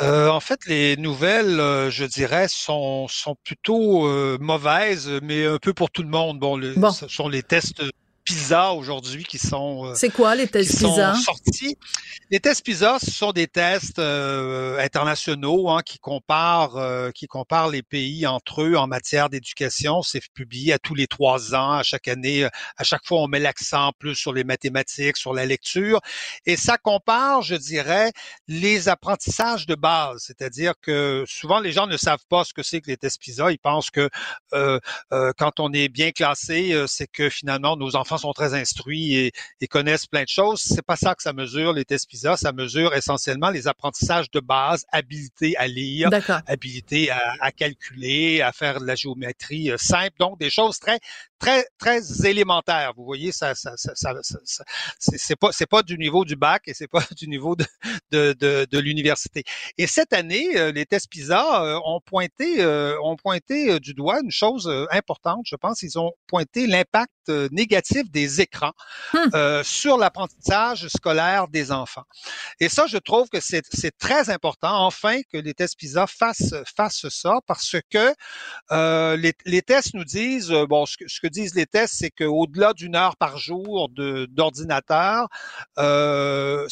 Euh, 0.01 0.29
en 0.29 0.39
fait, 0.39 0.61
les 0.69 0.97
nouvelles, 0.97 1.59
euh, 1.59 1.91
je 1.91 2.05
dirais, 2.05 2.47
sont, 2.49 3.09
sont 3.09 3.35
plutôt 3.43 4.07
mauvaises, 4.39 5.11
mais 5.21 5.47
un 5.47 5.59
peu 5.59 5.73
pour 5.73 5.91
tout 5.91 6.03
le 6.03 6.11
monde. 6.11 6.39
Bon, 6.39 6.61
bon. 6.77 6.93
ce 6.93 7.09
sont 7.09 7.29
les 7.29 7.43
tests 7.43 7.83
PISA 8.25 8.73
aujourd'hui 8.73 9.25
qui 9.25 9.39
sont. 9.39 9.87
Euh, 9.87 9.95
c'est 9.95 10.11
quoi 10.11 10.35
les 10.35 10.47
tests 10.47 10.79
PISA 10.79 11.15
sortis. 11.15 11.77
Les 12.31 12.41
tests 12.41 12.65
PISA, 12.65 12.99
ce 12.99 13.11
sont 13.11 13.33
des 13.33 13.47
tests 13.47 13.99
euh, 13.99 14.79
internationaux 14.79 15.71
hein, 15.71 15.83
qui 15.85 15.99
comparent 15.99 16.77
euh, 16.77 17.11
qui 17.11 17.27
comparent 17.27 17.71
les 17.71 17.83
pays 17.83 18.27
entre 18.27 18.63
eux 18.63 18.77
en 18.77 18.87
matière 18.87 19.31
d'éducation. 19.31 20.03
C'est 20.03 20.21
publié 20.33 20.73
à 20.73 20.79
tous 20.79 20.95
les 20.95 21.07
trois 21.07 21.55
ans, 21.55 21.73
à 21.73 21.83
chaque 21.83 22.09
année. 22.09 22.47
À 22.77 22.85
chaque 22.85 23.05
fois, 23.05 23.21
on 23.21 23.29
met 23.29 23.41
l'accent 23.41 23.93
plus 23.99 24.15
sur 24.15 24.33
les 24.33 24.45
mathématiques, 24.45 25.17
sur 25.17 25.33
la 25.33 25.47
lecture, 25.47 26.01
et 26.47 26.57
ça 26.57 26.77
compare, 26.79 27.43
je 27.43 27.55
dirais, 27.55 28.13
les 28.49 28.89
apprentissages 28.89 29.67
de 29.67 29.75
base. 29.75 30.25
C'est-à-dire 30.27 30.75
que 30.81 31.25
souvent 31.27 31.61
les 31.61 31.73
gens 31.73 31.87
ne 31.87 31.97
savent 31.97 32.25
pas 32.29 32.45
ce 32.45 32.53
que 32.53 32.63
c'est 32.63 32.81
que 32.81 32.89
les 32.89 32.97
tests 32.97 33.21
PISA. 33.21 33.51
Ils 33.51 33.59
pensent 33.59 33.91
que 33.91 34.09
quand 34.53 35.61
on 35.61 35.73
est 35.73 35.89
bien 35.89 36.11
classé, 36.13 36.85
c'est 36.87 37.11
que 37.11 37.29
finalement 37.31 37.77
nos 37.77 37.97
enfants 37.97 38.10
sont 38.19 38.33
très 38.33 38.55
instruits 38.55 39.15
et, 39.15 39.33
et, 39.61 39.67
connaissent 39.67 40.07
plein 40.07 40.23
de 40.23 40.29
choses. 40.29 40.61
C'est 40.63 40.85
pas 40.85 40.97
ça 40.97 41.15
que 41.15 41.23
ça 41.23 41.33
mesure 41.33 41.73
les 41.73 41.85
tests 41.85 42.09
PISA. 42.09 42.37
Ça 42.37 42.53
mesure 42.53 42.95
essentiellement 42.95 43.51
les 43.51 43.69
apprentissages 43.69 44.31
de 44.31 44.41
base, 44.41 44.85
habilité 44.91 45.57
à 45.57 45.67
lire, 45.67 46.11
habilité 46.47 47.11
à, 47.11 47.35
à, 47.41 47.53
calculer, 47.53 48.43
à 48.43 48.53
faire 48.53 48.81
de 48.81 48.87
la 48.87 48.95
géométrie 48.95 49.71
euh, 49.71 49.77
simple. 49.79 50.17
Donc 50.19 50.39
des 50.39 50.51
choses 50.51 50.79
très 50.79 50.99
très 51.39 51.67
très 51.79 52.27
élémentaires. 52.27 52.93
Vous 52.97 53.05
voyez, 53.05 53.33
ça, 53.33 53.55
ça, 53.55 53.73
ça, 53.77 53.93
ça, 53.95 54.13
ça 54.23 54.65
c'est 54.99 55.37
pas 55.37 55.53
c'est 55.53 55.67
pas 55.67 55.83
du 55.83 55.97
niveau 55.99 56.25
du 56.25 56.37
bac 56.37 56.63
et 56.67 56.75
c'est 56.75 56.89
pas 56.89 57.03
du 57.17 57.29
niveau 57.29 57.57
de 57.57 57.65
de, 58.11 58.33
de, 58.39 58.67
de 58.71 58.79
l'université. 58.79 59.45
Et 59.79 59.87
cette 59.87 60.13
année, 60.13 60.57
euh, 60.57 60.73
les 60.73 60.87
tests 60.87 61.09
PISA 61.11 61.65
euh, 61.65 61.81
ont 61.85 62.01
pointé 62.01 62.65
ont 63.03 63.17
pointé 63.17 63.79
du 63.81 63.95
doigt 63.95 64.21
une 64.23 64.31
chose 64.31 64.71
importante. 64.91 65.43
Je 65.45 65.57
pense 65.57 65.83
ils 65.83 65.99
ont 65.99 66.13
pointé 66.27 66.67
l'impact 66.67 67.13
négatif 67.51 68.00
des 68.05 68.41
écrans 68.41 68.73
hum. 69.15 69.31
euh, 69.35 69.63
sur 69.65 69.97
l'apprentissage 69.99 70.89
scolaire 70.89 71.49
des 71.49 71.73
enfants. 71.73 72.05
Et 72.61 72.69
ça, 72.69 72.87
je 72.87 72.99
trouve 72.99 73.29
que 73.29 73.41
c'est 73.41 73.63
très 73.99 74.31
important, 74.31 74.87
enfin, 74.87 75.21
que 75.33 75.39
les 75.39 75.55
tests 75.55 75.79
PISA 75.79 76.07
fassent, 76.07 76.55
fassent 76.77 77.09
ça, 77.09 77.41
parce 77.47 77.77
que 77.91 78.15
euh, 78.73 79.17
les, 79.17 79.35
les, 79.45 79.63
tests 79.63 79.95
nous 79.95 80.05
disent, 80.05 80.51
euh, 80.51 80.67
bon, 80.67 80.87
ce 80.87 80.97
que, 80.97 81.05
ce 81.09 81.21
que 81.21 81.27
disent 81.27 81.55
les 81.55 81.67
tests, 81.67 81.95
c'est 81.99 82.11
qu'au-delà 82.11 82.73
d'une 82.73 82.97
heure 82.97 83.17
par 83.17 83.39
jour 83.39 83.89
d'ordinateur, 83.89 85.29
euh, 85.79 86.67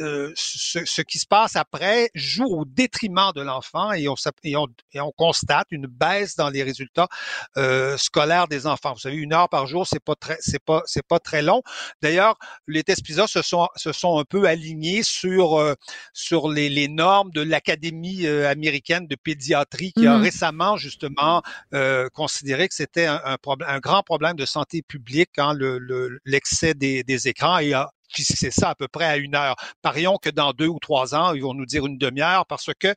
euh, 0.00 0.32
ce, 0.34 0.84
ce, 0.84 1.02
qui 1.02 1.18
se 1.18 1.26
passe 1.26 1.56
après 1.56 2.10
joue 2.14 2.46
au 2.46 2.64
détriment 2.64 3.32
de 3.34 3.42
l'enfant 3.42 3.92
et 3.92 4.08
on, 4.08 4.14
et, 4.42 4.56
on, 4.56 4.66
et 4.92 5.00
on 5.00 5.12
constate 5.12 5.66
une 5.70 5.86
baisse 5.86 6.36
dans 6.36 6.50
les 6.50 6.62
résultats 6.62 7.08
euh, 7.56 7.96
scolaires 7.96 8.48
des 8.48 8.66
enfants. 8.66 8.92
Vous 8.92 9.00
savez, 9.00 9.16
une 9.16 9.32
heure 9.32 9.48
par 9.48 9.66
jour, 9.66 9.86
c'est 9.86 10.02
pas 10.02 10.14
très, 10.14 10.36
c'est 10.40 10.62
pas, 10.64 10.82
c'est 10.86 11.06
pas 11.06 11.18
très 11.18 11.42
long. 11.42 11.62
D'ailleurs, 12.02 12.36
les 12.66 12.82
tests 12.82 13.04
PISA 13.04 13.26
se 13.26 13.42
sont, 13.42 13.68
se 13.76 13.92
sont 13.92 14.18
un 14.18 14.24
peu 14.24 14.46
alignés 14.46 15.02
sur, 15.02 15.58
euh, 15.58 15.74
sur 16.12 16.48
les, 16.48 16.68
les, 16.68 16.88
normes 16.88 17.30
de 17.30 17.42
l'Académie 17.42 18.26
euh, 18.26 18.48
américaine 18.48 19.06
de 19.06 19.16
pédiatrie 19.16 19.92
qui 19.92 20.06
a 20.06 20.18
mmh 20.18 20.22
récemment 20.24 20.76
justement 20.76 21.42
euh, 21.74 22.08
considéré 22.14 22.68
que 22.68 22.74
c'était 22.74 23.06
un, 23.06 23.20
un, 23.24 23.36
problème, 23.36 23.68
un 23.68 23.78
grand 23.78 24.02
problème 24.02 24.36
de 24.36 24.46
santé 24.46 24.82
publique, 24.82 25.38
hein, 25.38 25.52
le, 25.54 26.18
l'excès 26.24 26.74
des, 26.74 27.02
des 27.02 27.28
écrans 27.28 27.58
et 27.58 27.74
a 27.74 27.90
c'est 28.22 28.50
ça 28.50 28.70
à 28.70 28.74
peu 28.74 28.88
près 28.88 29.06
à 29.06 29.16
une 29.16 29.34
heure. 29.34 29.56
Parions 29.82 30.18
que 30.20 30.30
dans 30.30 30.52
deux 30.52 30.68
ou 30.68 30.78
trois 30.78 31.14
ans, 31.14 31.34
ils 31.34 31.42
vont 31.42 31.54
nous 31.54 31.66
dire 31.66 31.86
une 31.86 31.98
demi-heure 31.98 32.46
parce 32.46 32.70
que 32.78 32.94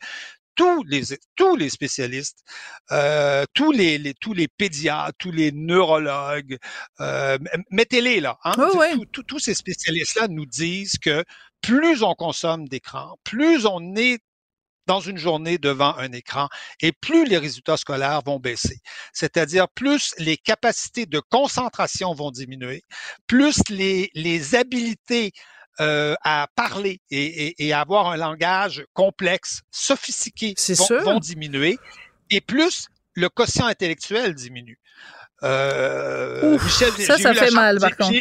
tous 0.58 0.84
les 0.84 1.04
tous 1.38 1.56
les 1.56 1.70
spécialistes, 1.70 2.44
euh, 2.92 3.46
tous 3.54 3.72
les, 3.72 3.98
les, 3.98 4.14
tous 4.14 4.34
les 4.34 4.50
pédiatres, 4.50 5.14
tous 5.18 5.32
les 5.32 5.54
neurologues, 5.54 6.58
euh, 7.00 7.38
mettez-les 7.72 8.20
là. 8.20 8.38
Hein? 8.44 8.56
Tous 9.28 9.40
ces 9.40 9.54
spécialistes-là 9.54 10.28
nous 10.28 10.46
disent 10.46 10.98
que 11.02 11.24
plus 11.62 12.04
on 12.04 12.14
consomme 12.16 12.68
d'écran, 12.68 13.18
plus 13.24 13.66
on 13.66 13.96
est 13.96 14.20
dans 14.88 15.00
une 15.02 15.18
journée 15.18 15.58
devant 15.58 15.96
un 15.98 16.12
écran 16.12 16.48
et 16.82 16.92
plus 16.92 17.26
les 17.26 17.38
résultats 17.38 17.78
scolaires 17.78 18.22
vont 18.26 18.40
baisser. 18.40 18.80
C'est-à-dire 19.14 19.68
plus 19.70 20.16
les 20.18 20.38
capacités 20.38 21.06
de 21.06 21.20
concentration 21.20 22.14
vont 22.14 22.32
diminuer, 22.32 22.84
plus 23.28 23.62
les, 23.70 24.10
les 24.16 24.56
habiletés 24.56 25.34
euh, 25.80 26.16
à 26.24 26.48
parler 26.56 27.02
et, 27.12 27.48
et, 27.48 27.68
et, 27.68 27.74
avoir 27.74 28.08
un 28.08 28.18
langage 28.18 28.86
complexe, 28.94 29.62
sophistiqué, 29.70 30.56
vont, 30.70 31.04
vont, 31.04 31.20
diminuer, 31.20 31.78
et 32.30 32.42
plus 32.42 32.88
le 33.14 33.30
quotient 33.30 33.68
intellectuel 33.68 34.34
diminue. 34.34 34.80
Euh, 35.44 36.56
Ouf, 36.56 36.64
Michel, 36.64 36.92
ça, 36.94 37.18
ça 37.18 37.34
fait 37.34 37.52
mal, 37.52 37.80
par 37.80 37.96
contre. 37.96 38.20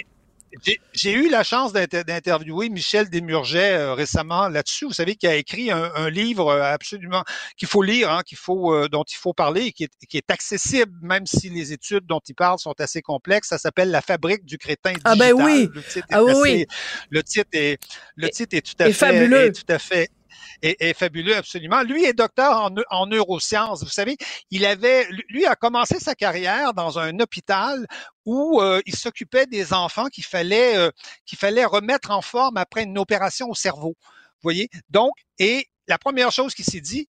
J'ai 0.92 1.12
eu 1.12 1.28
la 1.28 1.42
chance 1.42 1.72
d'interviewer 1.72 2.68
Michel 2.68 3.08
Desmurget 3.10 3.74
euh, 3.74 3.94
récemment 3.94 4.48
là-dessus. 4.48 4.86
Vous 4.86 4.92
savez 4.92 5.16
qu'il 5.16 5.28
a 5.28 5.36
écrit 5.36 5.70
un, 5.70 5.90
un 5.94 6.10
livre 6.10 6.48
euh, 6.48 6.62
absolument 6.62 7.22
qu'il 7.56 7.68
faut 7.68 7.82
lire, 7.82 8.10
hein, 8.10 8.22
qu'il 8.24 8.38
faut, 8.38 8.72
euh, 8.72 8.88
dont 8.88 9.04
il 9.04 9.16
faut 9.16 9.32
parler, 9.32 9.72
qui 9.72 9.84
est, 9.84 9.92
qui 10.08 10.16
est, 10.16 10.30
accessible, 10.30 10.92
même 11.02 11.26
si 11.26 11.50
les 11.50 11.72
études 11.72 12.06
dont 12.06 12.20
il 12.28 12.34
parle 12.34 12.58
sont 12.58 12.74
assez 12.78 13.02
complexes. 13.02 13.48
Ça 13.48 13.58
s'appelle 13.58 13.90
La 13.90 14.02
fabrique 14.02 14.44
du 14.44 14.58
crétin 14.58 14.92
digital. 14.92 15.12
Ah 15.12 15.16
ben 15.16 15.32
oui. 15.32 15.68
Le 15.72 15.82
titre 15.82 16.06
ah 16.12 16.24
oui. 16.24 16.66
Le 17.10 17.22
titre 17.22 17.50
est, 17.52 17.78
le 18.16 18.28
titre 18.30 18.56
est 18.56 18.62
tout 18.62 18.82
à 18.82 18.86
fait, 18.86 18.92
fabuleux. 18.92 19.46
Est 19.46 19.52
tout 19.52 19.72
à 19.72 19.78
fait 19.78 20.10
est, 20.62 20.94
fabuleux 20.94 21.36
absolument. 21.36 21.82
Lui 21.82 22.04
est 22.04 22.12
docteur 22.12 22.56
en, 22.56 22.70
en, 22.90 23.06
neurosciences. 23.06 23.82
Vous 23.82 23.90
savez, 23.90 24.16
il 24.50 24.64
avait, 24.64 25.06
lui 25.28 25.46
a 25.46 25.56
commencé 25.56 25.98
sa 25.98 26.14
carrière 26.14 26.74
dans 26.74 26.98
un 26.98 27.18
hôpital 27.20 27.86
où 28.24 28.60
euh, 28.60 28.80
il 28.86 28.96
s'occupait 28.96 29.46
des 29.46 29.72
enfants 29.72 30.06
qu'il 30.06 30.24
fallait 30.24 30.76
euh, 30.76 30.90
qu'il 31.24 31.38
fallait 31.38 31.64
remettre 31.64 32.10
en 32.10 32.22
forme 32.22 32.56
après 32.56 32.82
une 32.82 32.98
opération 32.98 33.48
au 33.48 33.54
cerveau. 33.54 33.96
Vous 34.00 34.42
voyez. 34.42 34.68
Donc, 34.90 35.12
et 35.38 35.68
la 35.88 35.98
première 35.98 36.32
chose 36.32 36.54
qu'il 36.54 36.64
s'est 36.64 36.80
dit, 36.80 37.06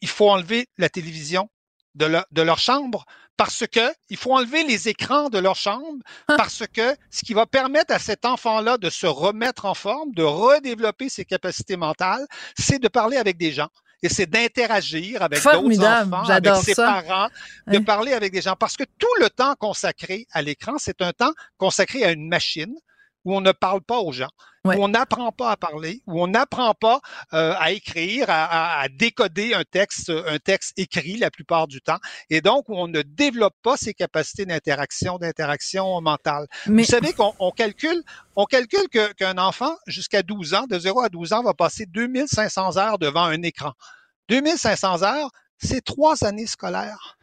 il 0.00 0.08
faut 0.08 0.28
enlever 0.28 0.66
la 0.78 0.88
télévision 0.88 1.48
de, 1.94 2.18
de 2.30 2.42
leur 2.42 2.58
chambre 2.58 3.04
parce 3.36 3.66
que 3.66 3.92
il 4.08 4.16
faut 4.16 4.34
enlever 4.34 4.64
les 4.64 4.88
écrans 4.88 5.28
de 5.28 5.38
leur 5.38 5.56
chambre 5.56 6.02
ah. 6.28 6.34
parce 6.36 6.64
que 6.72 6.94
ce 7.10 7.24
qui 7.24 7.34
va 7.34 7.46
permettre 7.46 7.92
à 7.94 7.98
cet 7.98 8.24
enfant-là 8.24 8.78
de 8.78 8.90
se 8.90 9.06
remettre 9.06 9.64
en 9.64 9.74
forme, 9.74 10.12
de 10.12 10.22
redévelopper 10.22 11.08
ses 11.08 11.24
capacités 11.24 11.76
mentales, 11.76 12.26
c'est 12.58 12.78
de 12.78 12.88
parler 12.88 13.16
avec 13.16 13.38
des 13.38 13.52
gens 13.52 13.68
et 14.02 14.08
c'est 14.08 14.26
d'interagir 14.26 15.22
avec 15.22 15.42
d'autres 15.42 15.84
enfants, 15.84 16.28
avec 16.28 16.56
ses 16.56 16.74
parents, 16.74 17.28
de 17.68 17.78
parler 17.78 18.12
avec 18.12 18.32
des 18.32 18.42
gens. 18.42 18.56
Parce 18.56 18.76
que 18.76 18.84
tout 18.98 19.14
le 19.20 19.30
temps 19.30 19.54
consacré 19.58 20.26
à 20.32 20.42
l'écran, 20.42 20.74
c'est 20.78 21.00
un 21.02 21.12
temps 21.12 21.32
consacré 21.56 22.04
à 22.04 22.10
une 22.10 22.28
machine 22.28 22.74
où 23.24 23.36
on 23.36 23.40
ne 23.40 23.52
parle 23.52 23.80
pas 23.80 23.98
aux 24.00 24.10
gens, 24.10 24.30
où 24.64 24.70
on 24.70 24.88
n'apprend 24.88 25.32
pas 25.32 25.50
à 25.50 25.56
parler, 25.56 26.02
où 26.06 26.22
on 26.22 26.28
n'apprend 26.28 26.74
pas 26.74 27.00
euh, 27.32 27.54
à 27.58 27.72
écrire, 27.72 28.26
à, 28.28 28.80
à, 28.80 28.88
décoder 28.88 29.54
un 29.54 29.64
texte, 29.64 30.10
un 30.10 30.38
texte 30.38 30.72
écrit 30.76 31.16
la 31.16 31.30
plupart 31.30 31.66
du 31.66 31.80
temps, 31.80 31.98
et 32.30 32.40
donc 32.40 32.68
où 32.68 32.76
on 32.76 32.88
ne 32.88 33.02
développe 33.02 33.56
pas 33.62 33.76
ses 33.76 33.94
capacités 33.94 34.46
d'interaction, 34.46 35.18
d'interaction 35.18 36.00
mentale. 36.00 36.46
Vous 36.66 36.84
savez 36.84 37.12
qu'on 37.12 37.34
on 37.38 37.50
calcule, 37.50 38.02
on 38.36 38.44
calcule 38.44 38.88
qu'un 39.16 39.38
enfant 39.38 39.76
jusqu'à 39.86 40.22
12 40.22 40.54
ans, 40.54 40.66
de 40.66 40.78
0 40.78 41.00
à 41.00 41.08
12 41.08 41.32
ans, 41.32 41.42
va 41.42 41.54
passer 41.54 41.86
2500 41.86 42.76
heures 42.76 42.98
devant 42.98 43.24
un 43.24 43.42
écran. 43.42 43.72
2500 44.28 45.02
heures, 45.02 45.30
c'est 45.58 45.84
trois 45.84 46.24
années 46.24 46.46
scolaires. 46.46 47.18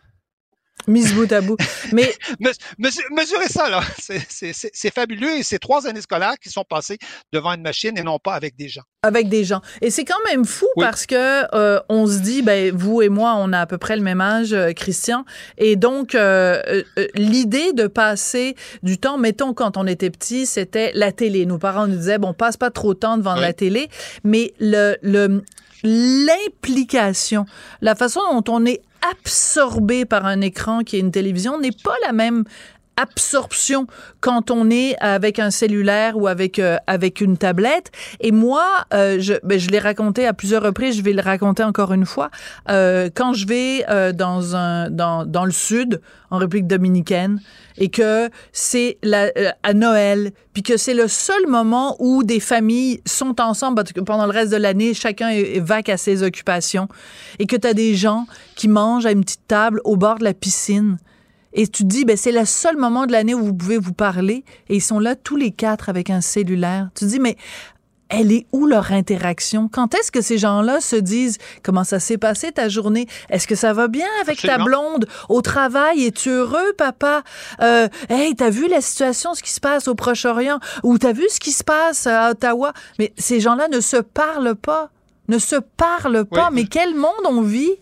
Mise 0.87 1.13
bout 1.13 1.31
à 1.31 1.41
bout. 1.41 1.57
Mais 1.93 2.11
mesurez 2.79 3.47
ça 3.49 3.69
là, 3.69 3.81
c'est 3.99 4.93
fabuleux 4.93 5.37
et 5.37 5.43
c'est 5.43 5.59
trois 5.59 5.87
années 5.87 6.01
scolaires 6.01 6.35
qui 6.41 6.49
sont 6.49 6.63
passées 6.67 6.97
devant 7.31 7.53
une 7.53 7.61
machine 7.61 7.97
et 7.97 8.03
non 8.03 8.17
pas 8.19 8.33
avec 8.33 8.55
des 8.55 8.69
gens. 8.69 8.81
avec 9.03 9.29
des 9.29 9.43
gens. 9.43 9.61
Et 9.81 9.91
c'est 9.91 10.05
quand 10.05 10.21
même 10.25 10.45
fou 10.45 10.67
parce 10.77 11.05
que 11.05 11.55
euh, 11.55 11.79
on 11.89 12.07
se 12.07 12.19
dit, 12.19 12.41
ben 12.41 12.75
vous 12.75 13.01
et 13.01 13.09
moi, 13.09 13.35
on 13.37 13.53
a 13.53 13.59
à 13.59 13.65
peu 13.65 13.77
près 13.77 13.95
le 13.95 14.01
même 14.01 14.21
âge, 14.21 14.53
euh, 14.53 14.71
Christian, 14.73 15.25
et 15.57 15.75
donc 15.75 16.15
euh, 16.15 16.83
l'idée 17.15 17.73
de 17.73 17.87
passer 17.87 18.55
du 18.83 18.97
temps, 18.97 19.17
mettons 19.17 19.53
quand 19.53 19.77
on 19.77 19.85
était 19.85 20.09
petit, 20.09 20.45
c'était 20.45 20.91
la 20.93 21.11
télé. 21.11 21.45
Nos 21.45 21.57
parents 21.57 21.87
nous 21.87 21.97
disaient, 21.97 22.17
bon, 22.17 22.33
passe 22.33 22.57
pas 22.57 22.71
trop 22.71 22.93
de 22.93 22.99
temps 22.99 23.17
devant 23.17 23.35
la 23.35 23.53
télé, 23.53 23.89
mais 24.23 24.53
le 24.59 24.97
le 25.01 25.43
l'implication, 25.83 27.45
la 27.81 27.95
façon 27.95 28.21
dont 28.33 28.53
on 28.53 28.65
est 28.65 28.81
absorbé 29.11 30.05
par 30.05 30.25
un 30.25 30.41
écran 30.41 30.83
qui 30.83 30.97
est 30.97 30.99
une 30.99 31.11
télévision 31.11 31.59
n'est 31.59 31.71
pas 31.71 31.95
la 32.05 32.11
même 32.11 32.43
absorption 32.99 33.87
quand 34.19 34.51
on 34.51 34.69
est 34.69 34.95
avec 34.99 35.39
un 35.39 35.51
cellulaire 35.51 36.17
ou 36.17 36.27
avec 36.27 36.59
euh, 36.59 36.77
avec 36.87 37.21
une 37.21 37.37
tablette. 37.37 37.91
Et 38.19 38.31
moi, 38.31 38.65
euh, 38.93 39.17
je, 39.19 39.33
ben, 39.43 39.59
je 39.59 39.69
l'ai 39.69 39.79
raconté 39.79 40.25
à 40.27 40.33
plusieurs 40.33 40.63
reprises, 40.63 40.97
je 40.97 41.01
vais 41.01 41.13
le 41.13 41.21
raconter 41.21 41.63
encore 41.63 41.93
une 41.93 42.05
fois. 42.05 42.29
Euh, 42.69 43.09
quand 43.13 43.33
je 43.33 43.47
vais 43.47 43.85
dans 44.13 44.55
un 44.55 44.89
dans, 44.89 45.25
dans 45.25 45.45
le 45.45 45.51
sud, 45.51 46.01
en 46.31 46.37
République 46.37 46.67
dominicaine, 46.67 47.41
et 47.77 47.89
que 47.89 48.29
c'est 48.51 48.97
la, 49.01 49.31
à 49.63 49.73
Noël, 49.73 50.31
puis 50.53 50.63
que 50.63 50.77
c'est 50.77 50.93
le 50.93 51.07
seul 51.07 51.47
moment 51.47 51.95
où 51.99 52.23
des 52.23 52.39
familles 52.39 53.01
sont 53.05 53.39
ensemble 53.41 53.75
parce 53.75 53.93
que 53.93 54.01
pendant 54.01 54.25
le 54.25 54.31
reste 54.31 54.51
de 54.51 54.57
l'année, 54.57 54.93
chacun 54.93 55.29
est, 55.29 55.59
vac 55.59 55.89
à 55.89 55.97
ses 55.97 56.23
occupations, 56.23 56.87
et 57.39 57.47
que 57.47 57.55
tu 57.55 57.67
as 57.67 57.73
des 57.73 57.95
gens 57.95 58.27
qui 58.55 58.67
mangent 58.67 59.05
à 59.05 59.11
une 59.11 59.23
petite 59.23 59.47
table 59.47 59.81
au 59.85 59.95
bord 59.95 60.19
de 60.19 60.23
la 60.23 60.33
piscine 60.33 60.97
et 61.53 61.67
tu 61.67 61.83
te 61.83 61.87
dis, 61.87 62.05
ben, 62.05 62.17
c'est 62.17 62.31
le 62.31 62.45
seul 62.45 62.77
moment 62.77 63.05
de 63.05 63.11
l'année 63.11 63.33
où 63.33 63.43
vous 63.43 63.53
pouvez 63.53 63.77
vous 63.77 63.93
parler 63.93 64.43
et 64.69 64.75
ils 64.75 64.81
sont 64.81 64.99
là 64.99 65.15
tous 65.15 65.35
les 65.35 65.51
quatre 65.51 65.89
avec 65.89 66.09
un 66.09 66.21
cellulaire. 66.21 66.89
Tu 66.95 67.05
te 67.05 67.09
dis, 67.09 67.19
mais 67.19 67.37
elle 68.09 68.31
est 68.31 68.47
où 68.51 68.65
leur 68.65 68.91
interaction? 68.91 69.69
Quand 69.71 69.93
est-ce 69.93 70.11
que 70.11 70.21
ces 70.21 70.39
gens-là 70.39 70.81
se 70.81 70.95
disent 70.95 71.37
comment 71.63 71.83
ça 71.83 71.99
s'est 71.99 72.17
passé 72.17 72.51
ta 72.51 72.67
journée? 72.67 73.07
Est-ce 73.29 73.47
que 73.47 73.55
ça 73.55 73.71
va 73.71 73.87
bien 73.87 74.07
avec 74.21 74.41
ta 74.41 74.57
blonde? 74.57 75.07
Au 75.29 75.41
travail? 75.41 76.05
Es-tu 76.05 76.29
heureux, 76.29 76.73
papa? 76.75 77.23
Euh, 77.61 77.87
hey, 78.09 78.35
t'as 78.35 78.49
vu 78.49 78.67
la 78.67 78.81
situation, 78.81 79.35
ce 79.35 79.43
qui 79.43 79.51
se 79.51 79.59
passe 79.59 79.87
au 79.87 79.93
Proche-Orient? 79.93 80.59
Ou 80.83 80.97
t'as 80.97 81.13
vu 81.13 81.25
ce 81.29 81.39
qui 81.39 81.51
se 81.51 81.63
passe 81.63 82.07
à 82.07 82.31
Ottawa? 82.31 82.73
Mais 82.97 83.13
ces 83.17 83.39
gens-là 83.39 83.67
ne 83.67 83.79
se 83.79 83.97
parlent 83.97 84.55
pas. 84.55 84.89
Ne 85.27 85.37
se 85.37 85.57
parlent 85.77 86.25
pas. 86.25 86.49
Mais 86.51 86.65
quel 86.65 86.95
monde 86.95 87.11
on 87.25 87.41
vit? 87.41 87.75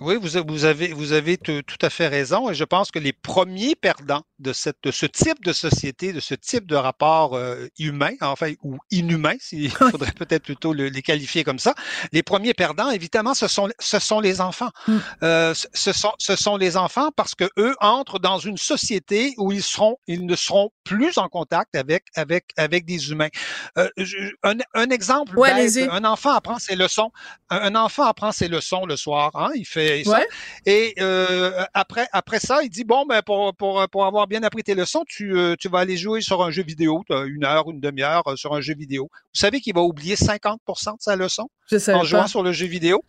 Oui, 0.00 0.16
vous, 0.20 0.28
vous, 0.46 0.64
avez, 0.64 0.88
vous 0.92 1.12
avez 1.12 1.38
tout, 1.38 1.62
à 1.80 1.90
fait 1.90 2.08
raison 2.08 2.50
et 2.50 2.54
je 2.54 2.64
pense 2.64 2.90
que 2.90 2.98
les 2.98 3.12
premiers 3.12 3.74
perdants 3.74 4.22
de, 4.38 4.52
cette, 4.52 4.76
de 4.82 4.90
ce 4.90 5.06
type 5.06 5.42
de 5.42 5.52
société, 5.52 6.12
de 6.12 6.20
ce 6.20 6.34
type 6.34 6.66
de 6.66 6.76
rapport 6.76 7.34
euh, 7.34 7.66
humain, 7.78 8.12
enfin, 8.20 8.52
ou 8.62 8.76
inhumain, 8.90 9.34
il 9.52 9.70
faudrait 9.70 10.12
peut-être 10.12 10.44
plutôt 10.44 10.72
les 10.72 11.02
qualifier 11.02 11.44
comme 11.44 11.58
ça, 11.58 11.74
les 12.12 12.22
premiers 12.22 12.54
perdants, 12.54 12.90
évidemment, 12.90 13.34
ce 13.34 13.48
sont, 13.48 13.68
ce 13.78 13.98
sont 13.98 14.20
les 14.20 14.40
enfants. 14.40 14.70
Mm. 14.86 14.96
Euh, 15.22 15.54
ce, 15.54 15.92
sont, 15.92 16.12
ce 16.18 16.36
sont 16.36 16.56
les 16.56 16.76
enfants 16.76 17.10
parce 17.16 17.34
que 17.34 17.48
eux 17.58 17.74
entrent 17.80 18.18
dans 18.18 18.38
une 18.38 18.58
société 18.58 19.34
où 19.38 19.52
ils, 19.52 19.62
seront, 19.62 19.96
ils 20.06 20.26
ne 20.26 20.36
seront 20.36 20.70
plus 20.86 21.18
en 21.18 21.28
contact 21.28 21.74
avec, 21.74 22.04
avec, 22.14 22.46
avec 22.56 22.86
des 22.86 23.10
humains. 23.10 23.28
Euh, 23.76 23.88
un, 24.44 24.54
un, 24.74 24.90
exemple, 24.90 25.32
un 25.42 26.04
enfant 26.04 26.30
apprend 26.30 26.58
ses 26.58 26.76
leçons. 26.76 27.10
Un, 27.50 27.74
enfant 27.74 28.04
apprend 28.04 28.32
ses 28.32 28.48
leçons 28.48 28.86
le 28.86 28.96
soir. 28.96 29.32
Hein, 29.34 29.50
il 29.54 29.66
fait 29.66 30.04
et 30.64 30.94
euh, 31.00 31.64
après, 31.74 32.06
après 32.12 32.40
ça, 32.40 32.62
il 32.62 32.70
dit 32.70 32.84
bon, 32.84 33.04
ben 33.06 33.22
pour, 33.22 33.54
pour, 33.56 33.86
pour 33.90 34.06
avoir 34.06 34.26
bien 34.26 34.42
appris 34.42 34.62
tes 34.62 34.74
leçons, 34.74 35.04
tu, 35.06 35.36
euh, 35.36 35.54
tu 35.58 35.68
vas 35.68 35.80
aller 35.80 35.96
jouer 35.96 36.20
sur 36.20 36.42
un 36.42 36.50
jeu 36.50 36.62
vidéo, 36.62 37.04
une 37.10 37.44
heure, 37.44 37.70
une 37.70 37.80
demi-heure 37.80 38.22
euh, 38.26 38.36
sur 38.36 38.54
un 38.54 38.60
jeu 38.60 38.74
vidéo. 38.74 39.08
Vous 39.12 39.40
savez 39.40 39.60
qu'il 39.60 39.74
va 39.74 39.82
oublier 39.82 40.14
50% 40.14 40.56
de 40.58 40.96
sa 41.00 41.16
leçon 41.16 41.48
en 41.88 42.04
jouant 42.04 42.26
sur 42.26 42.42
le 42.42 42.52
jeu 42.52 42.66
vidéo? 42.66 43.02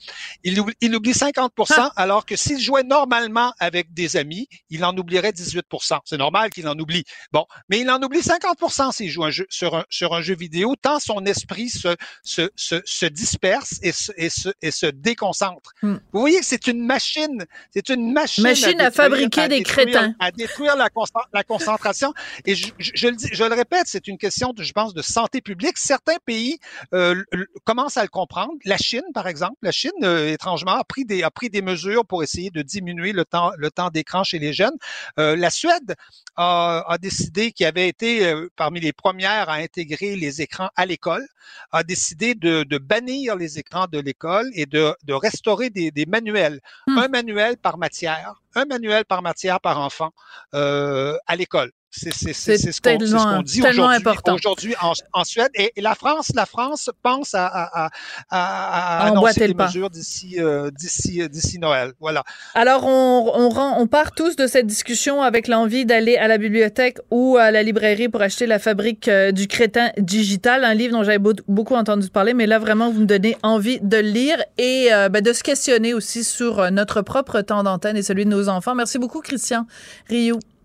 Il, 0.43 0.61
il 0.81 0.95
oublie 0.95 1.13
50 1.13 1.51
ah. 1.77 1.91
alors 1.95 2.25
que 2.25 2.35
s'il 2.35 2.59
jouait 2.59 2.83
normalement 2.83 3.53
avec 3.59 3.93
des 3.93 4.17
amis, 4.17 4.47
il 4.69 4.83
en 4.83 4.95
oublierait 4.97 5.31
18% 5.31 5.99
C'est 6.05 6.17
normal 6.17 6.49
qu'il 6.49 6.67
en 6.67 6.77
oublie. 6.77 7.03
Bon, 7.31 7.45
mais 7.69 7.79
il 7.79 7.89
en 7.89 8.01
oublie 8.01 8.19
50% 8.19 8.93
s'il 8.93 9.09
joue 9.09 9.23
un 9.23 9.31
jeu, 9.31 9.45
sur, 9.49 9.75
un, 9.75 9.85
sur 9.89 10.13
un 10.13 10.21
jeu 10.21 10.35
vidéo, 10.35 10.75
tant 10.81 10.99
son 10.99 11.25
esprit 11.25 11.69
se, 11.69 11.95
se, 12.23 12.49
se, 12.55 12.81
se 12.85 13.05
disperse 13.05 13.79
et 13.81 13.91
se, 13.91 14.11
et 14.17 14.29
se, 14.29 14.49
et 14.61 14.71
se 14.71 14.85
déconcentre. 14.85 15.73
Hmm. 15.81 15.97
Vous 16.11 16.19
voyez 16.19 16.39
que 16.39 16.45
c'est 16.45 16.67
une 16.67 16.85
machine, 16.85 17.45
c'est 17.71 17.89
une 17.89 18.13
machine, 18.13 18.43
machine 18.43 18.79
à, 18.81 18.91
fabriquer 18.91 19.47
des 19.47 19.63
crétins, 19.63 20.13
à 20.19 20.31
détruire 20.31 20.75
la, 20.75 20.89
la 21.33 21.43
concentration. 21.43 22.13
Et 22.45 22.55
je, 22.55 22.71
je, 22.79 23.07
le 23.07 23.15
dis, 23.15 23.27
je 23.31 23.43
le 23.43 23.53
répète, 23.53 23.83
c'est 23.85 24.07
une 24.07 24.17
question, 24.17 24.53
de, 24.53 24.63
je 24.63 24.73
pense, 24.73 24.93
de 24.93 25.01
santé 25.01 25.41
publique. 25.41 25.77
Certains 25.77 26.17
pays 26.25 26.59
euh, 26.93 27.23
commencent 27.65 27.97
à 27.97 28.03
le 28.03 28.09
comprendre. 28.09 28.53
La 28.65 28.77
Chine, 28.77 29.03
par 29.13 29.27
exemple, 29.27 29.55
la 29.61 29.71
Chine, 29.71 29.91
euh, 30.03 30.31
étrangement, 30.31 30.73
a 30.73 30.83
pris 30.83 31.05
des 31.05 31.23
a 31.23 31.31
pris 31.31 31.49
des 31.49 31.61
mesures 31.61 32.05
pour 32.05 32.23
essayer 32.23 32.49
de 32.49 32.61
diminuer 32.61 33.11
le 33.11 33.25
temps 33.25 33.51
le 33.57 33.71
temps 33.71 33.89
d'écran 33.89 34.23
chez 34.23 34.39
les 34.39 34.53
jeunes. 34.53 34.77
Euh, 35.19 35.35
la 35.35 35.49
Suède 35.49 35.95
a, 36.35 36.83
a 36.87 36.97
décidé, 36.97 37.51
qui 37.57 37.65
avait 37.65 37.89
été 37.89 38.33
parmi 38.55 38.79
les 38.79 38.93
premières 38.93 39.49
à 39.49 39.55
intégrer 39.55 40.15
les 40.15 40.41
écrans 40.41 40.69
à 40.75 40.85
l'école, 40.85 41.25
a 41.71 41.83
décidé 41.83 42.35
de, 42.35 42.63
de 42.63 42.77
bannir 42.77 43.35
les 43.35 43.59
écrans 43.59 43.87
de 43.91 43.99
l'école 43.99 44.49
et 44.53 44.65
de, 44.65 44.93
de 45.03 45.13
restaurer 45.13 45.69
des, 45.69 45.91
des 45.91 46.05
manuels 46.05 46.61
Hmm. 46.87 46.97
un 46.99 47.07
manuel 47.09 47.57
par 47.57 47.77
matière, 47.77 48.35
un 48.55 48.65
manuel 48.65 49.05
par 49.05 49.21
matière 49.21 49.59
par 49.59 49.79
enfant 49.79 50.11
euh, 50.53 51.17
à 51.27 51.35
l'école. 51.35 51.71
C'est 51.89 52.11
ce 52.11 52.81
qu'on 52.81 52.97
dit 53.41 53.61
aujourd'hui 53.61 54.75
en, 55.13 55.23
Suède. 55.23 55.49
Et, 55.55 55.71
la 55.77 55.95
France, 55.95 56.31
la 56.35 56.45
France 56.45 56.89
pense 57.01 57.33
à, 57.33 57.47
à, 57.47 57.85
à, 57.85 57.89
à 58.29 59.07
annoncer 59.07 59.47
des 59.47 59.53
mesures 59.53 59.89
d'ici 59.89 60.35
euh, 60.39 60.69
d'ici 60.71 61.27
d'ici 61.29 61.59
Noël. 61.59 61.93
Voilà. 61.99 62.23
Alors 62.53 62.85
on, 62.85 63.31
on, 63.33 63.49
rend, 63.49 63.79
on 63.79 63.87
part 63.87 64.11
tous 64.11 64.35
de 64.35 64.47
cette 64.47 64.67
discussion 64.67 65.21
avec 65.21 65.47
l'envie 65.47 65.85
d'aller 65.85 66.17
à 66.17 66.27
la 66.27 66.37
bibliothèque 66.37 66.97
ou 67.09 67.37
à 67.37 67.51
la 67.51 67.63
librairie 67.63 68.09
pour 68.09 68.21
acheter 68.21 68.45
La 68.45 68.59
Fabrique 68.59 69.07
euh, 69.07 69.31
du 69.31 69.47
crétin 69.47 69.91
digital, 69.97 70.65
un 70.65 70.73
livre 70.73 70.93
dont 70.93 71.03
j'avais 71.03 71.19
beaucoup 71.47 71.75
entendu 71.75 72.09
parler, 72.09 72.33
mais 72.33 72.47
là 72.47 72.59
vraiment 72.59 72.91
vous 72.91 73.01
me 73.01 73.05
donnez 73.05 73.37
envie 73.43 73.79
de 73.81 73.97
le 73.97 74.09
lire 74.09 74.43
et 74.57 74.89
euh, 74.91 75.09
ben, 75.09 75.23
de 75.23 75.33
se 75.33 75.43
questionner 75.43 75.93
aussi 75.93 76.23
sur 76.23 76.69
notre 76.71 77.01
propre 77.01 77.41
temps 77.41 77.63
d'antenne 77.63 77.97
et 77.97 78.03
celui 78.03 78.25
de 78.25 78.29
nos 78.29 78.49
enfants. 78.49 78.75
Merci 78.75 78.99
beaucoup 78.99 79.21
Christian 79.21 79.65
Rioux. 80.09 80.39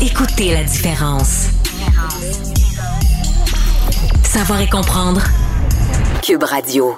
Écoutez 0.00 0.54
la 0.54 0.62
différence. 0.62 1.46
Savoir 4.22 4.60
et 4.60 4.68
comprendre. 4.68 5.20
Cube 6.22 6.44
Radio. 6.44 6.96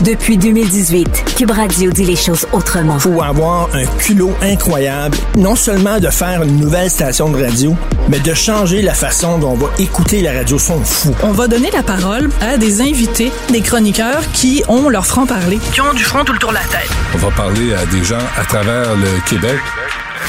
Depuis 0.00 0.38
2018, 0.38 1.34
Cube 1.36 1.50
Radio 1.50 1.90
dit 1.90 2.06
les 2.06 2.16
choses 2.16 2.46
autrement. 2.52 2.98
Faut 2.98 3.20
avoir 3.22 3.68
un 3.74 3.84
culot 3.98 4.32
incroyable, 4.40 5.18
non 5.36 5.54
seulement 5.54 6.00
de 6.00 6.08
faire 6.08 6.42
une 6.42 6.56
nouvelle 6.56 6.88
station 6.88 7.28
de 7.28 7.42
radio, 7.42 7.76
mais 8.08 8.20
de 8.20 8.32
changer 8.32 8.80
la 8.80 8.94
façon 8.94 9.38
dont 9.38 9.50
on 9.50 9.54
va 9.54 9.68
écouter 9.78 10.22
la 10.22 10.32
radio. 10.32 10.58
Son 10.58 10.82
fou. 10.82 11.14
On 11.22 11.32
va 11.32 11.46
donner 11.46 11.70
la 11.70 11.82
parole 11.82 12.30
à 12.40 12.56
des 12.56 12.80
invités, 12.80 13.30
des 13.50 13.60
chroniqueurs 13.60 14.22
qui 14.32 14.62
ont 14.68 14.88
leur 14.88 15.04
franc-parler, 15.04 15.58
qui 15.74 15.82
ont 15.82 15.92
du 15.92 16.04
front 16.04 16.24
tout 16.24 16.32
le 16.32 16.38
tour 16.38 16.50
de 16.50 16.54
la 16.54 16.64
tête. 16.64 16.90
On 17.14 17.18
va 17.18 17.30
parler 17.32 17.74
à 17.74 17.84
des 17.84 18.02
gens 18.02 18.16
à 18.38 18.44
travers 18.46 18.96
le 18.96 19.28
Québec 19.28 19.60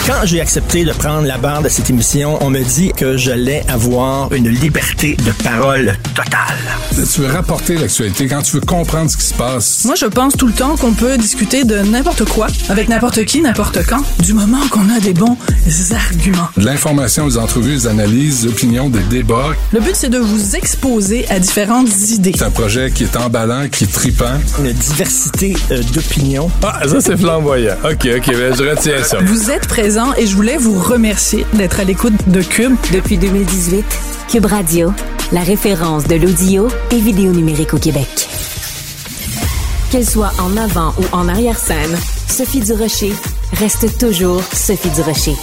Quand 0.06 0.24
j'ai 0.26 0.40
accepté 0.40 0.86
de 0.86 0.92
prendre 0.92 1.26
la 1.26 1.38
barre 1.40 1.64
de 1.64 1.70
cette 1.70 1.90
émission, 1.90 2.38
on 2.42 2.52
me 2.52 2.62
dit 2.62 2.92
que 2.96 3.18
j'allais 3.18 3.64
avoir 3.68 4.32
une 4.34 4.50
liberté 4.50 5.18
de 5.26 5.32
parole 5.44 5.98
totale. 6.14 7.06
Tu 7.12 7.22
veux 7.22 7.28
rapporter 7.28 7.76
l'actualité 7.76 8.28
quand 8.28 8.44
tu 8.44 8.58
veux 8.58 8.62
comprendre 8.62 9.10
ce 9.10 9.18
qui 9.18 9.26
se 9.26 9.34
passe. 9.34 9.84
Moi, 9.86 9.96
je 9.96 10.06
pense 10.06 10.38
tout 10.38 10.46
le 10.46 10.54
temps 10.54 10.76
qu'on 10.76 10.94
peut 10.94 11.18
discuter 11.18 11.64
de 11.64 11.80
n'importe 11.80 12.26
quoi, 12.26 12.48
avec 12.70 12.88
n'importe 12.88 13.26
qui, 13.26 13.42
n'importe 13.42 13.80
quand, 13.88 14.02
du 14.20 14.34
moment 14.34 14.68
qu'on 14.70 14.90
a 14.96 15.00
des 15.00 15.14
bons 15.14 15.38
arguments. 15.92 16.50
De 16.56 16.66
l'information, 16.66 17.28
des 17.28 17.38
entrevues, 17.38 17.76
des 17.76 17.88
analyses, 17.88 18.42
des 18.42 18.50
opinions, 18.50 18.90
des 18.90 19.04
débats. 19.04 19.54
Le 19.74 19.80
but, 19.80 19.96
c'est 19.96 20.10
de 20.10 20.20
vous 20.20 20.56
exposer 20.56 21.26
à 21.30 21.40
différentes 21.40 21.90
idées. 22.12 22.34
C'est 22.38 22.44
un 22.46 22.52
projet 22.52 22.92
qui 22.92 23.04
est 23.04 23.18
emballant, 23.18 23.68
qui 23.70 23.86
est 23.86 23.92
tripant. 23.92 24.40
Une 24.64 24.72
diversité 24.72 25.56
euh, 25.72 25.82
d'opinions. 25.94 26.52
Ah, 26.64 26.82
ça, 26.88 27.02
c'est 27.02 27.18
flamboyant. 27.18 27.76
OK, 27.84 28.08
OK, 28.18 28.28
ben, 28.28 28.56
je 28.56 28.70
retiens 28.70 29.04
ça. 29.04 29.18
Vous 29.22 29.50
êtes 29.50 29.68
présent 29.86 30.16
et 30.16 30.26
je 30.26 30.36
voulais 30.36 30.58
vous 30.58 30.74
remercier 30.74 31.46
d'être 31.54 31.80
à 31.80 31.84
l'écoute 31.84 32.16
de 32.26 32.42
Cube. 32.42 32.76
Depuis 32.92 33.20
2018, 33.20 33.86
Cube 34.28 34.46
Radio, 34.48 34.92
la 35.32 35.42
référence 35.42 36.08
de 36.08 36.16
l'audio 36.16 36.70
et 36.90 36.98
vidéo 36.98 37.32
numérique 37.32 37.76
au 37.76 37.78
Québec. 37.78 38.28
Qu'elle 39.92 40.10
soit 40.10 40.32
en 40.40 40.58
avant 40.58 40.92
ou 40.98 41.04
en 41.16 41.28
arrière-scène, 41.28 41.96
Sophie 42.28 42.62
Durocher 42.62 43.14
reste 43.60 44.00
toujours 44.00 44.42
Sophie 44.54 44.90
Durocher. 44.90 45.36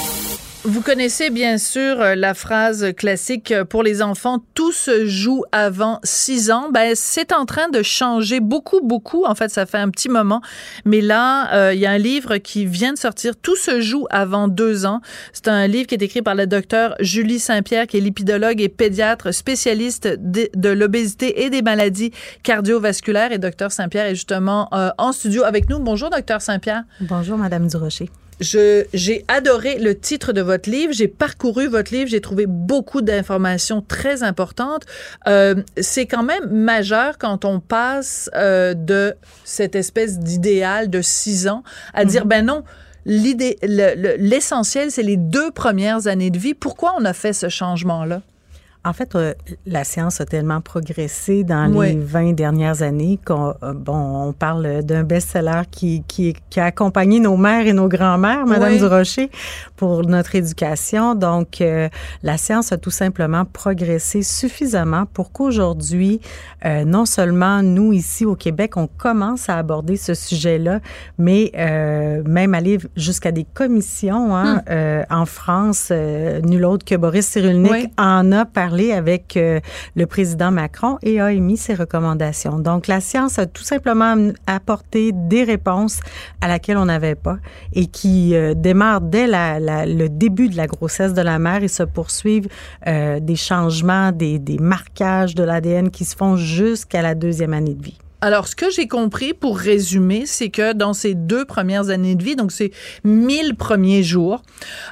Vous 0.65 0.81
connaissez 0.81 1.31
bien 1.31 1.59
sûr 1.59 2.01
euh, 2.01 2.15
la 2.15 2.35
phrase 2.35 2.93
classique 2.97 3.51
euh, 3.51 3.65
pour 3.65 3.83
les 3.83 4.01
enfants, 4.01 4.39
tout 4.55 4.71
se 4.71 5.07
joue 5.07 5.43
avant 5.51 5.99
6 6.05 6.53
ans. 6.53 6.71
Ben, 6.71 6.93
c'est 6.95 7.33
en 7.33 7.47
train 7.47 7.69
de 7.69 7.83
changer 7.83 8.39
beaucoup, 8.39 8.81
beaucoup. 8.81 9.25
En 9.25 9.35
fait, 9.35 9.49
ça 9.49 9.67
fait 9.67 9.79
un 9.79 9.91
petit 9.91 10.09
moment. 10.09 10.41
Mais 10.85 11.01
là, 11.01 11.53
euh, 11.53 11.75
il 11.75 11.81
y 11.81 11.87
a 11.87 11.91
un 11.91 11.99
livre 11.99 12.37
qui 12.37 12.65
vient 12.65 12.93
de 12.93 12.99
sortir, 12.99 13.35
Tout 13.35 13.57
se 13.57 13.81
joue 13.81 14.07
avant 14.11 14.47
2 14.47 14.87
ans. 14.87 15.01
C'est 15.33 15.49
un 15.49 15.67
livre 15.67 15.89
qui 15.89 15.97
est 15.97 16.03
écrit 16.03 16.23
par 16.23 16.37
la 16.37 16.47
docteure 16.47 16.95
Julie 17.01 17.41
Saint-Pierre, 17.41 17.89
qui 17.89 17.97
est 17.97 18.01
lipidologue 18.01 18.61
et 18.61 18.69
pédiatre 18.69 19.35
spécialiste 19.35 20.07
de, 20.07 20.49
de 20.55 20.69
l'obésité 20.69 21.43
et 21.43 21.51
des 21.51 21.63
maladies 21.63 22.13
cardiovasculaires. 22.45 23.33
Et 23.33 23.39
docteur 23.39 23.73
Saint-Pierre 23.73 24.07
est 24.07 24.15
justement 24.15 24.69
en 24.97 25.11
studio 25.11 25.43
avec 25.43 25.69
nous. 25.69 25.81
Bonjour, 25.81 26.09
docteur 26.09 26.41
Saint-Pierre. 26.41 26.85
Bonjour, 27.01 27.37
Madame 27.37 27.67
Durocher. 27.67 28.11
J'ai 28.43 29.25
adoré 29.29 29.79
le 29.79 29.99
titre 29.99 30.33
de 30.33 30.41
votre 30.41 30.69
livre. 30.69 30.93
J'ai 30.93 31.09
parcouru 31.09 31.67
votre 31.69 31.93
livre. 31.93 32.09
J'ai 32.11 32.21
trouvé 32.21 32.47
beaucoup 32.47 33.01
d'informations 33.03 33.81
très 33.81 34.23
importantes. 34.23 34.83
Euh, 35.27 35.55
c'est 35.81 36.07
quand 36.07 36.23
même 36.23 36.51
majeur 36.51 37.19
quand 37.19 37.45
on 37.45 37.61
passe 37.61 38.29
euh, 38.35 38.75
de 38.75 39.15
cette 39.45 39.75
espèce 39.75 40.19
d'idéal 40.19 40.91
de 40.91 41.01
six 41.03 41.49
ans 41.49 41.63
à 41.95 42.05
dire, 42.05 42.23
Mhm. 42.23 42.29
ben 42.29 42.47
non, 42.47 42.65
l'idée, 43.07 43.59
le- 43.63 43.95
le- 43.97 44.17
l'essentiel, 44.19 44.91
c'est 44.91 45.03
les 45.03 45.17
deux 45.17 45.51
premières 45.51 46.07
années 46.07 46.31
de 46.31 46.39
vie. 46.39 46.55
Pourquoi 46.55 46.95
on 46.99 47.05
a 47.05 47.13
fait 47.13 47.33
ce 47.33 47.49
changement-là? 47.49 48.23
En 48.85 48.93
fait, 48.93 49.15
euh, 49.15 49.33
la 49.65 49.85
science 49.85 50.21
a 50.21 50.25
tellement 50.25 50.61
progressé 50.61 51.45
dans 51.45 51.73
Oui. 51.73 51.93
les 51.93 51.99
20 52.01 52.33
dernières 52.33 52.83
années 52.83 53.21
qu'on 53.25 53.55
euh, 53.63 53.73
bon, 53.75 54.27
on 54.29 54.33
parle 54.33 54.83
d'un 54.83 55.05
best-seller 55.05 55.63
qui, 55.71 56.03
qui, 56.09 56.35
qui 56.51 56.59
a 56.59 56.65
accompagné 56.65 57.21
nos 57.21 57.37
mères 57.37 57.65
et 57.69 57.75
nos 57.75 57.87
grands-mères, 57.87 58.45
Madame 58.45 58.73
Oui. 58.73 58.79
Durocher, 58.79 59.31
pour 59.77 60.05
notre 60.05 60.35
éducation. 60.35 61.15
Donc, 61.15 61.61
euh, 61.61 61.89
la 62.25 62.37
science 62.37 62.73
a 62.73 62.77
tout 62.77 62.91
simplement 62.91 63.45
progressé 63.45 64.23
suffisamment 64.23 65.07
pour 65.07 65.31
qu'aujourd'hui, 65.31 66.21
non 66.87 67.07
seulement 67.07 67.63
nous, 67.63 67.93
ici 67.93 68.25
au 68.25 68.35
Québec, 68.37 68.77
on 68.77 68.87
commence 68.89 69.49
à 69.49 69.59
aborder 69.59 69.97
ce 69.97 70.15
sujet-là, 70.15 70.81
mais 71.19 71.51
même 72.27 72.55
aller 72.55 72.79
jusqu'à 72.97 73.33
des 73.33 73.45
commissions 73.45 74.35
hein, 74.37 74.63
Hmm. 74.69 75.05
en 75.13 75.27
France, 75.27 75.91
nul 75.91 76.65
autre 76.65 76.85
que 76.85 76.95
Boris 76.95 77.27
Cyrulnik 77.27 77.71
Oui. 77.73 77.89
en 77.99 78.31
a 78.33 78.45
parlé 78.45 78.72
avec 78.93 79.37
euh, 79.37 79.61
le 79.95 80.07
président 80.07 80.51
Macron 80.51 80.99
et 81.03 81.21
a 81.21 81.33
émis 81.33 81.57
ses 81.57 81.75
recommandations. 81.75 82.59
Donc, 82.59 82.87
la 82.87 83.01
science 83.01 83.39
a 83.39 83.47
tout 83.47 83.63
simplement 83.63 84.33
apporté 84.47 85.13
des 85.13 85.45
réponses 85.45 86.01
à 86.41 86.49
laquelle 86.49 86.79
on 86.79 86.87
n'avait 86.87 87.15
pas 87.15 87.39
et 87.73 87.87
qui 87.87 88.35
euh, 88.35 88.55
démarrent 88.55 89.01
dès 89.01 89.27
le 89.27 90.09
début 90.09 90.49
de 90.49 90.57
la 90.57 90.67
grossesse 90.67 91.15
de 91.15 91.23
la 91.23 91.39
mère 91.39 91.63
et 91.63 91.69
se 91.69 91.83
poursuivent 91.83 92.49
euh, 92.87 93.21
des 93.21 93.37
changements, 93.37 94.13
des 94.13 94.41
marquages 94.61 95.35
de 95.35 95.43
l'ADN 95.43 95.91
qui 95.91 96.05
se 96.05 96.17
font 96.17 96.37
jusqu'à 96.37 97.03
la 97.03 97.15
deuxième 97.15 97.53
année 97.53 97.75
de 97.75 97.83
vie. 97.83 97.99
Alors, 98.23 98.47
ce 98.47 98.55
que 98.55 98.71
j'ai 98.71 98.87
compris, 98.87 99.35
pour 99.35 99.59
résumer, 99.59 100.27
c'est 100.27 100.49
que 100.49 100.75
dans 100.75 100.95
ces 100.95 101.15
deux 101.15 101.45
premières 101.45 101.91
années 101.91 102.15
de 102.15 102.23
vie, 102.23 102.37
donc 102.37 102.53
ces 102.53 102.73
1000 103.03 103.57
premiers 103.57 104.05
jours, 104.05 104.43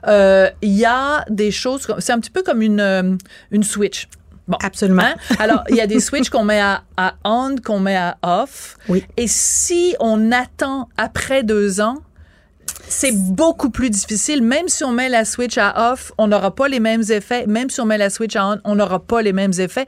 euh, 0.09 0.51
il 0.63 0.73
y 0.73 0.85
a 0.85 1.25
des 1.31 1.53
choses, 1.53 1.87
c'est 2.01 2.13
un 2.13 2.19
petit 2.19 2.33
peu 2.33 2.43
comme 2.43 2.61
une, 2.61 2.81
euh, 2.81 3.15
une 3.53 3.63
switch. 3.63 4.09
Bon. 4.49 4.59
Absolument. 4.65 5.03
Hein? 5.03 5.15
Alors, 5.39 5.63
il 5.69 5.77
y 5.77 5.81
a 5.81 5.87
des 5.87 6.01
switches 6.01 6.29
qu'on 6.29 6.43
met 6.43 6.61
à, 6.61 6.83
à 6.97 7.15
on, 7.25 7.55
qu'on 7.65 7.79
met 7.79 7.97
à 7.97 8.19
off. 8.25 8.77
Oui. 8.89 9.05
Et 9.17 9.29
si 9.29 9.95
on 10.01 10.33
attend 10.33 10.89
après 10.97 11.45
deux 11.45 11.81
ans, 11.81 11.99
c'est 12.91 13.15
beaucoup 13.15 13.71
plus 13.71 13.91
difficile. 13.91 14.43
Même 14.43 14.69
si 14.69 14.85
on 14.85 14.93
met 14.93 15.09
la 15.09 15.25
switch 15.25 15.59
à 15.59 15.93
off, 15.93 16.13
on 16.19 16.29
n'aura 16.29 16.55
pas 16.55 16.69
les 16.69 16.81
mêmes 16.81 17.05
effets. 17.11 17.47
Même 17.47 17.71
si 17.71 17.81
on 17.81 17.87
met 17.87 17.99
la 17.99 18.11
switch 18.11 18.37
à 18.37 18.47
on, 18.47 18.61
on 18.65 18.75
n'aura 18.75 18.99
pas 19.01 19.23
les 19.23 19.33
mêmes 19.33 19.53
effets. 19.59 19.87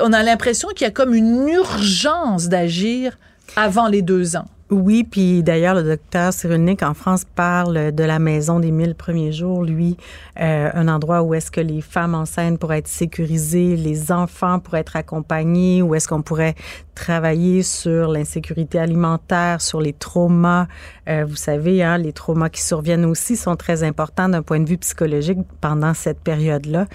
On 0.00 0.12
a 0.12 0.22
l'impression 0.22 0.68
qu'il 0.68 0.84
y 0.84 0.88
a 0.88 0.90
comme 0.90 1.14
une 1.14 1.48
urgence 1.48 2.48
d'agir 2.48 3.18
avant 3.56 3.88
les 3.88 4.02
deux 4.02 4.36
ans. 4.36 4.46
Oui, 4.70 5.02
puis 5.02 5.42
d'ailleurs, 5.42 5.74
le 5.74 5.82
docteur 5.82 6.30
Cyrulnik 6.30 6.82
en 6.82 6.92
France 6.92 7.24
parle 7.24 7.90
de 7.90 8.04
la 8.04 8.18
maison 8.18 8.60
des 8.60 8.70
mille 8.70 8.94
premiers 8.94 9.32
jours, 9.32 9.64
lui, 9.64 9.96
euh, 10.40 10.68
un 10.74 10.88
endroit 10.88 11.22
où 11.22 11.32
est-ce 11.32 11.50
que 11.50 11.62
les 11.62 11.80
femmes 11.80 12.14
enceintes 12.14 12.58
pourraient 12.58 12.80
être 12.80 12.88
sécurisées, 12.88 13.76
les 13.76 14.12
enfants 14.12 14.58
pourraient 14.58 14.80
être 14.80 14.96
accompagnés, 14.96 15.80
où 15.80 15.94
est-ce 15.94 16.06
qu'on 16.06 16.20
pourrait 16.20 16.54
travailler 16.94 17.62
sur 17.62 18.08
l'insécurité 18.08 18.78
alimentaire, 18.78 19.62
sur 19.62 19.80
les 19.80 19.94
traumas. 19.94 20.66
Euh, 21.08 21.24
vous 21.26 21.36
savez, 21.36 21.82
hein, 21.82 21.98
les 21.98 22.12
traumas 22.12 22.48
qui 22.48 22.62
surviennent 22.62 23.04
aussi 23.04 23.36
sont 23.36 23.56
très 23.56 23.82
importants 23.82 24.28
d'un 24.28 24.42
point 24.42 24.60
de 24.60 24.68
vue 24.68 24.78
psychologique 24.78 25.38
pendant 25.60 25.94
cette 25.94 26.20
période-là. 26.20 26.86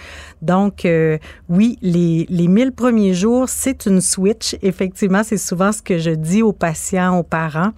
Donc, 0.42 0.86
euh, 0.86 1.18
oui, 1.50 1.78
les, 1.82 2.26
les 2.30 2.48
1000 2.48 2.74
premiers 2.74 3.14
jours, 3.14 3.50
c'est 3.50 3.86
une 3.86 4.02
switch. 4.02 4.56
Effectivement, 4.62 5.24
c'est 5.24 5.38
souvent 5.38 5.72
ce 5.72 5.82
que 5.82 5.98
je 5.98 6.12
dis 6.12 6.44
aux 6.44 6.54
patients, 6.54 7.18
aux 7.18 7.24
parents. 7.24 7.72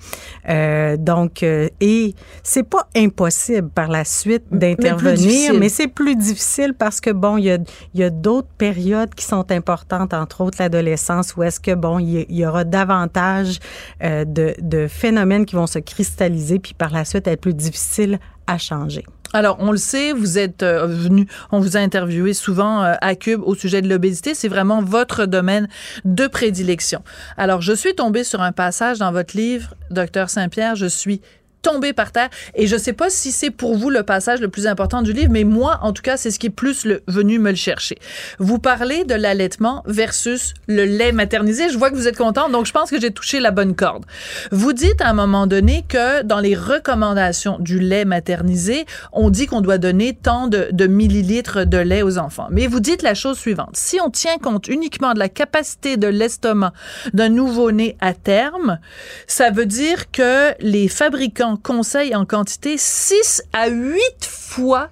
Euh, 0.49 0.97
donc, 0.97 1.43
euh, 1.43 1.69
et 1.79 2.15
c'est 2.43 2.67
pas 2.67 2.88
impossible 2.95 3.69
par 3.69 3.88
la 3.88 4.03
suite 4.03 4.43
d'intervenir, 4.51 5.53
mais 5.53 5.69
c'est 5.69 5.88
plus 5.88 6.15
difficile 6.15 6.73
parce 6.73 6.99
que, 6.99 7.11
bon, 7.11 7.38
il 7.38 7.45
y 7.45 7.51
a, 7.51 7.57
y 7.93 8.03
a 8.03 8.09
d'autres 8.09 8.49
périodes 8.57 9.13
qui 9.15 9.25
sont 9.25 9.51
importantes, 9.51 10.13
entre 10.13 10.41
autres 10.41 10.57
l'adolescence, 10.59 11.36
où 11.36 11.43
est-ce 11.43 11.59
que, 11.59 11.73
bon, 11.73 11.99
il 11.99 12.25
y, 12.29 12.39
y 12.39 12.45
aura 12.45 12.63
davantage 12.63 13.59
de, 14.01 14.55
de 14.59 14.88
phénomènes 14.88 15.45
qui 15.45 15.55
vont 15.55 15.67
se 15.67 15.79
cristalliser, 15.79 16.24
puis 16.59 16.73
par 16.73 16.91
la 16.91 17.05
suite 17.05 17.28
être 17.28 17.41
plus 17.41 17.53
difficiles 17.53 18.19
à 18.47 18.57
changer. 18.57 19.05
Alors, 19.34 19.57
on 19.59 19.71
le 19.71 19.78
sait, 19.78 20.13
vous 20.13 20.38
êtes 20.38 20.63
euh, 20.63 20.86
venu, 20.88 21.28
on 21.51 21.59
vous 21.59 21.76
a 21.76 21.82
interviewé 21.82 22.34
souvent 22.34 22.84
euh, 22.84 22.93
à 23.01 23.15
Cube 23.15 23.41
au 23.43 23.53
sujet 23.53 23.82
de 23.82 23.89
l'obésité. 23.89 24.34
C'est 24.34 24.47
vraiment 24.47 24.82
votre 24.82 25.26
domaine 25.26 25.67
de 26.05 26.28
prédilection. 26.28 27.03
Alors, 27.36 27.61
je 27.61 27.73
suis 27.73 27.93
tombée 27.95 28.23
sur 28.23 28.41
un 28.41 28.53
passage 28.53 28.99
dans 28.99 29.11
votre 29.11 29.36
livre, 29.36 29.73
Docteur 29.91 30.30
Saint-Pierre. 30.30 30.76
Je 30.76 30.86
suis 30.86 31.21
tombée 31.66 31.93
par 31.93 32.11
terre 32.11 32.30
et 32.53 32.68
je 32.68 32.78
sais 32.78 32.93
pas 32.93 33.09
si 33.09 33.32
c'est 33.32 33.49
pour 33.49 33.76
vous 33.76 33.89
le 33.89 34.03
passage 34.03 34.39
le 34.39 34.49
plus 34.49 34.68
important 34.68 35.01
du 35.01 35.13
livre 35.13 35.32
mais 35.32 35.43
moi 35.43 35.80
en 35.82 35.93
tout 35.93 36.03
cas 36.03 36.16
c'est 36.16 36.30
ce 36.30 36.38
qui 36.38 36.45
est 36.45 36.51
plus 36.51 36.86
venu 37.07 37.39
me 37.39 37.49
le 37.49 37.55
chercher. 37.55 37.97
Vous 38.38 38.59
parlez 38.59 39.03
de 39.03 39.16
l'allaitement 39.16 39.82
versus 39.88 40.53
le 40.68 40.86
lait 40.86 41.11
maternisé, 41.11 41.70
je 41.70 41.78
vois 41.80 41.89
que 41.89 41.95
vous 41.95 42.07
êtes 42.07 42.18
content 42.18 42.49
donc 42.49 42.68
je 42.68 42.72
pense 42.72 42.91
que 42.91 43.01
j'ai 43.01 43.09
touché 43.09 43.39
la 43.39 43.49
bonne 43.49 43.76
corde. 43.76 44.05
Vous 44.51 44.74
dites 44.74 45.01
à 45.01 45.09
un 45.09 45.13
moment 45.13 45.47
donné 45.47 45.84
que 45.89 46.22
dans 46.22 46.39
les 46.39 46.53
recommandations 46.53 47.57
du 47.59 47.80
lait 47.80 48.05
maternisé, 48.05 48.86
on 49.11 49.32
dit 49.32 49.47
qu'on 49.47 49.61
doit 49.61 49.80
donner 49.80 50.13
tant 50.13 50.47
de, 50.47 50.68
de 50.72 50.86
millilitres 50.86 51.66
de 51.66 51.80
lait 51.80 52.03
aux 52.03 52.20
enfants. 52.20 52.47
Mais 52.51 52.68
vous 52.68 52.80
dites 52.80 53.01
la 53.01 53.16
chose 53.16 53.39
suivante. 53.39 53.72
Si 53.74 53.99
on 53.99 54.11
tient 54.11 54.38
compte 54.38 54.68
uniquement 54.68 55.13
de 55.13 55.20
la 55.20 55.30
capacité 55.30 55.97
de 55.97 56.07
l'estomac 56.07 56.74
d'un 57.13 57.30
nouveau-né 57.30 57.97
à 58.01 58.13
terme, 58.13 58.78
ça 59.26 59.49
veut 59.49 59.66
dire 59.66 60.11
que 60.11 60.53
les 60.59 60.88
fabricants 60.88 61.54
conseillent 61.55 62.15
en 62.15 62.25
quantité 62.25 62.75
6 62.77 63.43
à 63.53 63.69
8 63.69 63.99
fois 64.21 64.89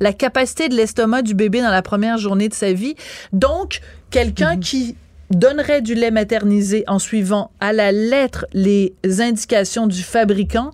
la 0.00 0.12
capacité 0.12 0.68
de 0.68 0.74
l'estomac 0.74 1.22
du 1.22 1.34
bébé 1.34 1.62
dans 1.62 1.70
la 1.70 1.82
première 1.82 2.18
journée 2.18 2.48
de 2.48 2.54
sa 2.54 2.72
vie. 2.72 2.94
Donc, 3.32 3.80
quelqu'un 4.10 4.58
qui 4.58 4.96
donnerait 5.30 5.82
du 5.82 5.94
lait 5.94 6.10
maternisé 6.10 6.84
en 6.86 6.98
suivant 6.98 7.50
à 7.60 7.72
la 7.72 7.92
lettre 7.92 8.46
les 8.52 8.94
indications 9.04 9.86
du 9.86 10.02
fabricant 10.02 10.72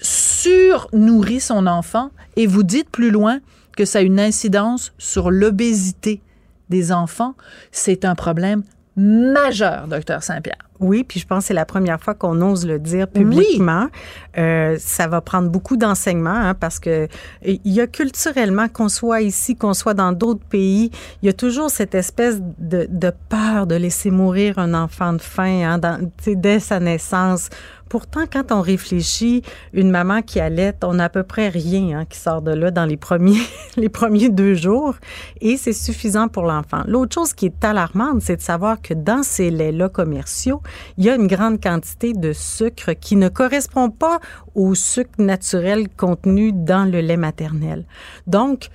surnourrit 0.00 1.40
son 1.40 1.66
enfant 1.66 2.10
et 2.36 2.46
vous 2.46 2.62
dites 2.62 2.90
plus 2.90 3.10
loin 3.10 3.40
que 3.76 3.84
ça 3.84 4.00
a 4.00 4.02
une 4.02 4.20
incidence 4.20 4.92
sur 4.98 5.30
l'obésité 5.30 6.20
des 6.68 6.92
enfants. 6.92 7.34
C'est 7.72 8.04
un 8.04 8.14
problème 8.14 8.62
majeur, 8.96 9.88
docteur 9.88 10.22
Saint-Pierre. 10.22 10.68
Oui, 10.84 11.02
puis 11.02 11.18
je 11.18 11.26
pense 11.26 11.44
que 11.44 11.48
c'est 11.48 11.54
la 11.54 11.64
première 11.64 11.98
fois 11.98 12.12
qu'on 12.12 12.42
ose 12.42 12.66
le 12.66 12.78
dire 12.78 13.08
publiquement. 13.08 13.88
Euh, 14.36 14.76
ça 14.78 15.08
va 15.08 15.22
prendre 15.22 15.48
beaucoup 15.48 15.78
d'enseignements 15.78 16.30
hein, 16.30 16.52
parce 16.52 16.78
que 16.78 17.08
il 17.42 17.60
y 17.64 17.80
a 17.80 17.86
culturellement, 17.86 18.68
qu'on 18.68 18.90
soit 18.90 19.22
ici, 19.22 19.56
qu'on 19.56 19.72
soit 19.72 19.94
dans 19.94 20.12
d'autres 20.12 20.44
pays, 20.44 20.90
il 21.22 21.26
y 21.26 21.28
a 21.30 21.32
toujours 21.32 21.70
cette 21.70 21.94
espèce 21.94 22.38
de, 22.58 22.86
de 22.90 23.12
peur 23.30 23.66
de 23.66 23.76
laisser 23.76 24.10
mourir 24.10 24.58
un 24.58 24.74
enfant 24.74 25.14
de 25.14 25.22
faim 25.22 25.62
hein, 25.64 25.78
dans, 25.78 26.10
dès 26.26 26.60
sa 26.60 26.80
naissance 26.80 27.48
Pourtant, 27.88 28.22
quand 28.30 28.50
on 28.50 28.60
réfléchit, 28.60 29.42
une 29.72 29.90
maman 29.90 30.22
qui 30.22 30.40
allait, 30.40 30.74
on 30.82 30.94
n'a 30.94 31.04
à 31.04 31.08
peu 31.08 31.22
près 31.22 31.48
rien 31.48 32.00
hein, 32.00 32.04
qui 32.04 32.18
sort 32.18 32.42
de 32.42 32.52
là 32.52 32.70
dans 32.70 32.84
les 32.84 32.96
premiers, 32.96 33.42
les 33.76 33.88
premiers 33.88 34.28
deux 34.28 34.54
jours 34.54 34.94
et 35.40 35.56
c'est 35.56 35.72
suffisant 35.72 36.28
pour 36.28 36.44
l'enfant. 36.44 36.82
L'autre 36.86 37.14
chose 37.14 37.32
qui 37.32 37.46
est 37.46 37.64
alarmante, 37.64 38.22
c'est 38.22 38.36
de 38.36 38.42
savoir 38.42 38.80
que 38.80 38.94
dans 38.94 39.22
ces 39.22 39.50
laits-là 39.50 39.88
commerciaux, 39.88 40.62
il 40.98 41.04
y 41.04 41.10
a 41.10 41.14
une 41.14 41.26
grande 41.26 41.62
quantité 41.62 42.12
de 42.12 42.32
sucre 42.32 42.92
qui 42.92 43.16
ne 43.16 43.28
correspond 43.28 43.90
pas 43.90 44.20
au 44.54 44.74
sucre 44.74 45.10
naturel 45.18 45.88
contenu 45.88 46.52
dans 46.52 46.90
le 46.90 47.00
lait 47.00 47.16
maternel. 47.16 47.84
Donc, 48.26 48.70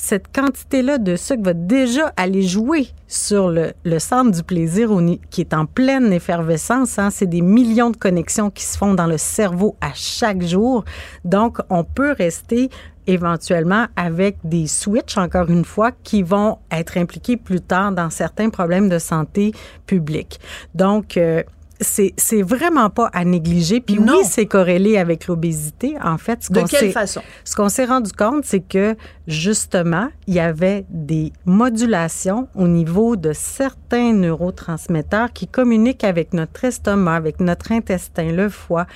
cette 0.00 0.34
quantité-là 0.34 0.98
de 0.98 1.14
sucre 1.14 1.42
va 1.42 1.52
déjà 1.52 2.12
aller 2.16 2.42
jouer 2.42 2.88
sur 3.06 3.50
le, 3.50 3.72
centre 3.98 4.30
du 4.30 4.42
plaisir 4.42 4.90
qui 5.30 5.42
est 5.42 5.52
en 5.52 5.66
pleine 5.66 6.12
effervescence. 6.12 6.98
Hein. 6.98 7.10
C'est 7.10 7.26
des 7.26 7.42
millions 7.42 7.90
de 7.90 7.96
connexions 7.96 8.50
qui 8.50 8.64
se 8.64 8.78
font 8.78 8.94
dans 8.94 9.06
le 9.06 9.18
cerveau 9.18 9.76
à 9.80 9.90
chaque 9.94 10.42
jour. 10.42 10.84
Donc, 11.24 11.58
on 11.68 11.84
peut 11.84 12.12
rester 12.12 12.70
éventuellement 13.06 13.86
avec 13.94 14.38
des 14.42 14.66
switches, 14.66 15.18
encore 15.18 15.50
une 15.50 15.64
fois, 15.64 15.92
qui 15.92 16.22
vont 16.22 16.58
être 16.72 16.96
impliqués 16.96 17.36
plus 17.36 17.60
tard 17.60 17.92
dans 17.92 18.10
certains 18.10 18.48
problèmes 18.48 18.88
de 18.88 18.98
santé 18.98 19.52
publique. 19.86 20.40
Donc, 20.74 21.18
euh, 21.18 21.42
c'est 21.80 22.42
vraiment 22.42 22.90
pas 22.90 23.08
à 23.12 23.24
négliger. 23.24 23.80
Puis 23.80 23.98
oui, 23.98 24.24
c'est 24.24 24.46
corrélé 24.46 24.98
avec 24.98 25.26
l'obésité. 25.26 25.96
En 26.02 26.18
fait, 26.18 26.44
ce 26.44 26.52
de 26.52 26.62
quelle 26.62 26.92
façon? 26.92 27.22
Ce 27.44 27.54
qu'on 27.56 27.68
s'est 27.68 27.84
rendu 27.84 28.12
compte, 28.12 28.44
c'est 28.44 28.60
que 28.60 28.96
justement, 29.26 30.08
il 30.26 30.34
y 30.34 30.40
avait 30.40 30.84
des 30.90 31.32
modulations 31.46 32.48
au 32.54 32.68
niveau 32.68 33.16
de 33.16 33.32
certains 33.32 34.12
neurotransmetteurs 34.12 35.32
qui 35.32 35.46
communiquent 35.46 36.04
avec 36.04 36.34
notre 36.34 36.64
estomac, 36.64 37.16
avec 37.16 37.40
notre 37.40 37.72
intestin, 37.72 38.32
le 38.32 38.48
foie, 38.48 38.86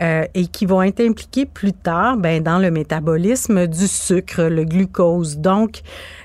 euh, 0.00 0.24
et 0.34 0.46
qui 0.46 0.66
vont 0.66 0.82
être 0.82 1.00
impliqués 1.00 1.46
plus 1.46 1.72
tard, 1.72 2.16
ben, 2.16 2.42
dans 2.42 2.58
le 2.58 2.70
métabolisme 2.70 3.66
du 3.66 3.86
sucre, 3.86 4.42
le 4.42 4.64
glucose. 4.64 5.38
Donc, 5.38 5.82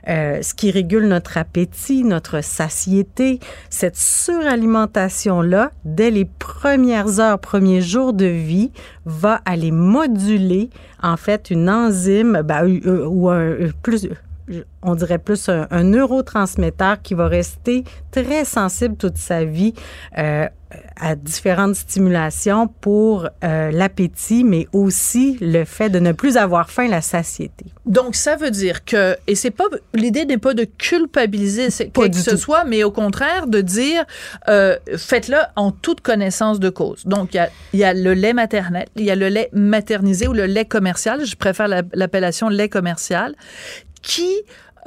euh, 0.07 0.41
ce 0.41 0.53
qui 0.53 0.71
régule 0.71 1.07
notre 1.07 1.37
appétit, 1.37 2.03
notre 2.03 2.43
satiété, 2.43 3.39
cette 3.69 3.97
suralimentation 3.97 5.41
là, 5.41 5.71
dès 5.85 6.08
les 6.11 6.25
premières 6.25 7.19
heures, 7.19 7.39
premiers 7.39 7.81
jours 7.81 8.13
de 8.13 8.25
vie, 8.25 8.71
va 9.05 9.41
aller 9.45 9.71
moduler 9.71 10.69
en 11.01 11.17
fait 11.17 11.51
une 11.51 11.69
enzyme 11.69 12.41
ben, 12.43 12.79
ou 13.05 13.29
un 13.29 13.55
plus 13.81 14.07
on 14.81 14.95
dirait 14.95 15.19
plus 15.19 15.49
un, 15.49 15.83
neurotransmetteur 15.83 17.01
qui 17.01 17.13
va 17.13 17.27
rester 17.27 17.83
très 18.11 18.45
sensible 18.45 18.95
toute 18.95 19.17
sa 19.17 19.43
vie 19.45 19.73
euh, 20.17 20.47
à 20.99 21.15
différentes 21.15 21.75
stimulations 21.75 22.67
pour 22.67 23.27
euh, 23.43 23.71
l'appétit, 23.71 24.43
mais 24.43 24.67
aussi 24.71 25.37
le 25.41 25.65
fait 25.65 25.89
de 25.89 25.99
ne 25.99 26.11
plus 26.11 26.37
avoir 26.37 26.69
faim, 26.69 26.87
la 26.87 27.01
satiété. 27.01 27.65
Donc, 27.85 28.15
ça 28.15 28.35
veut 28.35 28.51
dire 28.51 28.85
que, 28.85 29.15
et 29.25 29.33
c'est 29.33 29.51
pas, 29.51 29.65
l'idée 29.93 30.25
n'est 30.25 30.37
pas 30.37 30.53
de 30.53 30.65
culpabiliser 30.65 31.69
quoi 31.93 32.09
que 32.09 32.15
ce 32.15 32.37
soit, 32.37 32.65
mais 32.65 32.83
au 32.83 32.91
contraire 32.91 33.47
de 33.47 33.61
dire, 33.61 34.05
euh, 34.47 34.77
faites-le 34.95 35.37
en 35.55 35.71
toute 35.71 36.01
connaissance 36.01 36.59
de 36.59 36.69
cause. 36.69 37.05
Donc, 37.05 37.33
il 37.33 37.37
y 37.37 37.39
a, 37.39 37.49
y 37.73 37.83
a, 37.83 37.93
le 37.93 38.13
lait 38.13 38.33
maternel, 38.33 38.87
il 38.95 39.05
y 39.05 39.11
a 39.11 39.15
le 39.15 39.29
lait 39.29 39.49
maternisé 39.53 40.27
ou 40.27 40.33
le 40.33 40.45
lait 40.45 40.65
commercial, 40.65 41.25
je 41.25 41.35
préfère 41.35 41.67
l'appellation 41.67 42.47
lait 42.49 42.69
commercial, 42.69 43.35
qui 44.01 44.33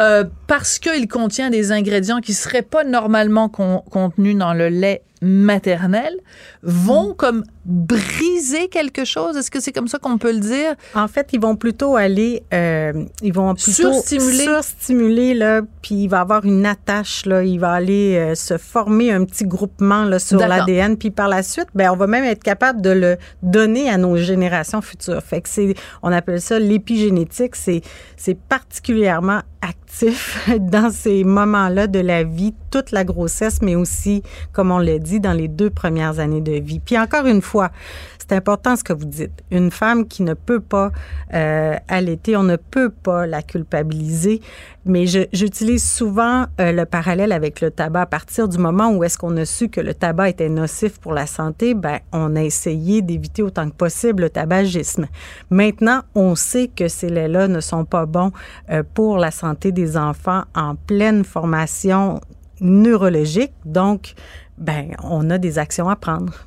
euh, 0.01 0.25
parce 0.47 0.79
qu'il 0.79 1.07
contient 1.07 1.51
des 1.51 1.71
ingrédients 1.71 2.21
qui 2.21 2.33
seraient 2.33 2.63
pas 2.63 2.83
normalement 2.83 3.49
contenus 3.49 4.37
dans 4.37 4.55
le 4.55 4.69
lait 4.69 5.03
maternel, 5.23 6.15
vont 6.63 7.11
mm. 7.11 7.17
comme 7.17 7.45
briser 7.65 8.69
quelque 8.69 9.05
chose? 9.05 9.37
Est-ce 9.37 9.51
que 9.51 9.61
c'est 9.61 9.73
comme 9.73 9.89
ça 9.89 9.99
qu'on 9.99 10.19
peut 10.19 10.33
le 10.33 10.41
dire? 10.41 10.75
En 10.95 11.09
fait, 11.09 11.29
ils 11.33 11.41
vont 11.41 11.57
plutôt 11.57 11.97
aller, 11.97 12.43
euh, 12.53 13.05
ils 13.23 13.33
vont 13.33 13.55
plutôt 13.55 13.93
surstimuler, 13.93 14.45
surstimuler 14.45 15.35
là, 15.35 15.63
puis 15.81 15.95
il 15.95 16.09
va 16.09 16.21
avoir 16.21 16.45
une 16.45 16.67
attache 16.67 17.25
là, 17.25 17.45
il 17.45 17.59
va 17.59 17.73
aller 17.73 18.17
euh, 18.17 18.35
se 18.35 18.59
former 18.59 19.13
un 19.13 19.25
petit 19.25 19.45
groupement 19.45 20.05
là 20.05 20.19
sur 20.19 20.41
l'ADN, 20.41 20.97
puis 20.97 21.11
par 21.11 21.29
la 21.29 21.43
suite, 21.43 21.69
ben 21.75 21.91
on 21.91 21.97
va 21.97 22.07
même 22.07 22.25
être 22.25 22.43
capable 22.43 22.83
de 22.83 22.91
le 22.91 23.17
donner 23.43 23.89
à 23.89 23.97
nos 23.97 24.17
générations 24.17 24.83
futures. 24.83 25.23
Fait 25.23 25.41
que 25.41 25.49
c'est, 25.49 25.75
on 26.03 26.11
appelle 26.13 26.41
ça 26.41 26.59
l'épigénétique. 26.59 27.55
C'est 27.55 27.83
c'est 28.17 28.39
particulièrement 28.39 29.41
actif 29.61 30.49
dans 30.61 30.91
ces 30.91 31.25
moments-là 31.25 31.87
de 31.87 32.01
la 32.01 32.25
vie, 32.25 32.55
toute 32.73 32.91
la 32.91 33.05
grossesse, 33.05 33.61
mais 33.63 33.77
aussi, 33.77 34.23
comme 34.53 34.73
on 34.73 34.79
l'a 34.79 34.99
dit, 34.99 35.21
dans 35.21 35.35
les 35.35 35.47
deux 35.47 35.71
premières 35.71 36.19
années 36.19 36.41
de 36.41 36.53
vie. 36.53 36.81
Puis 36.81 36.99
encore 36.99 37.27
une 37.27 37.43
fois, 37.43 37.71
c'est 38.19 38.33
important 38.33 38.77
ce 38.77 38.83
que 38.83 38.93
vous 38.93 39.05
dites. 39.05 39.43
Une 39.51 39.71
femme 39.71 40.09
qui 40.09 40.23
ne 40.23 40.35
peut 40.35 40.61
pas 40.61 40.91
euh, 41.35 41.77
allaiter, 41.87 42.37
on 42.37 42.43
ne 42.43 42.57
peut 42.57 42.89
pas 42.89 43.27
la 43.27 43.43
culpabiliser. 43.43 44.41
Mais 44.85 45.07
j'utilise 45.07 45.89
souvent 45.89 46.47
euh, 46.61 46.73
le 46.73 46.87
parallèle 46.87 47.31
avec 47.31 47.61
le 47.61 47.71
tabac. 47.71 48.01
À 48.01 48.07
partir 48.07 48.49
du 48.49 48.59
moment 48.59 48.91
où 48.91 49.05
est-ce 49.05 49.19
qu'on 49.19 49.37
a 49.37 49.45
su 49.45 49.69
que 49.69 49.81
le 49.81 49.95
tabac 49.95 50.31
était 50.31 50.49
nocif 50.49 50.99
pour 50.99 51.13
la 51.13 51.27
santé, 51.27 51.75
ben 51.75 51.99
on 52.13 52.35
a 52.35 52.43
essayé 52.43 53.03
d'éviter 53.03 53.43
autant 53.43 53.69
que 53.69 53.75
possible 53.75 54.23
le 54.25 54.31
tabagisme. 54.31 55.07
Maintenant, 55.51 56.01
on 56.15 56.35
sait 56.35 56.69
que 56.69 56.89
ces 56.89 57.11
laits-là 57.11 57.49
ne 57.49 57.61
sont 57.61 57.85
pas 57.85 58.07
bons 58.07 58.33
euh, 58.71 58.83
pour 58.95 59.19
la 59.19 59.31
santé 59.31 59.73
des 59.73 59.97
enfants 59.97 60.43
en 60.55 60.75
pleine 60.75 61.25
formation 61.25 62.21
neurologique. 62.63 63.53
Donc, 63.65 64.15
ben 64.59 64.93
on 65.03 65.29
a 65.31 65.39
des 65.39 65.59
actions 65.59 65.89
à 65.89 65.97
prendre. 65.97 66.47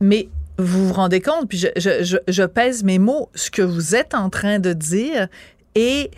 Mais 0.00 0.28
vous 0.58 0.88
vous 0.88 0.94
rendez 0.94 1.20
compte, 1.20 1.48
puis 1.48 1.58
je, 1.58 1.68
je, 1.76 2.16
je, 2.26 2.42
pèse 2.42 2.82
mes 2.84 2.98
mots, 2.98 3.30
ce 3.34 3.50
que 3.50 3.62
vous 3.62 3.94
êtes 3.94 4.14
en 4.14 4.28
train 4.28 4.58
de 4.58 4.72
dire 4.72 5.28
est 5.74 6.10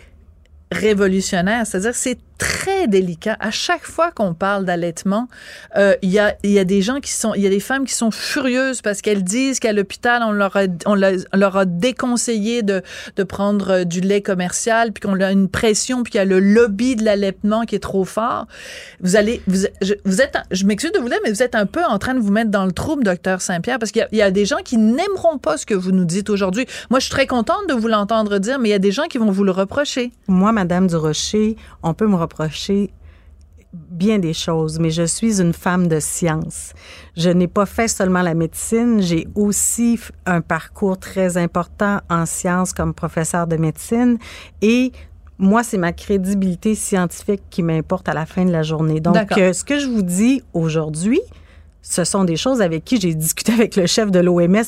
révolutionnaire. 0.71 1.65
C'est-à-dire, 1.65 1.95
c'est 1.95 2.17
très 2.41 2.87
délicat. 2.87 3.37
À 3.39 3.51
chaque 3.51 3.85
fois 3.85 4.09
qu'on 4.09 4.33
parle 4.33 4.65
d'allaitement, 4.65 5.27
euh, 5.77 5.93
il 6.01 6.09
y, 6.09 6.17
a, 6.17 6.35
y 6.43 6.57
a 6.57 6.63
des 6.63 6.81
gens 6.81 6.99
qui 6.99 7.11
sont, 7.11 7.35
il 7.35 7.43
y 7.43 7.45
a 7.45 7.51
des 7.51 7.59
femmes 7.59 7.85
qui 7.85 7.93
sont 7.93 8.09
furieuses 8.09 8.81
parce 8.81 9.03
qu'elles 9.03 9.23
disent 9.23 9.59
qu'à 9.59 9.73
l'hôpital, 9.73 10.23
on 10.25 10.31
leur 10.31 10.57
a, 10.57 10.63
on 10.87 10.95
leur 10.95 11.57
a 11.57 11.65
déconseillé 11.65 12.63
de, 12.63 12.81
de 13.15 13.23
prendre 13.23 13.83
du 13.83 14.01
lait 14.01 14.23
commercial, 14.23 14.91
puis 14.91 15.01
qu'on 15.07 15.19
a 15.19 15.31
une 15.31 15.49
pression, 15.49 16.01
puis 16.01 16.13
qu'il 16.13 16.17
y 16.17 16.21
a 16.23 16.25
le 16.25 16.39
lobby 16.39 16.95
de 16.95 17.05
l'allaitement 17.05 17.61
qui 17.65 17.75
est 17.75 17.79
trop 17.79 18.05
fort. 18.05 18.47
Vous 19.01 19.15
allez, 19.15 19.43
vous, 19.45 19.67
je, 19.83 19.93
êtes, 19.93 20.37
je 20.49 20.65
m'excuse 20.65 20.93
de 20.93 20.99
vous 20.99 21.09
dire, 21.09 21.19
mais 21.23 21.29
vous 21.31 21.43
êtes 21.43 21.53
un 21.53 21.67
peu 21.67 21.83
en 21.83 21.99
train 21.99 22.15
de 22.15 22.21
vous 22.21 22.31
mettre 22.31 22.49
dans 22.49 22.65
le 22.65 22.71
trouble, 22.71 23.03
docteur 23.03 23.41
Saint-Pierre, 23.41 23.77
parce 23.77 23.91
qu'il 23.91 24.07
y, 24.13 24.17
y, 24.17 24.21
a 24.23 24.31
des 24.31 24.45
gens 24.45 24.63
qui 24.65 24.77
n'aimeront 24.77 25.37
pas 25.37 25.57
ce 25.57 25.67
que 25.67 25.75
vous 25.75 25.91
nous 25.91 26.05
dites 26.05 26.31
aujourd'hui. 26.31 26.65
Moi, 26.89 26.99
je 26.99 27.05
suis 27.05 27.11
très 27.11 27.27
contente 27.27 27.69
de 27.69 27.75
vous 27.75 27.87
l'entendre 27.87 28.39
dire, 28.39 28.57
mais 28.57 28.69
il 28.69 28.71
y 28.71 28.75
a 28.75 28.79
des 28.79 28.91
gens 28.91 29.05
qui 29.05 29.19
vont 29.19 29.29
vous 29.29 29.43
le 29.43 29.51
reprocher. 29.51 30.11
Moi, 30.27 30.51
Madame 30.51 30.87
Durocher, 30.87 31.55
on 31.83 31.93
peut 31.93 32.07
me 32.07 32.15
reprocher 32.15 32.30
reprocher 32.31 32.91
bien 33.73 34.19
des 34.19 34.33
choses, 34.33 34.79
mais 34.79 34.89
je 34.89 35.03
suis 35.03 35.39
une 35.39 35.53
femme 35.53 35.87
de 35.87 35.99
science. 35.99 36.73
Je 37.15 37.29
n'ai 37.29 37.47
pas 37.47 37.65
fait 37.65 37.87
seulement 37.87 38.21
la 38.21 38.33
médecine, 38.33 39.01
j'ai 39.01 39.27
aussi 39.35 39.97
un 40.25 40.41
parcours 40.41 40.97
très 40.97 41.37
important 41.37 42.01
en 42.09 42.25
sciences 42.25 42.73
comme 42.73 42.93
professeur 42.93 43.47
de 43.47 43.55
médecine 43.55 44.17
et 44.61 44.91
moi, 45.37 45.63
c'est 45.63 45.79
ma 45.79 45.91
crédibilité 45.91 46.75
scientifique 46.75 47.41
qui 47.49 47.63
m'importe 47.63 48.07
à 48.07 48.13
la 48.13 48.27
fin 48.27 48.45
de 48.45 48.51
la 48.51 48.61
journée. 48.61 48.99
Donc, 48.99 49.15
euh, 49.39 49.53
ce 49.53 49.63
que 49.63 49.79
je 49.79 49.87
vous 49.87 50.03
dis 50.03 50.43
aujourd'hui, 50.53 51.19
ce 51.81 52.03
sont 52.03 52.23
des 52.23 52.35
choses 52.35 52.61
avec 52.61 52.85
qui 52.85 52.99
j'ai 52.99 53.13
discuté 53.13 53.51
avec 53.53 53.75
le 53.75 53.87
chef 53.87 54.11
de 54.11 54.19
l'OMS 54.19 54.63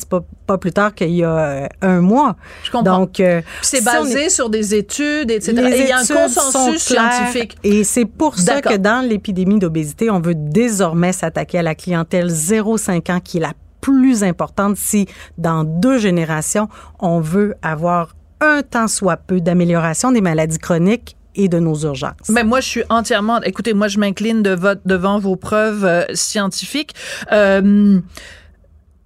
pas, 0.47 0.57
plus 0.57 0.72
tard 0.72 0.95
qu'il 0.95 1.11
y 1.11 1.24
a 1.24 1.38
euh, 1.38 1.68
un 1.82 2.01
mois. 2.01 2.36
Je 2.64 2.72
comprends. 2.72 2.99
Donc, 2.99 3.20
euh, 3.20 3.41
c'est 3.61 3.84
basé 3.84 4.30
sur 4.30 4.49
des 4.49 4.76
études, 4.76 5.30
etc. 5.32 5.51
et 5.51 5.82
il 5.82 5.88
y 5.88 5.91
a 5.91 5.99
un 5.99 6.05
consensus 6.05 6.82
scientifique. 6.82 7.55
Et 7.64 7.84
c'est 7.84 8.05
pour 8.05 8.38
ça 8.38 8.61
que 8.61 8.76
dans 8.76 9.07
l'épidémie 9.07 9.59
d'obésité, 9.59 10.09
on 10.09 10.20
veut 10.20 10.36
désormais 10.36 11.14
s'attaquer 11.14 11.59
à 11.59 11.64
la 11.64 11.76
clientèle 11.76 12.28
0-5 12.28 13.11
ans, 13.11 13.20
qui 13.20 13.38
est 13.38 13.41
la 13.41 13.53
plus 13.80 14.24
importante 14.24 14.78
si 14.78 15.07
dans 15.38 15.64
deux 15.64 15.97
générations, 15.97 16.70
on 16.99 17.20
veut 17.20 17.55
avoir 17.61 18.16
un 18.39 18.61
temps 18.61 18.88
soit 18.88 19.18
peu 19.18 19.39
d'amélioration 19.39 20.11
des 20.11 20.22
maladies 20.22 20.57
chroniques 20.57 21.16
et 21.36 21.47
de 21.47 21.59
nos 21.59 21.75
urgences. 21.75 22.29
Mais 22.29 22.43
moi, 22.43 22.59
je 22.59 22.67
suis 22.67 22.84
entièrement. 22.89 23.41
Écoutez, 23.41 23.73
moi, 23.73 23.88
je 23.88 23.99
m'incline 23.99 24.43
de 24.43 24.57
devant 24.86 25.19
vos 25.19 25.36
preuves 25.36 25.86
euh, 25.86 26.03
scientifiques. 26.13 26.93
Euh, 27.31 27.99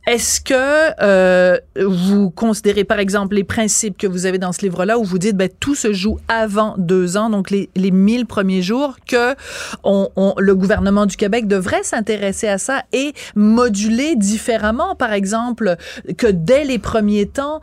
Est-ce 0.06 0.40
que 0.40 0.54
euh, 1.02 1.58
vous 1.86 2.30
considérez, 2.30 2.86
par 2.86 3.00
exemple, 3.00 3.36
les 3.36 3.44
principes 3.44 3.98
que 3.98 4.08
vous 4.08 4.26
avez 4.26 4.38
dans 4.38 4.54
ce 4.54 4.62
livre-là, 4.62 4.98
où 4.98 5.04
vous 5.04 5.18
dites, 5.18 5.36
ben, 5.36 5.50
tout 5.60 5.76
se 5.76 5.92
joue 5.92 6.18
avant 6.30 6.76
deux 6.78 7.18
ans, 7.18 7.30
donc 7.30 7.50
les, 7.50 7.70
les 7.76 7.92
1000 7.92 8.26
premiers 8.26 8.62
jours, 8.62 8.96
que 9.06 9.36
le 9.84 10.54
gouvernement 10.54 11.06
du 11.06 11.18
Québec 11.18 11.48
devrait 11.48 11.84
s'intéresser 11.84 12.48
à 12.48 12.58
ça 12.58 12.84
et 12.94 13.14
moduler 13.36 14.16
différemment, 14.16 14.96
par 14.96 15.12
exemple, 15.12 15.76
que 16.18 16.28
dès 16.28 16.64
les 16.64 16.80
premiers 16.80 17.26
temps, 17.26 17.60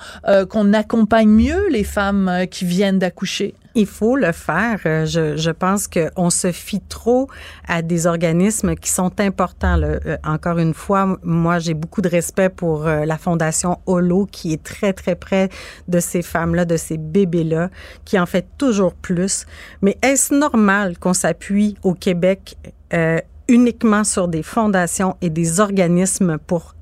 qu'on 0.51 0.75
accompagne 0.75 1.29
mieux 1.29 1.69
les 1.71 1.85
femmes 1.85 2.45
qui 2.51 2.67
viennent 2.67 2.99
d'accoucher? 2.99 3.55
Il 3.75 3.87
faut 3.87 4.17
le 4.17 4.33
faire. 4.33 4.81
Euh, 4.87 5.05
je, 5.07 5.37
je 5.37 5.51
pense 5.51 5.89
qu'on 5.89 6.31
se 6.31 6.53
fie 6.53 6.81
trop 6.81 7.29
à 7.67 7.83
des 7.83 8.07
organismes 8.07 8.75
qui 8.77 8.91
sont 8.91 9.21
importants. 9.21 9.77
Là. 9.77 9.99
Euh, 10.07 10.17
encore 10.25 10.59
une 10.59 10.75
fois, 10.75 11.19
moi, 11.23 11.59
j'ai 11.59 11.75
beaucoup 11.75 12.01
de 12.01 12.09
respect 12.09 12.49
pour 12.49 12.87
euh, 12.87 13.05
la 13.05 13.19
Fondation 13.19 13.79
Holo, 13.87 14.27
qui 14.31 14.53
est 14.53 14.63
très, 14.63 14.93
très 14.93 15.15
près 15.17 15.49
de 15.89 16.01
ces 16.01 16.23
femmes-là, 16.23 16.65
de 16.65 16.77
ces 16.77 16.99
bébés-là, 16.99 17.71
qui 18.05 18.19
en 18.19 18.27
fait 18.27 18.47
toujours 18.59 18.95
plus. 18.95 19.47
Mais 19.83 19.99
est-ce 20.03 20.35
normal 20.35 20.99
qu'on 20.99 21.15
s'appuie 21.15 21.77
au 21.83 21.95
Québec 21.95 22.57
euh, 22.93 23.19
uniquement 23.49 24.05
sur 24.05 24.29
des 24.29 24.43
fondations 24.43 25.17
et 25.21 25.31
des 25.31 25.61
organismes 25.61 26.39
pour 26.39 26.75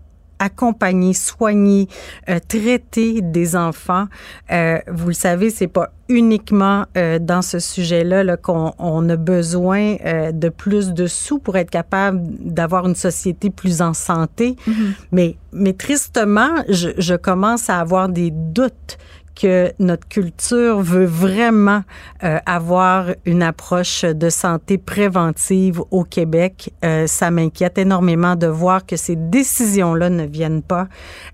accompagner, 0.43 1.15
soigner, 1.15 1.89
euh, 2.29 2.41
traiter 2.47 3.21
des 3.23 3.55
enfants. 3.55 4.07
Euh, 4.51 4.79
vous 4.89 5.09
le 5.09 5.15
savez, 5.15 5.51
c'est 5.51 5.69
pas 5.69 5.91
uniquement 6.09 6.85
euh, 6.97 7.21
dans 7.21 7.43
ce 7.43 7.61
sujet-là 7.61 8.25
-là, 8.25 8.37
qu'on 8.37 8.73
on 8.79 9.09
a 9.09 9.17
besoin 9.17 9.97
de 10.33 10.49
plus 10.49 10.93
de 10.93 11.07
sous 11.07 11.39
pour 11.39 11.57
être 11.57 11.71
capable 11.71 12.21
d'avoir 12.59 12.87
une 12.87 12.97
société 12.97 13.51
plus 13.51 13.81
en 13.81 13.95
santé. 13.95 14.57
Mm 14.67 14.73
-hmm. 14.73 14.93
Mais, 15.13 15.37
mais 15.53 15.75
tristement, 15.75 16.53
je, 16.69 16.91
je 16.99 17.17
commence 17.29 17.71
à 17.71 17.77
avoir 17.81 18.09
des 18.09 18.31
doutes 18.31 18.99
que 19.43 19.73
notre 19.81 20.07
culture 20.07 20.81
veut 20.81 21.05
vraiment 21.05 21.83
euh, 22.23 22.39
avoir 22.47 23.07
une 23.25 23.43
approche 23.43 24.05
de 24.05 24.31
santé 24.31 24.79
préventive 24.79 25.83
au 25.91 26.05
Québec. 26.05 26.73
Euh, 26.85 27.09
ça 27.09 27.33
m'inquiète 27.33 27.77
énormément 27.77 28.37
de 28.37 28.47
voir 28.47 28.87
que 28.87 28.95
ces 28.95 29.17
décisions-là 29.17 30.11
ne 30.11 30.27
viennent 30.27 30.63
pas. 30.63 30.87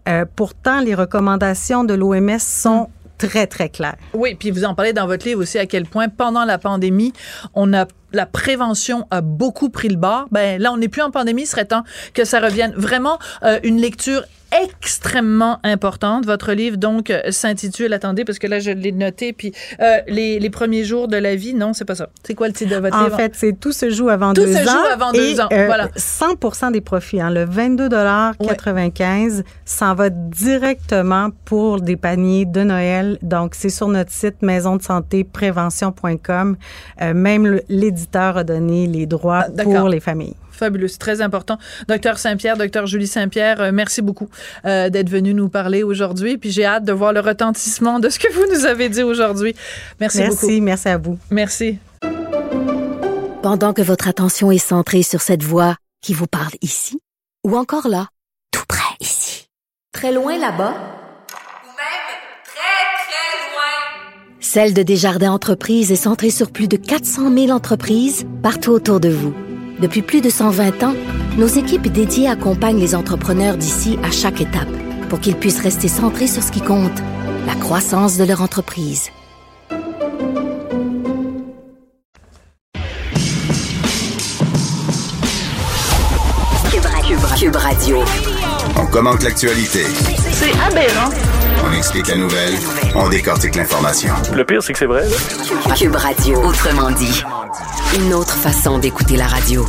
Euh, 0.08 0.24
pourtant, 0.36 0.80
les 0.80 0.94
recommandations 0.94 1.84
de 1.84 1.92
l'OMS 1.92 2.38
sont 2.38 2.88
très, 3.18 3.46
très 3.46 3.68
claires. 3.68 3.96
Oui, 4.14 4.34
puis 4.34 4.50
vous 4.50 4.64
en 4.64 4.74
parlez 4.74 4.94
dans 4.94 5.06
votre 5.06 5.26
livre 5.26 5.42
aussi 5.42 5.58
à 5.58 5.66
quel 5.66 5.84
point, 5.84 6.08
pendant 6.08 6.46
la 6.46 6.56
pandémie, 6.56 7.12
on 7.52 7.74
a 7.74 7.84
la 8.12 8.26
prévention 8.26 9.06
a 9.10 9.20
beaucoup 9.20 9.70
pris 9.70 9.88
le 9.88 9.96
bord. 9.96 10.26
Ben 10.30 10.60
là, 10.60 10.72
on 10.72 10.76
n'est 10.76 10.88
plus 10.88 11.02
en 11.02 11.10
pandémie, 11.10 11.42
il 11.42 11.46
serait 11.46 11.64
temps 11.64 11.84
que 12.14 12.24
ça 12.24 12.40
revienne. 12.40 12.72
Vraiment, 12.76 13.18
euh, 13.42 13.58
une 13.62 13.80
lecture 13.80 14.24
extrêmement 14.52 15.58
importante. 15.62 16.26
Votre 16.26 16.52
livre, 16.52 16.76
donc, 16.76 17.10
euh, 17.10 17.20
s'intitule, 17.30 17.92
attendez, 17.92 18.24
parce 18.24 18.38
que 18.38 18.46
là, 18.46 18.60
je 18.60 18.70
l'ai 18.70 18.92
noté, 18.92 19.32
puis 19.32 19.52
euh, 19.80 19.98
les, 20.06 20.38
les, 20.38 20.50
premiers 20.50 20.84
jours 20.84 21.08
de 21.08 21.16
la 21.16 21.36
vie, 21.36 21.54
non, 21.54 21.72
c'est 21.72 21.84
pas 21.84 21.94
ça. 21.94 22.08
C'est 22.24 22.34
quoi 22.34 22.48
le 22.48 22.54
titre 22.54 22.70
de 22.70 22.80
votre 22.80 22.96
en 22.96 23.04
livre? 23.04 23.14
En 23.14 23.16
fait, 23.16 23.32
c'est 23.34 23.58
Tout 23.58 23.72
se 23.72 23.90
joue 23.90 24.08
avant 24.08 24.32
Tout 24.32 24.42
deux 24.42 24.56
ans. 24.56 24.60
Tout 24.60 24.66
se 24.66 24.72
joue 24.72 24.92
avant 24.92 25.12
deux 25.12 25.34
et, 25.34 25.40
ans, 25.40 25.48
voilà. 25.50 25.88
100 25.96 26.70
des 26.70 26.80
profits, 26.80 27.20
hein, 27.20 27.30
le 27.30 27.44
22,95 27.44 29.36
ouais. 29.38 29.44
s'en 29.64 29.94
va 29.94 30.08
directement 30.10 31.30
pour 31.44 31.80
des 31.80 31.96
paniers 31.96 32.46
de 32.46 32.62
Noël. 32.62 33.18
Donc, 33.22 33.54
c'est 33.54 33.68
sur 33.68 33.88
notre 33.88 34.12
site 34.12 34.42
maison 34.42 34.76
de 34.76 34.82
santé 34.82 35.24
prévention.com. 35.24 36.56
Euh, 37.02 37.14
même 37.14 37.60
l'éditeur 37.98 38.36
a 38.36 38.44
donné 38.44 38.86
les 38.86 39.06
droits 39.06 39.46
ah, 39.46 39.62
pour 39.64 39.88
les 39.88 40.00
familles 40.00 40.34
fabuleux, 40.52 40.88
c'est 40.88 40.98
très 40.98 41.20
important. 41.20 41.56
Docteur 41.86 42.18
Saint-Pierre, 42.18 42.56
docteur 42.56 42.86
Julie 42.86 43.06
Saint-Pierre, 43.06 43.60
euh, 43.60 43.70
merci 43.72 44.02
beaucoup 44.02 44.28
euh, 44.66 44.90
d'être 44.90 45.08
venu 45.08 45.32
nous 45.32 45.48
parler 45.48 45.84
aujourd'hui. 45.84 46.36
Puis 46.36 46.50
j'ai 46.50 46.64
hâte 46.64 46.84
de 46.84 46.92
voir 46.92 47.12
le 47.12 47.20
retentissement 47.20 48.00
de 48.00 48.08
ce 48.08 48.18
que 48.18 48.30
vous 48.32 48.44
nous 48.52 48.66
avez 48.66 48.88
dit 48.88 49.04
aujourd'hui. 49.04 49.54
Merci, 50.00 50.18
merci 50.18 50.46
beaucoup. 50.46 50.60
Merci, 50.60 50.88
à 50.88 50.98
vous. 50.98 51.18
Merci. 51.30 51.78
Pendant 53.40 53.72
que 53.72 53.82
votre 53.82 54.08
attention 54.08 54.50
est 54.50 54.58
centrée 54.58 55.04
sur 55.04 55.22
cette 55.22 55.44
voix 55.44 55.76
qui 56.02 56.12
vous 56.12 56.26
parle 56.26 56.52
ici, 56.60 56.98
ou 57.46 57.56
encore 57.56 57.86
là, 57.86 58.08
tout 58.50 58.64
près 58.68 58.94
ici, 59.00 59.48
très 59.92 60.12
loin 60.12 60.36
là-bas, 60.38 60.74
Celle 64.40 64.72
de 64.72 64.82
Desjardins 64.82 65.32
Entreprises 65.32 65.90
est 65.90 65.96
centrée 65.96 66.30
sur 66.30 66.50
plus 66.50 66.68
de 66.68 66.76
400 66.76 67.32
000 67.34 67.50
entreprises 67.50 68.24
partout 68.42 68.70
autour 68.70 69.00
de 69.00 69.08
vous. 69.08 69.34
Depuis 69.80 70.02
plus 70.02 70.20
de 70.20 70.30
120 70.30 70.82
ans, 70.84 70.94
nos 71.38 71.46
équipes 71.46 71.88
dédiées 71.88 72.28
accompagnent 72.28 72.78
les 72.78 72.94
entrepreneurs 72.94 73.56
d'ici 73.56 73.98
à 74.04 74.10
chaque 74.10 74.40
étape 74.40 74.68
pour 75.08 75.20
qu'ils 75.20 75.36
puissent 75.36 75.62
rester 75.62 75.88
centrés 75.88 76.26
sur 76.28 76.42
ce 76.42 76.52
qui 76.52 76.60
compte, 76.60 76.98
la 77.46 77.54
croissance 77.54 78.16
de 78.16 78.24
leur 78.24 78.42
entreprise. 78.42 79.10
Cube 87.38 87.54
Radio. 87.54 88.02
On 88.76 88.86
commente 88.86 89.22
l'actualité. 89.22 89.84
C'est 90.32 90.50
aberrant. 90.60 91.37
On 91.68 91.72
explique 91.72 92.08
la 92.08 92.16
nouvelle, 92.16 92.54
on 92.94 93.10
décortique 93.10 93.54
l'information. 93.54 94.14
Le 94.34 94.42
pire, 94.44 94.62
c'est 94.62 94.72
que 94.72 94.78
c'est 94.78 94.86
vrai. 94.86 95.06
Là. 95.06 95.74
Cube 95.74 95.94
Radio, 95.94 96.40
autrement 96.42 96.90
dit. 96.92 97.22
Une 97.94 98.14
autre 98.14 98.34
façon 98.34 98.78
d'écouter 98.78 99.16
la 99.16 99.26
radio. 99.26 99.66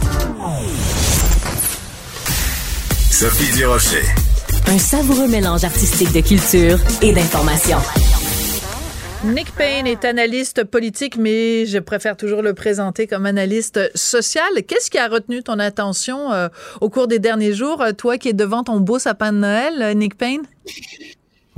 Sophie 3.11 3.53
Durocher. 3.57 4.03
Un 4.67 4.77
savoureux 4.77 5.27
mélange 5.27 5.65
artistique 5.65 6.13
de 6.13 6.21
culture 6.21 6.79
et 7.01 7.11
d'information. 7.11 7.79
Nick 9.25 9.53
Payne 9.53 9.85
est 9.85 10.05
analyste 10.05 10.63
politique, 10.63 11.17
mais 11.17 11.65
je 11.65 11.79
préfère 11.79 12.15
toujours 12.15 12.41
le 12.41 12.53
présenter 12.53 13.07
comme 13.07 13.25
analyste 13.25 13.91
social. 13.93 14.47
Qu'est-ce 14.65 14.89
qui 14.89 14.97
a 14.97 15.09
retenu 15.09 15.43
ton 15.43 15.59
attention 15.59 16.31
euh, 16.31 16.47
au 16.79 16.89
cours 16.89 17.09
des 17.09 17.19
derniers 17.19 17.53
jours, 17.53 17.83
toi 17.97 18.17
qui 18.17 18.29
es 18.29 18.33
devant 18.33 18.63
ton 18.63 18.79
beau 18.79 18.99
sapin 18.99 19.33
de 19.33 19.39
Noël, 19.39 19.97
Nick 19.97 20.17
Payne? 20.17 20.43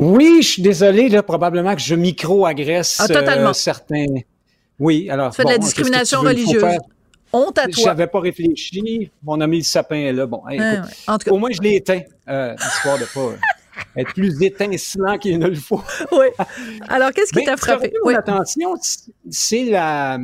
Oui, 0.02 0.40
je 0.42 0.48
suis 0.48 0.62
désolé, 0.64 1.10
là, 1.10 1.22
probablement 1.22 1.76
que 1.76 1.82
je 1.82 1.94
micro-agresse 1.94 2.98
ah, 3.00 3.08
totalement. 3.08 3.52
Euh, 3.52 3.54
certains. 3.54 4.06
Oui, 4.80 5.08
alors. 5.12 5.30
Tu 5.30 5.38
fais 5.38 5.44
bon, 5.44 5.50
de 5.50 5.54
la 5.54 5.60
discrimination 5.60 6.22
religieuse. 6.22 6.64
Honte 7.32 7.60
à 7.60 7.68
toi. 7.68 7.84
J'avais 7.86 8.08
pas 8.08 8.20
réfléchi. 8.20 9.12
Mon 9.24 9.40
ami 9.40 9.60
le 9.60 9.64
sapin 9.64 9.98
est 9.98 10.12
là. 10.12 10.26
Bon, 10.26 10.42
écoute, 10.50 10.66
ouais. 10.66 10.80
En 11.08 11.18
tout 11.18 11.26
cas. 11.26 11.32
au 11.32 11.38
moins 11.38 11.52
je 11.52 11.62
l'ai 11.62 11.76
éteint, 11.76 12.02
euh, 12.28 12.56
histoire 12.56 12.98
de 12.98 13.06
pas 13.06 13.36
être 13.96 14.14
plus 14.14 14.42
étincelant 14.42 15.18
qu'il 15.18 15.38
ne 15.40 15.48
le 15.48 15.56
faut. 15.56 15.82
Oui. 16.12 16.28
Alors, 16.90 17.12
qu'est-ce 17.12 17.32
qui 17.32 17.46
t'a 17.46 17.58
frappé? 17.58 17.92
Mon 18.04 18.10
oui. 18.10 18.16
attention, 18.16 18.74
c'est 19.30 19.66
la. 19.66 20.20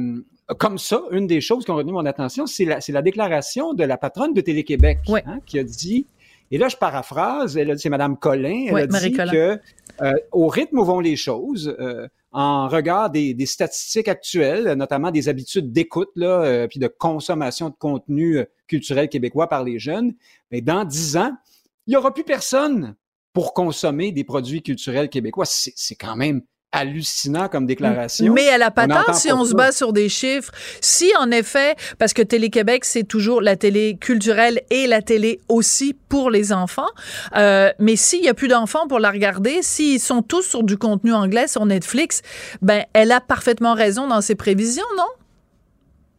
Comme 0.58 0.78
ça, 0.78 1.02
une 1.12 1.28
des 1.28 1.42
choses 1.42 1.66
qui 1.66 1.72
ont 1.72 1.76
retenu 1.76 1.92
mon 1.92 2.06
attention, 2.06 2.48
c'est 2.48 2.66
la, 2.66 2.80
la 2.88 3.02
déclaration 3.02 3.74
de 3.74 3.84
la 3.84 3.98
patronne 3.98 4.34
de 4.34 4.40
Télé-Québec 4.40 5.00
oui. 5.10 5.20
hein, 5.26 5.40
qui 5.46 5.60
a 5.60 5.64
dit 5.64 6.06
et 6.52 6.58
là, 6.58 6.70
je 6.70 6.78
paraphrase, 6.78 7.58
elle 7.58 7.72
a 7.72 7.76
dit, 7.76 7.82
c'est 7.82 7.90
Mme 7.90 8.18
Collin, 8.18 8.68
elle 8.68 8.74
oui, 8.74 8.82
a 8.82 8.88
dit 8.88 9.12
Collin. 9.12 9.32
que 9.32 9.60
euh, 10.02 10.14
au 10.32 10.48
rythme 10.48 10.80
où 10.80 10.86
vont 10.86 11.00
les 11.00 11.16
choses, 11.16 11.76
euh, 11.80 12.08
en 12.32 12.68
regard 12.68 13.10
des, 13.10 13.34
des, 13.34 13.46
statistiques 13.46 14.08
actuelles, 14.08 14.74
notamment 14.74 15.12
des 15.12 15.28
habitudes 15.28 15.72
d'écoute, 15.72 16.12
là, 16.16 16.44
euh, 16.44 16.68
puis 16.68 16.80
de 16.80 16.88
consommation 16.88 17.70
de 17.70 17.76
contenu 17.76 18.46
culturel 18.68 19.10
québécois 19.10 19.48
par 19.48 19.64
les 19.64 19.80
jeunes, 19.80 20.14
mais 20.52 20.62
dans 20.62 20.86
dix 20.86 21.18
ans, 21.18 21.32
il 21.88 21.92
n'y 21.92 21.96
aura 21.98 22.14
plus 22.14 22.24
personne 22.24 22.96
pour 23.34 23.54
consommer 23.54 24.12
des 24.12 24.24
produits 24.24 24.62
culturels 24.62 25.10
québécois. 25.10 25.46
C'est 25.46 25.96
quand 25.96 26.16
même 26.16 26.42
hallucinant 26.72 27.48
comme 27.48 27.66
déclaration. 27.66 28.34
Mais 28.34 28.46
elle 28.46 28.62
a 28.62 28.72
pas 28.72 28.88
tort 28.88 29.16
si 29.16 29.32
on 29.32 29.46
se 29.46 29.54
base 29.54 29.76
sur 29.76 29.94
des 29.94 30.10
chiffres. 30.10 30.52
Si, 30.82 31.12
en 31.18 31.32
effet, 31.32 31.76
parce 31.98 32.14
que 32.14 32.22
Télé-Québec, 32.22 32.86
c'est 32.86 33.04
toujours 33.04 33.42
la 33.42 33.56
télé 33.56 33.98
culturelle 34.00 34.62
et 34.70 34.88
la 34.88 35.02
télé 35.02 35.40
aussi 35.48 35.96
pour 36.10 36.30
les 36.30 36.52
enfants. 36.52 36.90
Euh, 37.36 37.72
mais 37.80 37.96
s'il 37.96 38.24
y 38.24 38.30
a 38.30 38.34
plus 38.34 38.48
d'enfants 38.48 38.88
pour 38.88 39.00
la 39.00 39.12
regarder, 39.12 39.62
s'ils 39.62 40.00
sont 40.00 40.22
tous 40.22 40.44
sur 40.44 40.64
du 40.64 40.78
contenu 40.78 41.14
anglais 41.14 41.48
sur 41.48 41.66
Netflix, 41.66 42.22
ben, 42.62 42.84
elle 42.94 43.12
a 43.12 43.22
parfaitement 43.22 43.74
raison 43.74 44.08
dans 44.08 44.22
ses 44.22 44.36
prévisions, 44.36 44.84
non? 44.98 45.08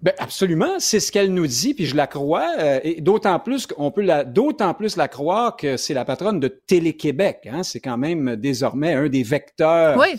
Ben 0.00 0.14
absolument, 0.18 0.78
c'est 0.78 1.00
ce 1.00 1.10
qu'elle 1.10 1.34
nous 1.34 1.48
dit, 1.48 1.74
puis 1.74 1.84
je 1.84 1.96
la 1.96 2.06
crois, 2.06 2.54
euh, 2.58 2.78
et 2.84 3.00
d'autant 3.00 3.40
plus 3.40 3.66
qu'on 3.66 3.90
peut 3.90 4.02
la, 4.02 4.22
d'autant 4.22 4.72
plus 4.72 4.96
la 4.96 5.08
croire 5.08 5.56
que 5.56 5.76
c'est 5.76 5.94
la 5.94 6.04
patronne 6.04 6.38
de 6.38 6.46
Télé-Québec. 6.46 7.48
Hein, 7.50 7.64
c'est 7.64 7.80
quand 7.80 7.98
même 7.98 8.36
désormais 8.36 8.92
un 8.92 9.08
des 9.08 9.24
vecteurs 9.24 9.98
oui. 9.98 10.16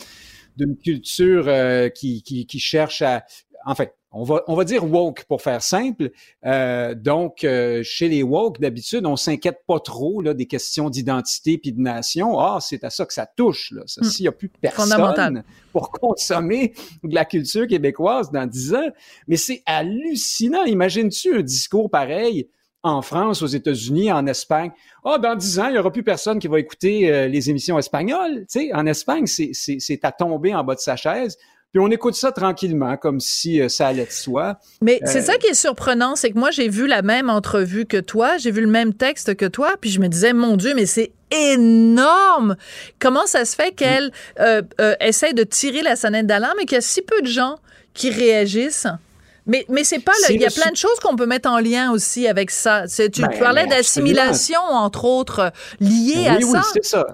d'une 0.58 0.76
culture 0.76 1.46
euh, 1.48 1.88
qui, 1.88 2.24
qui, 2.24 2.46
qui 2.46 2.60
cherche 2.60 3.02
à, 3.02 3.24
en 3.66 3.74
fait, 3.74 3.94
on 4.12 4.24
va, 4.24 4.44
on 4.48 4.56
va 4.56 4.64
dire 4.64 4.84
woke 4.92 5.26
pour 5.26 5.42
faire 5.42 5.62
simple. 5.62 6.10
Euh, 6.46 6.96
donc, 6.96 7.44
euh, 7.44 7.82
chez 7.84 8.08
les 8.08 8.24
woke, 8.24 8.60
d'habitude, 8.60 9.06
on 9.06 9.16
s'inquiète 9.16 9.60
pas 9.68 9.80
trop 9.80 10.22
là, 10.22 10.34
des 10.34 10.48
questions 10.48 10.90
d'identité 10.90 11.58
puis 11.58 11.74
de 11.74 11.80
nation. 11.80 12.40
Ah, 12.40 12.58
c'est 12.60 12.84
à 12.84 12.90
ça 12.90 13.06
que 13.06 13.14
ça 13.14 13.28
touche. 13.28 13.72
Là. 13.72 13.84
Ça, 13.86 14.02
Mm. 14.02 14.10
S'il 14.10 14.24
n'y 14.24 14.28
a 14.28 14.32
plus 14.32 14.50
personne 14.50 15.44
pour 15.72 15.92
consommer 15.92 16.74
de 17.04 17.14
la 17.14 17.26
culture 17.26 17.68
québécoise 17.68 18.32
dans 18.32 18.48
dix 18.48 18.74
ans, 18.74 18.90
mais 19.28 19.38
c'est 19.38 19.62
hallucinant. 19.66 20.64
Imagines-tu 20.64 21.38
un 21.38 21.42
discours 21.42 21.90
pareil 21.90 22.50
en 22.82 23.02
France, 23.02 23.42
aux 23.42 23.48
États-Unis, 23.48 24.12
en 24.12 24.26
Espagne? 24.26 24.72
Ah, 25.04 25.18
dans 25.18 25.36
dix 25.36 25.60
ans, 25.60 25.68
il 25.68 25.74
n'y 25.74 25.78
aura 25.78 25.92
plus 25.92 26.04
personne 26.04 26.40
qui 26.40 26.48
va 26.48 26.60
écouter 26.60 27.12
euh, 27.12 27.28
les 27.28 27.50
émissions 27.50 27.78
espagnoles. 27.78 28.46
Tu 28.52 28.60
sais, 28.62 28.74
en 28.74 28.86
Espagne, 28.86 29.26
c'est 29.28 30.06
à 30.06 30.12
tomber 30.12 30.56
en 30.56 30.64
bas 30.64 30.76
de 30.76 30.80
sa 30.80 30.96
chaise. 30.96 31.38
Puis 31.72 31.80
on 31.80 31.92
écoute 31.92 32.16
ça 32.16 32.32
tranquillement, 32.32 32.98
comme 32.98 33.20
si 33.20 33.62
euh, 33.62 33.70
ça 33.70 33.88
allait 33.88 34.06
de 34.06 34.12
soi. 34.12 34.58
Mais 34.82 35.00
c'est 35.06 35.22
ça 35.22 35.38
qui 35.38 35.48
est 35.48 35.54
surprenant, 35.54 36.16
c'est 36.16 36.32
que 36.32 36.40
moi, 36.40 36.50
j'ai 36.50 36.68
vu 36.68 36.88
la 36.88 37.04
même 37.04 37.30
entrevue 37.30 37.86
que 37.86 37.98
toi, 37.98 38.38
j'ai 38.38 38.50
vu 38.50 38.62
le 38.62 38.68
même 38.68 38.96
texte 38.96 39.36
que 39.36 39.46
toi, 39.46 39.76
puis 39.80 39.92
je 39.92 40.00
me 40.00 40.08
disais, 40.08 40.34
mon 40.34 40.58
Dieu, 40.58 40.74
mais 40.76 40.88
c'est 40.88 41.12
énorme. 41.30 42.56
Comment 42.98 43.28
ça 43.28 43.46
se 43.46 43.56
fait 43.56 43.72
qu'elle 43.72 44.12
euh, 44.40 44.64
essaie 45.00 45.34
de 45.34 45.44
tirer 45.44 45.84
la 45.84 45.96
sonnette 45.96 46.26
d'alarme 46.26 46.60
et 46.60 46.66
qu'il 46.66 46.76
y 46.76 46.80
a 46.80 46.82
si 46.82 47.04
peu 47.04 47.22
de 47.22 47.28
gens 47.28 47.58
qui 47.94 48.10
réagissent? 48.10 48.88
Mais, 49.46 49.66
mais 49.68 49.84
c'est 49.84 50.00
pas 50.00 50.12
Il 50.30 50.40
y 50.40 50.46
a 50.46 50.52
plein 50.52 50.72
de 50.72 50.78
choses 50.78 51.00
qu'on 51.02 51.16
peut 51.16 51.26
mettre 51.26 51.50
en 51.50 51.60
lien 51.60 51.92
aussi 51.92 52.28
avec 52.28 52.52
ça. 52.52 52.86
Tu 52.88 53.22
ben, 53.22 53.30
parlais 53.40 53.66
d'assimilation, 53.66 54.60
entre 54.60 55.06
autres, 55.06 55.52
liées 55.80 56.28
à 56.28 56.40
ça. 56.40 56.48
Oui, 56.48 56.60
c'est 56.74 56.86
ça. 56.86 57.06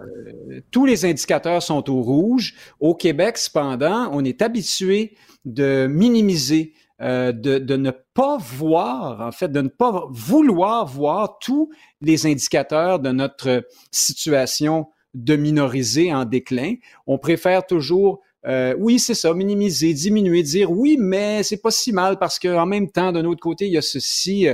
Euh, 0.56 0.62
tous 0.72 0.86
les 0.86 1.06
indicateurs 1.06 1.62
sont 1.62 1.90
au 1.90 2.02
rouge. 2.02 2.56
Au 2.80 2.96
Québec, 2.96 3.38
cependant, 3.38 4.10
on 4.12 4.24
est 4.24 4.42
habitué 4.42 5.16
de 5.46 5.88
minimiser 5.88 6.74
euh, 7.02 7.34
de, 7.34 7.76
ne 7.76 7.92
pas 8.14 8.38
voir, 8.38 9.20
en 9.20 9.32
fait, 9.32 9.52
de 9.52 9.62
ne 9.62 9.68
pas 9.68 10.08
vouloir 10.12 10.88
voir 10.88 11.40
tous 11.40 11.70
les 12.00 12.26
indicateurs 12.26 13.00
de 13.00 13.12
notre 13.12 13.68
situation 13.92 14.88
de 15.14 15.36
minorisée 15.36 16.14
en 16.14 16.24
déclin. 16.24 16.76
On 17.06 17.18
préfère 17.18 17.66
toujours 17.66 18.22
euh, 18.48 18.76
oui, 18.78 19.00
c'est 19.00 19.16
ça, 19.16 19.34
minimiser, 19.34 19.94
diminuer, 19.94 20.44
dire 20.44 20.72
oui, 20.72 20.98
mais 21.00 21.42
c'est 21.42 21.62
pas 21.62 21.72
si 21.72 21.92
mal 21.92 22.20
parce 22.20 22.38
qu'en 22.38 22.68
même 22.68 22.92
temps, 22.92 23.12
d'un 23.12 23.26
autre 23.26 23.42
côté, 23.42 23.66
il 23.66 23.74
y 23.74 23.78
a 23.78 23.82
ceci 23.82 24.48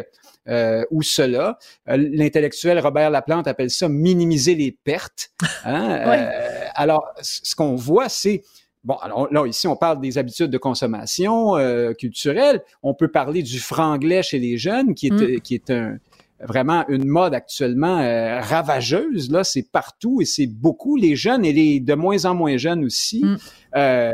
euh, 0.51 0.83
ou 0.91 1.01
cela. 1.01 1.57
Euh, 1.89 1.97
l'intellectuel 1.97 2.79
Robert 2.79 3.09
Laplante 3.09 3.47
appelle 3.47 3.71
ça 3.71 3.89
minimiser 3.89 4.55
les 4.55 4.71
pertes. 4.71 5.31
Hein? 5.63 6.29
alors, 6.73 7.05
ce 7.21 7.55
qu'on 7.55 7.75
voit, 7.75 8.09
c'est 8.09 8.41
Bon, 8.83 8.95
alors 8.95 9.31
là, 9.31 9.45
ici, 9.45 9.67
on 9.67 9.75
parle 9.75 10.01
des 10.01 10.17
habitudes 10.17 10.49
de 10.49 10.57
consommation 10.57 11.53
culturelle. 11.99 12.63
On 12.81 12.95
peut 12.95 13.09
parler 13.09 13.43
du 13.43 13.59
franglais 13.59 14.23
chez 14.23 14.39
les 14.39 14.57
jeunes, 14.57 14.95
qui 14.95 15.07
est, 15.07 15.11
mm. 15.11 15.41
qui 15.41 15.53
est 15.53 15.69
un, 15.69 15.99
vraiment 16.43 16.85
une 16.87 17.07
mode 17.07 17.33
actuellement 17.33 17.99
euh, 17.99 18.39
ravageuse. 18.41 19.31
Là, 19.31 19.43
c'est 19.43 19.69
partout 19.71 20.21
et 20.21 20.25
c'est 20.25 20.47
beaucoup. 20.47 20.97
Les 20.97 21.15
jeunes 21.15 21.45
et 21.45 21.53
les 21.53 21.79
de 21.79 21.93
moins 21.93 22.25
en 22.25 22.35
moins 22.35 22.57
jeunes 22.57 22.83
aussi. 22.83 23.23
Mm. 23.23 23.37
Euh, 23.75 24.13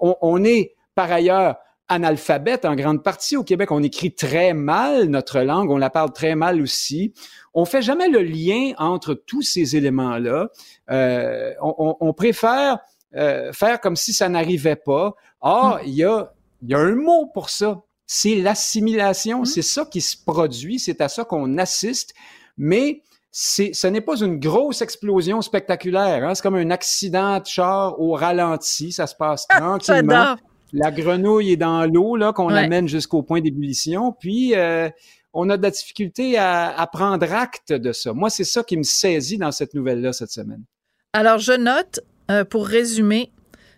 on, 0.00 0.44
est 0.44 0.74
par 0.94 1.10
ailleurs 1.10 1.56
analphabète 1.90 2.64
en 2.64 2.74
grande 2.74 3.02
partie 3.02 3.36
au 3.36 3.44
Québec. 3.44 3.70
On 3.70 3.82
écrit 3.82 4.14
très 4.14 4.54
mal 4.54 5.08
notre 5.08 5.40
langue, 5.40 5.70
on 5.70 5.76
la 5.76 5.90
parle 5.90 6.12
très 6.12 6.34
mal 6.34 6.62
aussi. 6.62 7.12
On 7.52 7.64
fait 7.64 7.82
jamais 7.82 8.08
le 8.08 8.22
lien 8.22 8.72
entre 8.78 9.12
tous 9.12 9.42
ces 9.42 9.76
éléments-là. 9.76 10.48
Euh, 10.90 11.52
on, 11.60 11.96
on, 12.00 12.12
préfère 12.14 12.78
faire 13.12 13.80
comme 13.80 13.96
si 13.96 14.12
ça 14.12 14.28
n'arrivait 14.28 14.76
pas. 14.76 15.14
Or, 15.40 15.76
mm. 15.76 15.80
il 15.86 15.94
y 15.94 16.04
a 16.04 16.32
y 16.62 16.74
a 16.74 16.78
un 16.78 16.94
mot 16.94 17.26
pour 17.26 17.50
ça 17.50 17.82
c'est 18.12 18.34
l'assimilation, 18.34 19.42
mmh. 19.42 19.46
c'est 19.46 19.62
ça 19.62 19.84
qui 19.84 20.00
se 20.00 20.16
produit, 20.16 20.80
c'est 20.80 21.00
à 21.00 21.08
ça 21.08 21.22
qu'on 21.22 21.58
assiste, 21.58 22.12
mais 22.58 23.02
ce 23.30 23.86
n'est 23.86 24.00
pas 24.00 24.16
une 24.16 24.40
grosse 24.40 24.82
explosion 24.82 25.40
spectaculaire. 25.42 26.24
Hein? 26.24 26.34
C'est 26.34 26.42
comme 26.42 26.56
un 26.56 26.72
accident 26.72 27.38
de 27.38 27.46
char 27.46 28.00
au 28.00 28.14
ralenti. 28.14 28.90
Ça 28.90 29.06
se 29.06 29.14
passe 29.14 29.46
ah, 29.48 29.60
tranquillement. 29.60 30.34
La 30.72 30.90
grenouille 30.90 31.52
est 31.52 31.56
dans 31.56 31.84
l'eau 31.86 32.16
là 32.16 32.32
qu'on 32.32 32.48
amène 32.48 32.88
jusqu'au 32.88 33.22
point 33.22 33.40
d'ébullition. 33.40 34.12
Puis 34.12 34.54
euh, 34.54 34.88
on 35.32 35.48
a 35.50 35.56
de 35.56 35.62
la 35.62 35.70
difficulté 35.70 36.36
à, 36.38 36.76
à 36.78 36.86
prendre 36.86 37.32
acte 37.32 37.72
de 37.72 37.92
ça. 37.92 38.12
Moi, 38.12 38.30
c'est 38.30 38.44
ça 38.44 38.62
qui 38.62 38.76
me 38.76 38.82
saisit 38.82 39.38
dans 39.38 39.52
cette 39.52 39.74
nouvelle-là 39.74 40.12
cette 40.12 40.30
semaine. 40.30 40.62
Alors, 41.12 41.38
je 41.38 41.52
note, 41.52 42.00
euh, 42.30 42.44
pour 42.44 42.66
résumer, 42.66 43.32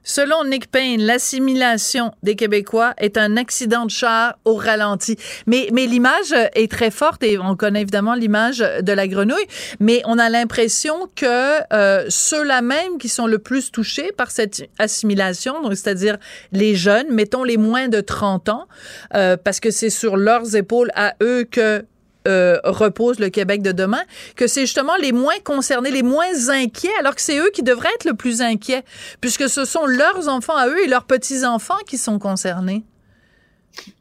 Selon 0.04 0.44
Nick 0.44 0.70
Payne, 0.70 1.00
l'assimilation 1.02 2.12
des 2.22 2.34
Québécois 2.34 2.94
est 2.98 3.16
un 3.16 3.36
accident 3.36 3.86
de 3.86 3.90
char 3.90 4.36
au 4.44 4.54
ralenti. 4.54 5.16
Mais, 5.46 5.68
mais 5.72 5.86
l'image 5.86 6.34
est 6.54 6.70
très 6.70 6.90
forte 6.90 7.22
et 7.22 7.38
on 7.38 7.54
connaît 7.54 7.82
évidemment 7.82 8.14
l'image 8.14 8.58
de 8.58 8.92
la 8.92 9.06
grenouille, 9.06 9.46
mais 9.78 10.02
on 10.04 10.18
a 10.18 10.28
l'impression 10.28 11.08
que 11.14 11.60
euh, 11.72 12.04
ceux-là 12.08 12.62
même 12.62 12.98
qui 12.98 13.08
sont 13.08 13.26
le 13.26 13.38
plus 13.38 13.70
touchés 13.70 14.10
par 14.16 14.30
cette 14.30 14.68
assimilation, 14.78 15.62
donc 15.62 15.76
c'est-à-dire 15.76 16.18
les 16.50 16.74
jeunes, 16.74 17.12
mettons 17.12 17.44
les 17.44 17.56
moins 17.56 17.88
de 17.88 18.00
30 18.00 18.48
ans, 18.48 18.66
euh, 19.14 19.36
parce 19.36 19.60
que 19.60 19.70
c'est 19.70 19.90
sur 19.90 20.16
leurs 20.16 20.56
épaules 20.56 20.90
à 20.94 21.14
eux 21.22 21.44
que 21.44 21.84
euh, 22.28 22.58
repose 22.64 23.18
le 23.18 23.28
Québec 23.28 23.62
de 23.62 23.72
demain, 23.72 24.02
que 24.36 24.46
c'est 24.46 24.62
justement 24.62 24.96
les 24.96 25.12
moins 25.12 25.38
concernés, 25.44 25.90
les 25.90 26.02
moins 26.02 26.48
inquiets, 26.48 26.94
alors 26.98 27.14
que 27.14 27.20
c'est 27.20 27.38
eux 27.38 27.50
qui 27.52 27.62
devraient 27.62 27.92
être 27.94 28.04
le 28.04 28.14
plus 28.14 28.42
inquiets, 28.42 28.84
puisque 29.20 29.48
ce 29.48 29.64
sont 29.64 29.86
leurs 29.86 30.28
enfants 30.28 30.56
à 30.56 30.68
eux 30.68 30.84
et 30.84 30.88
leurs 30.88 31.04
petits-enfants 31.04 31.78
qui 31.86 31.98
sont 31.98 32.18
concernés. 32.18 32.84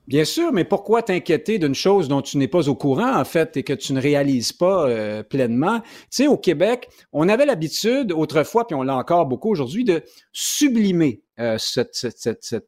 Bien 0.08 0.26
sûr, 0.26 0.52
mais 0.52 0.66
pourquoi 0.66 1.02
t'inquiéter 1.04 1.58
d'une 1.58 1.76
chose 1.76 2.10
dont 2.10 2.22
tu 2.22 2.38
n'es 2.38 2.50
pas 2.50 2.68
au 2.68 2.76
courant, 2.76 3.16
en 3.16 3.24
fait, 3.24 3.56
et 3.56 3.64
que 3.64 3.72
tu 3.72 3.94
ne 3.94 4.02
réalises 4.02 4.52
pas 4.52 4.86
euh, 4.88 5.24
pleinement? 5.24 5.80
Tu 5.80 5.88
sais, 6.10 6.28
au 6.28 6.38
Québec, 6.38 6.90
on 7.14 7.30
avait 7.30 7.46
l'habitude 7.46 8.12
autrefois, 8.12 8.68
puis 8.68 8.76
on 8.76 8.84
l'a 8.84 8.96
encore 8.96 9.26
beaucoup 9.26 9.50
aujourd'hui, 9.50 9.86
de 9.86 10.04
sublimer 10.34 11.22
euh, 11.40 11.58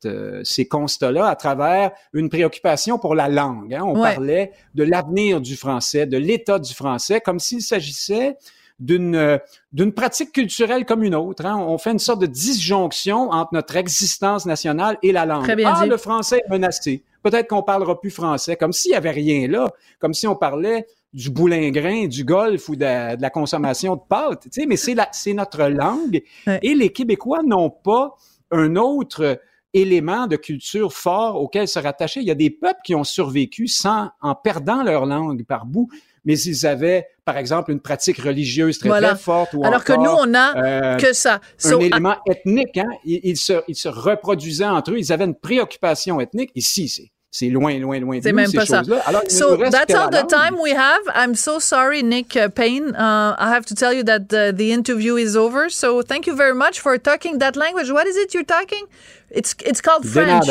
euh, 0.06 0.42
ces 0.44 0.68
constats-là 0.68 1.28
à 1.28 1.36
travers 1.36 1.92
une 2.14 2.30
préoccupation 2.30 2.98
pour 2.98 3.14
la 3.14 3.28
langue. 3.28 3.74
Hein. 3.74 3.84
On 3.86 3.94
parlait 3.94 4.52
de 4.74 4.84
l'avenir 4.84 5.42
du 5.42 5.58
français, 5.58 6.06
de 6.06 6.18
l'état 6.18 6.60
du 6.60 6.74
français, 6.74 7.20
comme 7.20 7.40
s'il 7.40 7.62
s'agissait 7.62 8.38
d'une 8.84 9.40
d'une 9.72 9.94
pratique 9.94 10.32
culturelle 10.32 10.86
comme 10.86 11.04
une 11.04 11.16
autre. 11.16 11.46
Hein. 11.46 11.58
On 11.58 11.78
fait 11.78 11.92
une 11.92 12.00
sorte 12.00 12.22
de 12.22 12.26
disjonction 12.26 13.32
entre 13.32 13.54
notre 13.54 13.76
existence 13.76 14.46
nationale 14.46 14.98
et 15.02 15.12
la 15.12 15.26
langue. 15.26 15.46
ah, 15.66 15.86
le 15.86 15.98
français 15.98 16.42
est 16.46 16.50
menacé 16.50 17.04
peut-être 17.24 17.48
qu'on 17.48 17.64
parlera 17.64 18.00
plus 18.00 18.12
français, 18.12 18.56
comme 18.56 18.74
s'il 18.74 18.92
y 18.92 18.96
avait 18.96 19.12
rien 19.12 19.48
là, 19.48 19.72
comme 20.00 20.14
si 20.14 20.28
on 20.28 20.36
parlait 20.36 20.86
du 21.14 21.30
boulingrin, 21.30 22.08
du 22.08 22.24
golf 22.24 22.70
ou 22.70 22.76
de, 22.76 23.20
la 23.20 23.30
consommation 23.30 23.96
de 23.96 24.02
pâtes, 24.08 24.44
tu 24.44 24.50
sais, 24.52 24.66
mais 24.66 24.78
c'est 24.78 24.96
c'est 25.12 25.34
notre 25.34 25.64
langue. 25.64 26.22
Et 26.62 26.76
les 26.76 26.92
Québécois 26.92 27.42
n'ont 27.44 27.70
pas 27.70 28.16
un 28.52 28.76
autre 28.76 29.40
élément 29.74 30.28
de 30.28 30.36
culture 30.36 30.94
fort 30.94 31.42
auquel 31.42 31.68
se 31.68 31.80
rattacher. 31.80 32.20
Il 32.20 32.28
y 32.28 32.32
a 32.32 32.36
des 32.36 32.52
peuples 32.52 32.80
qui 32.84 32.94
ont 32.94 33.04
survécu 33.04 33.68
sans, 33.68 34.10
en 34.22 34.36
perdant 34.36 34.84
leur 34.84 35.06
langue 35.06 35.46
par 35.46 35.66
bout 35.66 35.90
mais 36.26 36.40
ils 36.40 36.66
avaient, 36.66 37.08
par 37.26 37.38
exemple, 37.38 37.72
une 37.72 37.80
pratique 37.80 38.18
religieuse 38.22 38.80
très, 38.80 38.90
très 38.90 39.16
forte. 39.16 39.54
Ou 39.54 39.66
Alors 39.66 39.84
que 39.84 39.94
nous, 39.94 40.10
on 40.10 40.34
a 40.34 40.58
euh, 40.58 40.98
que 40.98 41.14
ça. 41.14 41.42
un 41.64 41.80
élément 41.80 42.16
ethnique. 42.30 42.78
Hein? 42.78 42.90
Ils, 43.06 43.38
se, 43.38 43.62
ils 43.68 43.76
se 43.76 43.90
reproduisaient 43.90 44.66
entre 44.66 44.92
eux. 44.92 44.98
Ils 44.98 45.12
avaient 45.12 45.26
une 45.26 45.36
préoccupation 45.36 46.20
ethnique. 46.22 46.52
Ici, 46.56 46.88
c'est 46.88 47.12
c'est 47.36 47.50
loin, 47.50 47.80
loin, 47.80 48.00
loin 48.00 48.20
de 48.20 48.32
même 48.32 48.46
ces 48.46 48.60
choses-là. 48.60 49.02
Alors, 49.08 49.24
so 49.28 49.58
that's 49.58 49.92
all 49.96 50.08
the 50.12 50.28
time 50.28 50.56
we 50.60 50.72
have. 50.72 51.02
I'm 51.16 51.34
so 51.34 51.58
sorry, 51.58 52.04
Nick 52.04 52.38
Payne. 52.54 52.96
Uh, 52.96 53.36
I 53.40 53.50
have 53.50 53.66
to 53.66 53.74
tell 53.74 53.92
you 53.92 54.04
that 54.04 54.30
the, 54.30 54.54
the, 54.56 54.72
interview 54.72 55.16
is 55.16 55.36
over. 55.36 55.68
So 55.68 56.04
thank 56.04 56.28
you 56.28 56.36
very 56.36 56.54
much 56.54 56.80
for 56.80 56.96
talking 57.00 57.40
that 57.40 57.56
language. 57.56 57.90
What 57.90 58.06
is 58.06 58.18
it 58.18 58.36
you're 58.36 58.44
talking? 58.44 58.86
It's 59.32 59.56
it's 59.66 59.82
called 59.82 60.08
French. 60.08 60.46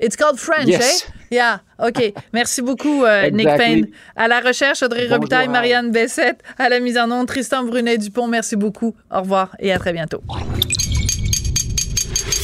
It's 0.00 0.16
called 0.16 0.38
French, 0.38 0.68
yes. 0.68 1.06
eh? 1.06 1.12
Yeah, 1.30 1.60
OK. 1.78 2.12
Merci 2.32 2.62
beaucoup, 2.62 3.04
euh, 3.04 3.30
Nick 3.30 3.46
Payne. 3.56 3.86
À 4.16 4.26
la 4.28 4.40
recherche, 4.40 4.82
Audrey 4.82 5.06
Robitaille, 5.08 5.48
Marianne 5.48 5.92
Bessette. 5.92 6.42
À 6.58 6.68
la 6.68 6.80
mise 6.80 6.98
en 6.98 7.10
onde, 7.10 7.28
Tristan 7.28 7.64
Brunet-Dupont. 7.64 8.26
Merci 8.26 8.56
beaucoup. 8.56 8.94
Au 9.10 9.20
revoir 9.20 9.54
et 9.60 9.72
à 9.72 9.78
très 9.78 9.92
bientôt. 9.92 10.22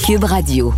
Cube 0.07 0.25
Radio. 0.25 0.73